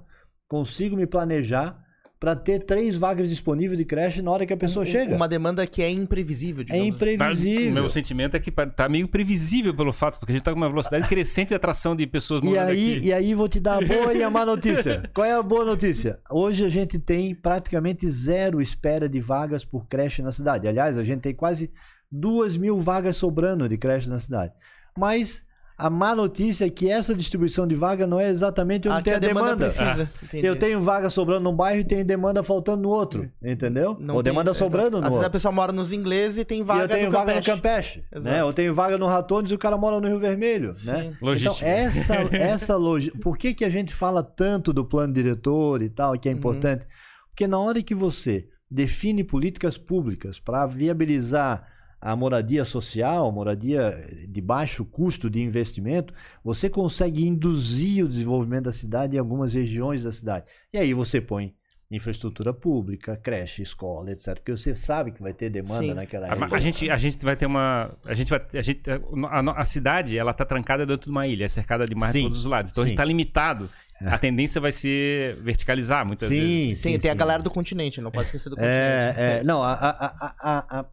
[0.49, 1.85] consigo me planejar
[2.19, 5.15] para ter três vagas disponíveis de creche na hora que a pessoa Um- chega?
[5.15, 6.87] Uma demanda que é imprevisível, É digamos.
[6.89, 6.95] assim.
[7.15, 7.71] imprevisível.
[7.71, 10.57] O meu sentimento é que tá meio previsível pelo fato, porque a gente tá com
[10.57, 13.07] uma velocidade crescente de atração de pessoas E morando aí, aqui.
[13.07, 15.03] e aí vou te dar a boa e a má notícia.
[15.13, 16.19] Qual é a boa notícia?
[16.31, 20.67] Hoje a gente tem praticamente zero espera de vagas por creche na cidade.
[20.67, 21.71] Aliás, a gente tem quase
[22.11, 24.53] duas mil vagas sobrando de creche na cidade.
[24.97, 25.43] Mas
[25.79, 29.15] a má notícia é que essa distribuição de vaga não é exatamente onde Aqui tem
[29.15, 29.67] a demanda.
[29.67, 30.11] precisa.
[30.23, 30.47] Entendi.
[30.47, 33.95] Eu tenho vaga sobrando num bairro e tenho demanda faltando no outro, entendeu?
[34.01, 34.65] Não Ou tem- demanda exato.
[34.65, 35.31] sobrando Às no vezes a outro.
[35.33, 37.51] pessoa mora nos ingleses e tem vaga e eu tenho no vaga Campeche.
[37.51, 38.05] no Campeche, né?
[38.19, 38.37] Exato.
[38.37, 41.13] Eu tenho vaga no Ratones e o cara mora no Rio Vermelho, né?
[41.21, 41.67] Logística.
[41.67, 43.19] Então, essa, essa logística.
[43.23, 46.87] Por que, que a gente fala tanto do plano diretor e tal, que é importante?
[47.29, 51.67] Porque na hora que você define políticas públicas para viabilizar
[52.01, 56.13] a moradia social, moradia de baixo custo de investimento,
[56.45, 60.45] você consegue induzir o desenvolvimento da cidade em algumas regiões da cidade.
[60.73, 61.55] E aí você põe
[61.91, 64.35] infraestrutura pública, creche, escola, etc.
[64.35, 65.95] Porque você sabe que vai ter demanda Sim.
[65.95, 66.55] naquela A, região.
[66.55, 67.91] a gente, a gente vai ter uma.
[68.05, 68.41] A gente vai.
[68.55, 71.95] A, gente, a, a cidade, ela tá trancada dentro de uma ilha, é cercada de
[71.95, 72.71] mar de Sim, todos os lados.
[72.73, 72.91] Então a sim.
[72.91, 73.71] gente tá limitado.
[74.05, 76.45] A tendência vai ser verticalizar muitas vezes.
[76.45, 77.19] Sim, sim, Tem, tem a sim.
[77.19, 78.77] galera do continente, não pode esquecer do continente.
[78.79, 80.87] É, é, não, a, a, a,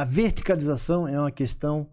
[0.00, 1.88] a, verticalização é uma questão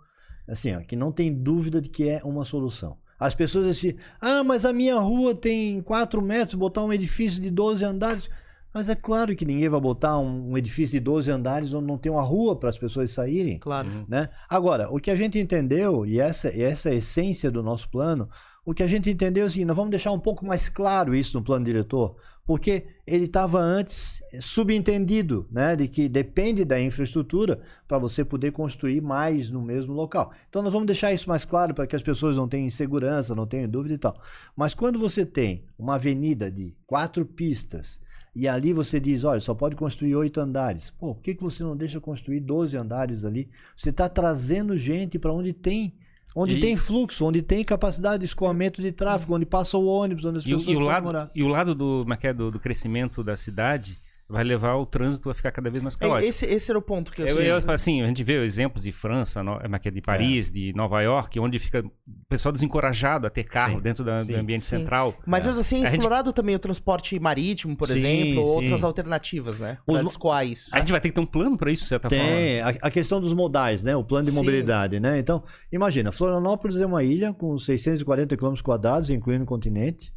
[0.47, 2.97] assim, ó, que não tem dúvida de que é uma solução.
[3.19, 7.49] As pessoas assim, ah, mas a minha rua tem 4 metros, botar um edifício de
[7.49, 8.29] 12 andares.
[8.73, 11.97] Mas é claro que ninguém vai botar um, um edifício de 12 andares onde não
[11.97, 13.59] tem uma rua para as pessoas saírem.
[13.59, 13.87] Claro.
[14.09, 14.27] Né?
[14.49, 17.87] Agora, o que a gente entendeu, e essa, e essa é a essência do nosso
[17.89, 18.27] plano,
[18.65, 21.37] o que a gente entendeu é assim, nós vamos deixar um pouco mais claro isso
[21.37, 27.61] no plano diretor, porque ele estava antes eh, subentendido, né, de que depende da infraestrutura
[27.87, 30.31] para você poder construir mais no mesmo local.
[30.49, 33.47] Então nós vamos deixar isso mais claro para que as pessoas não tenham insegurança, não
[33.47, 34.17] tenham dúvida e tal.
[34.55, 37.99] Mas quando você tem uma avenida de quatro pistas
[38.35, 40.89] e ali você diz, olha, só pode construir oito andares.
[40.91, 43.49] Pô, por que, que você não deixa construir 12 andares ali?
[43.75, 45.95] Você está trazendo gente para onde tem
[46.35, 50.25] onde E- tem fluxo, onde tem capacidade de escoamento de tráfego, onde passa o ônibus,
[50.25, 51.31] onde as E, o- pessoas e o podem lado, morar.
[51.35, 53.97] e o lado do, é é, do, do crescimento da cidade
[54.33, 56.27] vai levar o trânsito a ficar cada vez mais É, caótico.
[56.27, 57.51] esse, esse era o ponto que eu, Eu, sei.
[57.51, 60.73] eu, assim, a gente vê exemplos de França, no, é que é de Paris, de
[60.75, 61.91] Nova York, onde fica o
[62.27, 64.77] pessoal desencorajado a ter carro Sim, dentro da- sim, do ambiente sim.
[64.77, 65.15] central.
[65.25, 68.83] Mas mesmo assim, é A gente- explorado também o transporte marítimo, por Sim, exemplo, outras
[68.83, 69.77] alternativas, né?
[69.85, 70.69] Pra Os- isso.
[70.73, 72.25] A gente vai ter que ter um plano para isso, você tá falando.
[72.25, 73.95] Tem a, a questão dos modais, né?
[73.95, 74.37] O plano de Sim.
[74.37, 75.19] mobilidade, né?
[75.19, 80.11] Então, imagina, Florianópolis é uma ilha com 640 km quadrados, incluindo o continente.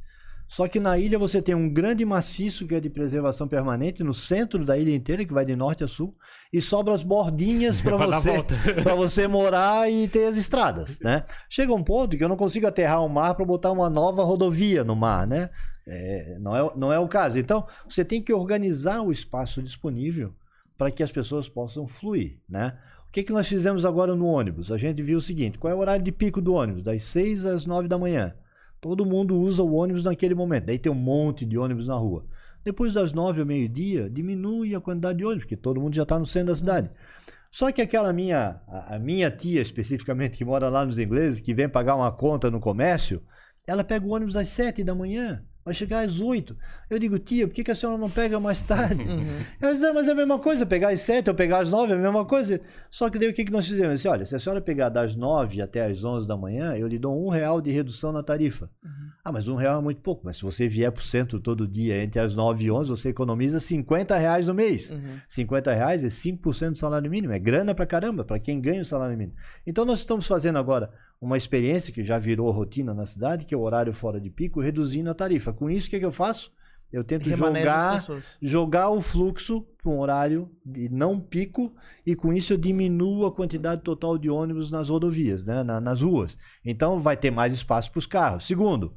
[0.49, 4.15] Só que na ilha você tem um grande maciço que é de preservação permanente no
[4.15, 6.15] centro da ilha inteira, que vai de norte a sul,
[6.53, 8.43] e sobra as bordinhas para você,
[8.83, 11.25] pra você morar e ter as estradas, né?
[11.51, 14.85] Chega um ponto que eu não consigo aterrar o mar para botar uma nova rodovia
[14.85, 15.51] no mar, né?
[15.87, 17.39] É, não, é, não é o caso.
[17.39, 20.35] Então, você tem que organizar o espaço disponível
[20.77, 22.77] para que as pessoas possam fluir, né?
[23.09, 24.71] O que, que nós fizemos agora no ônibus?
[24.71, 26.83] A gente viu o seguinte: qual é o horário de pico do ônibus?
[26.83, 28.35] Das 6 às 9 da manhã.
[28.81, 30.67] Todo mundo usa o ônibus naquele momento.
[30.67, 32.25] Daí tem um monte de ônibus na rua.
[32.65, 36.19] Depois das 9 ao meio-dia, diminui a quantidade de ônibus, porque todo mundo já está
[36.19, 36.91] no centro da cidade.
[37.51, 41.69] Só que aquela minha, a minha tia especificamente, que mora lá nos ingleses, que vem
[41.69, 43.23] pagar uma conta no comércio,
[43.67, 46.57] ela pega o ônibus às 7 da manhã, vai chegar às 8.
[46.89, 49.03] Eu digo, tia, por que, que a senhora não pega mais tarde?
[49.61, 51.93] Ela diz, "Ah, mas é a mesma coisa, pegar às 7 ou pegar às 9
[51.93, 52.61] é a mesma coisa.
[52.89, 53.89] Só que daí o que, que nós fizemos?
[53.91, 56.87] Eu disse, olha, se a senhora pegar das 9 até às 11 da manhã, eu
[56.87, 58.71] lhe dou um real de redução na tarifa.
[59.25, 60.23] Ah, mas um real é muito pouco.
[60.25, 63.09] Mas se você vier para o centro todo dia entre as 9 e 11, você
[63.09, 64.93] economiza 50 reais no mês.
[64.93, 65.19] Uhum.
[65.27, 67.33] 50 reais é 5% do salário mínimo.
[67.33, 69.37] É grana pra caramba, para quem ganha o salário mínimo.
[69.67, 73.57] Então nós estamos fazendo agora uma experiência que já virou rotina na cidade, que é
[73.59, 75.53] o horário fora de pico, reduzindo a tarifa.
[75.53, 76.51] Com isso, o que, que eu faço?
[76.93, 77.25] Eu tento
[77.65, 77.95] jogar,
[78.41, 81.75] jogar o fluxo para um horário de não pico
[82.07, 86.01] e com isso eu diminuo a quantidade total de ônibus nas rodovias, né, na- nas
[86.01, 86.39] ruas.
[86.65, 88.47] Então vai ter mais espaço para os carros.
[88.47, 88.95] Segundo,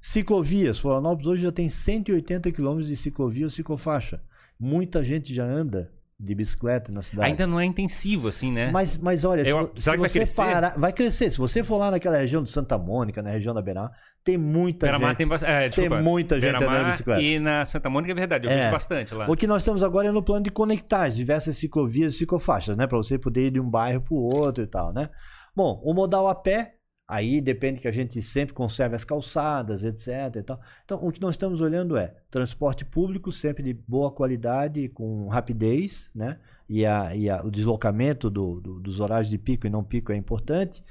[0.00, 0.78] ciclovias.
[0.78, 4.22] Florianópolis hoje já tem 180 quilômetros de ciclovia ou ciclofaixa.
[4.58, 7.28] Muita gente já anda de bicicleta na cidade.
[7.30, 8.70] Ainda não é intensivo, assim, né?
[8.70, 10.42] Mas, mas olha, se, Eu- será se que vai você crescer?
[10.42, 11.30] parar, vai crescer.
[11.30, 13.90] Se você for lá naquela região de Santa Mônica, na região da Beira,
[14.24, 15.16] tem muita gente.
[15.16, 15.28] tem.
[15.42, 16.02] É, desculpa.
[16.02, 17.20] muita gente andando de bicicleta.
[17.22, 18.56] E na Santa Mônica é verdade, eu É.
[18.60, 19.30] vejo bastante lá.
[19.30, 22.76] O que nós estamos agora é no plano de conectar as diversas ciclovias e ciclofaixas,
[22.78, 22.86] né?
[22.86, 25.10] Para você poder ir de um bairro para o outro e tal, né?
[25.54, 26.75] Bom, o modal a pé,
[27.08, 30.36] aí depende que a gente sempre conserve as calçadas, etc.
[30.36, 30.60] E tal.
[30.84, 36.10] Então, o que nós estamos olhando é transporte público, sempre de boa qualidade, com rapidez,
[36.14, 36.38] né?
[36.68, 40.10] E, a, e a- o deslocamento do- do- dos horários de pico e não pico
[40.10, 40.82] é importante.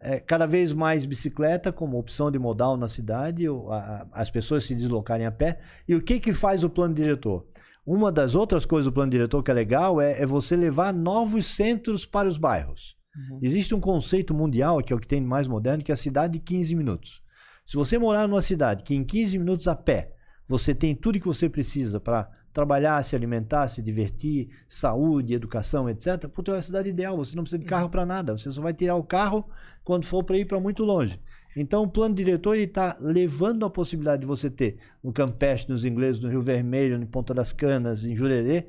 [0.00, 4.74] É, cada vez mais bicicleta como opção de modal na cidade, a- as pessoas se
[4.76, 5.58] deslocarem a pé.
[5.88, 7.44] E o que, que faz o plano diretor?
[7.84, 11.46] Uma das outras coisas do plano diretor que é legal é, é você levar novos
[11.46, 12.97] centros para os bairros.
[13.30, 13.38] Uhum.
[13.42, 16.34] Existe um conceito mundial, que é o que tem mais moderno, que é a cidade
[16.34, 17.22] de 15 minutos.
[17.64, 20.14] Se você morar numa cidade que em 15 minutos a pé
[20.48, 26.26] você tem tudo que você precisa para trabalhar, se alimentar, se divertir, saúde, educação, etc.,
[26.28, 27.16] puta, é a cidade ideal.
[27.18, 28.36] Você não precisa de carro para nada.
[28.36, 29.44] Você só vai tirar o carro
[29.84, 31.20] quando for para ir para muito longe.
[31.56, 36.20] Então, o plano diretor está levando a possibilidade de você ter no Campeche, nos ingleses,
[36.20, 38.66] no Rio Vermelho, em Ponta das Canas, em Jurerê,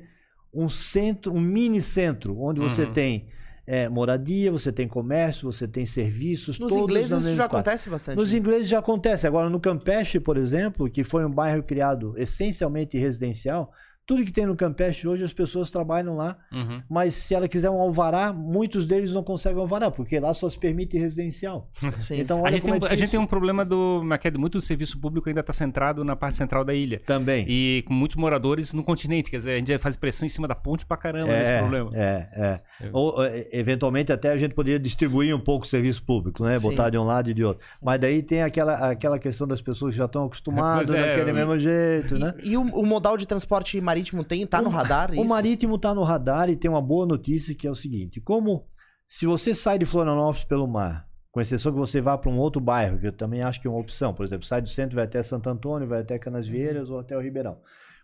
[0.52, 2.92] um centro, um mini centro, onde você Uhum.
[2.92, 3.28] tem
[3.72, 8.16] é, moradia, você tem comércio, você tem serviços, Nos todos ingleses isso já acontece bastante.
[8.16, 8.38] Nos né?
[8.38, 9.28] ingleses já acontece.
[9.28, 13.72] Agora, no Campeche, por exemplo, que foi um bairro criado essencialmente residencial,
[14.10, 16.78] tudo que tem no Campeche hoje as pessoas trabalham lá, Uhum.
[16.88, 20.58] mas se ela quiser um alvará, muitos deles não conseguem alvará, porque lá só se
[20.58, 21.68] permite residencial.
[21.98, 22.18] Sim.
[22.20, 24.02] Então, A gente, tem, como um- é a gente tem um problema do.
[24.24, 27.00] é muito do serviço público ainda está centrado na parte central da ilha.
[27.06, 27.46] Também.
[27.48, 29.30] E com muitos moradores no continente.
[29.30, 31.90] Quer dizer, a gente faz pressão em cima da ponte pra caramba nesse problema.
[31.94, 32.60] É, é.
[32.86, 32.90] É.
[32.92, 36.58] Ou, é, eventualmente, até a gente poderia distribuir um pouco o serviço público, né?
[36.58, 36.68] Sim.
[36.68, 37.64] Botar de um lado e de outro.
[37.80, 41.34] Mas daí tem aquela, aquela questão das pessoas que já estão acostumadas é, daquele e-
[41.34, 42.34] mesmo jeito, né?
[42.42, 44.46] E, e o, o modal de transporte marítimo tem?
[44.46, 45.10] Tá no O- radar?
[45.10, 45.24] O isso?
[45.24, 48.66] marítimo está no radar e tem uma boa notícia que é o seguinte: como
[49.08, 52.60] se você sai de Florianópolis pelo mar, com exceção que você vá para um outro
[52.60, 55.04] bairro, que eu também acho que é uma opção, por exemplo, sai do centro, vai
[55.04, 57.58] até Santo Antônio, vai até Canasvieiras ou até o Ribeirão.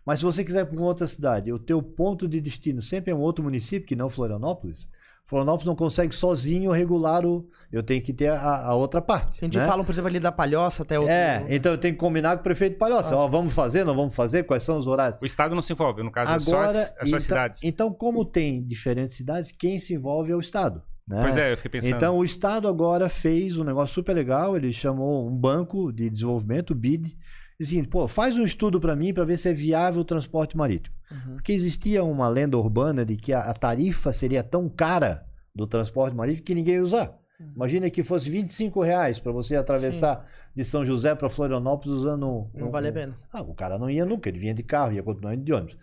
[0.05, 3.11] Mas se você quiser ir para uma outra cidade, o teu ponto de destino sempre
[3.11, 4.87] é um outro município que não Florianópolis.
[5.27, 7.45] Florianópolis não consegue sozinho regular o.
[7.69, 9.39] Eu tenho que ter a, a outra parte.
[9.41, 9.67] A gente né?
[9.67, 11.05] fala, por exemplo, ali da Palhoça até o.
[11.05, 13.13] É, então eu tenho que combinar com o prefeito de Palhoça.
[13.13, 13.17] Ah.
[13.17, 14.43] Ó, vamos fazer, não vamos fazer?
[14.43, 15.19] Quais são os horários?
[15.21, 17.63] O Estado não se envolve, no caso, é só Agora, as, as então, suas cidades.
[17.63, 20.81] então, como tem diferentes cidades, quem se envolve é o Estado.
[21.05, 21.21] Né?
[21.21, 21.95] Pois é, eu fiquei pensando.
[21.95, 24.55] Então, o Estado agora fez um negócio super legal.
[24.55, 27.17] Ele chamou um banco de desenvolvimento, o BID,
[27.59, 30.95] assim, pô, faz um estudo para mim para ver se é viável o transporte marítimo.
[31.11, 31.35] Uhum.
[31.35, 36.15] Porque existia uma lenda urbana de que a, a tarifa seria tão cara do transporte
[36.15, 37.17] marítimo que ninguém ia usar.
[37.39, 37.51] Uhum.
[37.55, 42.27] Imagina que fosse 25 reais para você atravessar de São José para Florianópolis usando.
[42.27, 43.15] um- Não um- vale a pena.
[43.31, 45.77] ah, o cara não ia nunca, ele vinha de carro, ia continuar indo de ônibus.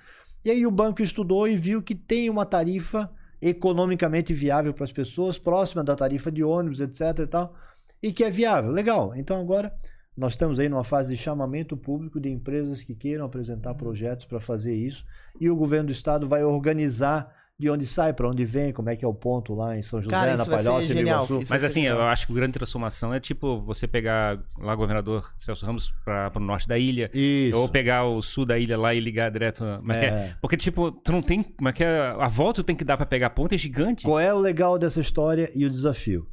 [0.44, 3.10] E aí o banco estudou e viu que tem uma tarifa
[3.40, 7.54] economicamente viável para as pessoas, próxima da tarifa de ônibus, etc e tal,
[8.02, 8.70] e que é viável.
[8.70, 9.14] Legal.
[9.16, 9.72] Então agora
[10.16, 14.40] nós estamos aí numa fase de chamamento público de empresas que queiram apresentar projetos para
[14.40, 15.04] fazer isso,
[15.40, 18.96] e o governo do estado vai organizar de onde sai, para onde vem, como é
[18.96, 20.98] que é o ponto lá em São José, Cara, na Palhoça, em.
[20.98, 21.40] Iguaçu.
[21.48, 22.00] Mas assim, legal.
[22.00, 25.92] eu acho que o grande transformação é tipo você pegar lá o governador Celso Ramos
[26.04, 27.56] para o norte da ilha, Isso.
[27.56, 29.64] ou pegar o sul da ilha lá e ligar direto.
[29.64, 30.08] é que é?
[30.08, 30.36] É.
[30.40, 31.44] Porque, tipo, tu não tem.
[31.44, 32.14] Como é que é?
[32.18, 34.04] A volta tu tem que dar pra pegar a ponta é gigante.
[34.04, 36.26] Qual é o legal dessa história e o desafio?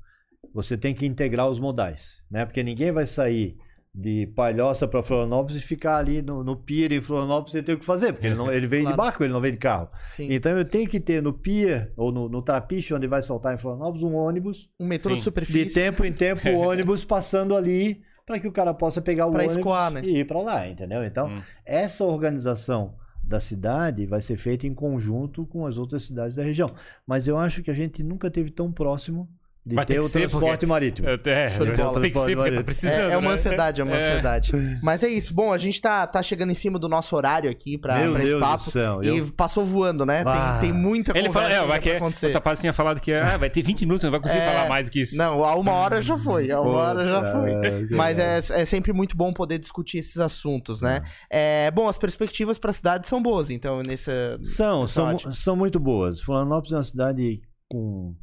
[0.55, 2.45] Você tem que integrar os modais, né?
[2.45, 3.57] Porque ninguém vai sair
[3.93, 7.83] de Palhoça para Florianópolis e ficar ali no, no pier em Florianópolis ter o que
[7.83, 8.95] fazer, porque ele, não, ele vem Claro.
[8.95, 9.89] de barco, ele não vem de carro.
[10.07, 10.27] Sim.
[10.29, 13.57] Então eu tenho que ter no pier ou no, no trapiche onde vai saltar em
[13.57, 15.15] Florianópolis um ônibus Um metrô Sim.
[15.15, 15.73] de de superfície.
[15.73, 19.39] tempo em tempo o ônibus passando ali para que o cara possa pegar o Pra
[19.39, 20.01] ônibus escoar, né?
[20.05, 21.03] e ir para lá, entendeu?
[21.03, 21.41] Então Hum.
[21.65, 26.71] essa organização da cidade vai ser feita em conjunto com as outras cidades da região.
[27.05, 29.29] Mas eu acho que a gente nunca teve tão próximo
[29.63, 31.07] de Vai ter ter o que ser, transporte porque- marítimo.
[31.07, 32.01] É, é, bola.
[32.01, 33.09] tem que ser, porque tá É- precisando.
[33.09, 33.33] É, é uma né?
[33.35, 33.97] ansiedade, é uma É.
[34.09, 34.51] ansiedade.
[34.81, 35.33] Mas é isso.
[35.35, 38.21] Bom, a gente tá, tá chegando em cima do nosso horário aqui pra, Meu pra
[38.21, 38.63] esse Deus do papo.
[38.63, 40.23] céu, E eu- passou voando, né?
[40.25, 40.57] Ah.
[40.59, 42.27] Tem, tem muita Ele conversa fala, é, vai que é, acontecer.
[42.31, 44.51] o Tapaz tinha falado que ah, vai ter 20 minutos, não vai conseguir É.
[44.51, 45.15] falar mais do que isso.
[45.15, 46.49] Não, a uma hora já foi.
[46.49, 47.87] A uma hora já foi.
[47.95, 51.01] Mas é, é sempre muito bom poder discutir esses assuntos, né?
[51.29, 54.39] É, bom, as perspectivas pra cidade são boas, então, nessa.
[54.41, 56.19] São, Essa são, são muito boas.
[56.19, 58.15] Florianópolis é uma cidade com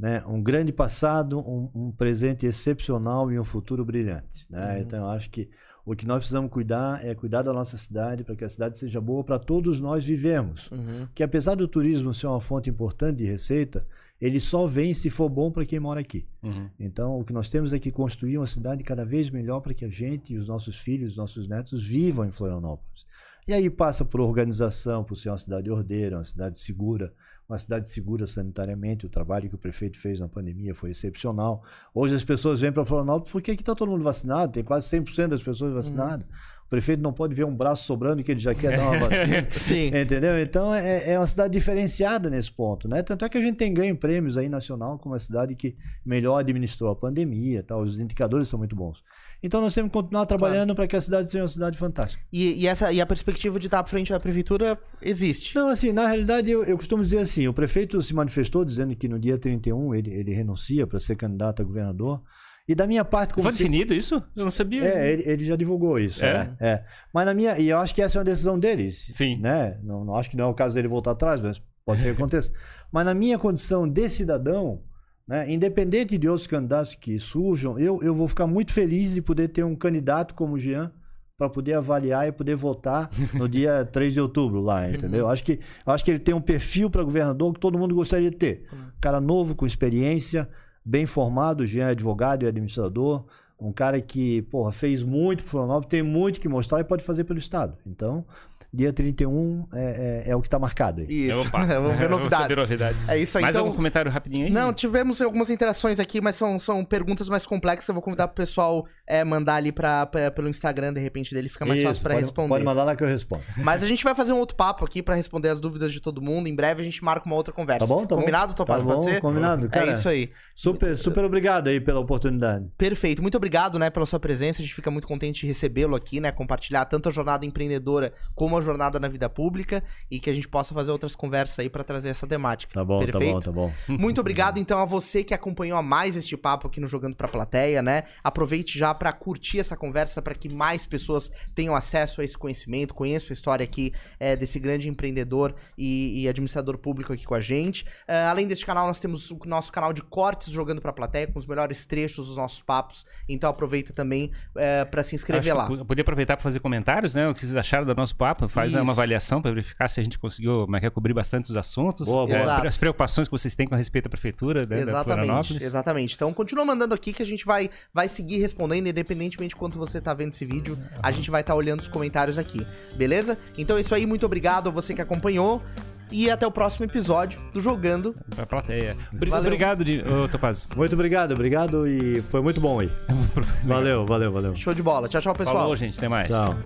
[0.00, 4.46] né, um grande passado, um, um presente excepcional e um futuro brilhante.
[4.48, 4.76] Né?
[4.76, 4.80] Uhum.
[4.80, 5.50] Então, eu acho que
[5.84, 8.98] o que nós precisamos cuidar é cuidar da nossa cidade para que a cidade seja
[8.98, 10.70] boa para todos nós vivemos.
[10.70, 11.06] Uhum.
[11.14, 13.86] Que apesar do turismo ser uma fonte importante de receita,
[14.18, 16.26] ele só vem se for bom para quem mora aqui.
[16.42, 16.70] Uhum.
[16.78, 19.84] Então, o que nós temos é que construir uma cidade cada vez melhor para que
[19.84, 23.04] a gente e os nossos filhos, os nossos netos vivam em Florianópolis.
[23.46, 27.12] E aí passa por organização, por ser uma cidade ordeira, uma cidade segura,
[27.50, 29.06] uma cidade segura sanitariamente.
[29.06, 31.62] O trabalho que o prefeito fez na pandemia foi excepcional.
[31.92, 35.28] Hoje as pessoas vêm para Florianópolis porque aqui está todo mundo vacinado, tem quase 100%
[35.28, 36.26] das pessoas vacinadas.
[36.64, 39.48] O prefeito não pode ver um braço sobrando que ele já quer dar uma vacina.
[39.58, 39.88] Sim.
[39.88, 40.40] Entendeu?
[40.40, 43.02] Então é, é uma cidade diferenciada nesse ponto, né?
[43.02, 45.76] Tanto é que a gente tem ganho prêmios aí nacional como a cidade que
[46.06, 47.82] melhor administrou a pandemia, tal.
[47.82, 49.02] Os indicadores são muito bons.
[49.42, 52.22] Então nós temos que continuar trabalhando para que a cidade seja uma cidade fantástica.
[52.32, 55.54] E, e essa, e a perspectiva de estar à frente da prefeitura existe.
[55.54, 59.08] Não, assim, na realidade eu, eu costumo dizer assim, o prefeito se manifestou dizendo que
[59.08, 62.22] no dia 31 ele, ele renuncia para ser candidato a governador.
[62.68, 64.22] E da minha parte, como Foi se- definido isso?
[64.36, 64.84] Eu não sabia.
[64.84, 66.32] É, ele, ele já divulgou isso, É?
[66.44, 66.56] né?
[66.60, 66.84] É.
[67.12, 67.58] Mas na minha.
[67.58, 68.92] E eu acho que essa é uma decisão dele.
[68.92, 69.40] Sim.
[69.40, 69.80] Né?
[69.82, 72.20] Não, não acho que não é o caso dele voltar atrás, mas pode ser que
[72.20, 72.52] aconteça.
[72.92, 74.82] mas na minha condição de cidadão,
[75.26, 79.48] né, independente de outros candidatos que surjam, eu, eu vou ficar muito feliz de poder
[79.48, 80.92] ter um candidato como o Jean
[81.38, 85.26] para poder avaliar e poder votar no dia 3 de outubro lá, entendeu?
[85.26, 88.36] Acho que, acho que ele tem um perfil para governador que todo mundo gostaria de
[88.36, 88.66] ter.
[89.00, 90.46] Cara novo, com experiência,
[90.84, 93.24] bem formado, o Jean é advogado e administrador,
[93.58, 97.24] um cara que, porra, fez muito pro Florianópolis, tem muito que mostrar e pode fazer
[97.24, 97.76] pelo Estado.
[97.86, 98.26] Então,
[98.72, 101.28] dia 31 é, é, é o que está marcado aí.
[101.28, 101.40] Isso.
[101.40, 101.64] Opa.
[101.80, 102.56] Vamos ver novidades.
[102.56, 103.08] novidades.
[103.08, 103.42] É isso aí.
[103.42, 104.52] Mais então, algum comentário rapidinho aí?
[104.52, 107.88] Não, tivemos algumas interações aqui, mas são, são perguntas mais complexas.
[107.88, 111.48] Eu vou convidar pro pessoal é, mandar ali pra, pra- pelo Instagram, de repente, dele
[111.48, 112.48] fica mais Isso, fácil pra pode, responder.
[112.48, 113.42] Pode mandar lá que eu respondo.
[113.58, 116.22] Mas a gente vai fazer um outro papo aqui pra responder as dúvidas de todo
[116.22, 116.46] mundo.
[116.48, 117.80] Em breve a gente marca uma outra conversa.
[117.80, 118.06] Tá bom?
[118.06, 118.20] Tá bom.
[118.20, 118.82] Combinado, Topaz?
[118.82, 119.20] Tá Pode bom, ser?
[119.20, 119.88] combinado, cara.
[119.88, 120.30] É isso aí.
[120.54, 122.66] Super, super obrigado aí pela oportunidade.
[122.78, 123.20] Perfeito.
[123.22, 124.60] Muito obrigado, né, pela sua presença.
[124.60, 128.56] A gente fica muito contente de recebê-lo aqui, né, compartilhar tanto a jornada empreendedora como
[128.56, 131.82] a jornada na vida pública e que a gente possa fazer outras conversas aí pra
[131.82, 132.72] trazer essa temática.
[132.72, 133.40] Tá bom, Perfeito?
[133.40, 133.98] tá bom, tá bom.
[134.00, 137.26] Muito obrigado, então, a você que acompanhou a mais este papo aqui no Jogando Pra
[137.28, 138.04] Plateia, né?
[138.22, 142.92] Aproveite já pra curtir essa conversa, pra que mais pessoas tenham acesso a esse conhecimento,
[142.92, 147.40] conheçam a história aqui é, desse grande empreendedor e, e administrador público aqui com a
[147.40, 147.86] gente.
[148.06, 151.38] É, além deste canal, nós temos o nosso canal de cortes Jogando Pra Plateia, com
[151.38, 153.06] os melhores trechos dos nossos papos.
[153.26, 155.66] Então aproveita também é, para se inscrever lá.
[155.70, 157.26] Eu podia aproveitar para fazer comentários, né?
[157.26, 158.50] O que vocês acharam do nosso papo.
[158.50, 158.82] Faz Isso.
[158.82, 162.06] uma avaliação para verificar se a gente conseguiu é cobrir bastante os assuntos.
[162.06, 162.38] Boa, boa.
[162.38, 162.66] É, Exato.
[162.66, 165.62] as preocupações que vocês têm com respeito à prefeitura né, da Exatamente, Florianópolis.
[165.62, 166.14] exatamente.
[166.14, 170.00] Então continua mandando aqui que a gente vai, vai seguir respondendo, independentemente de quanto você
[170.00, 173.38] tá vendo esse vídeo, a gente vai estar olhando os comentários aqui, beleza?
[173.56, 175.62] Então é isso aí, muito obrigado a você que acompanhou
[176.10, 178.14] e até o próximo episódio do Jogando.
[178.34, 178.96] Pra plateia.
[179.12, 179.38] Valeu.
[179.38, 180.66] Obrigado, de, Topaz.
[180.76, 182.90] Muito obrigado, obrigado e foi muito bom aí.
[183.64, 184.56] Valeu, valeu, valeu.
[184.56, 185.08] Show de bola.
[185.08, 185.56] Tchau, tchau, pessoal.
[185.56, 185.98] Falou, gente.
[185.98, 186.28] Até mais.
[186.28, 186.56] Tchau.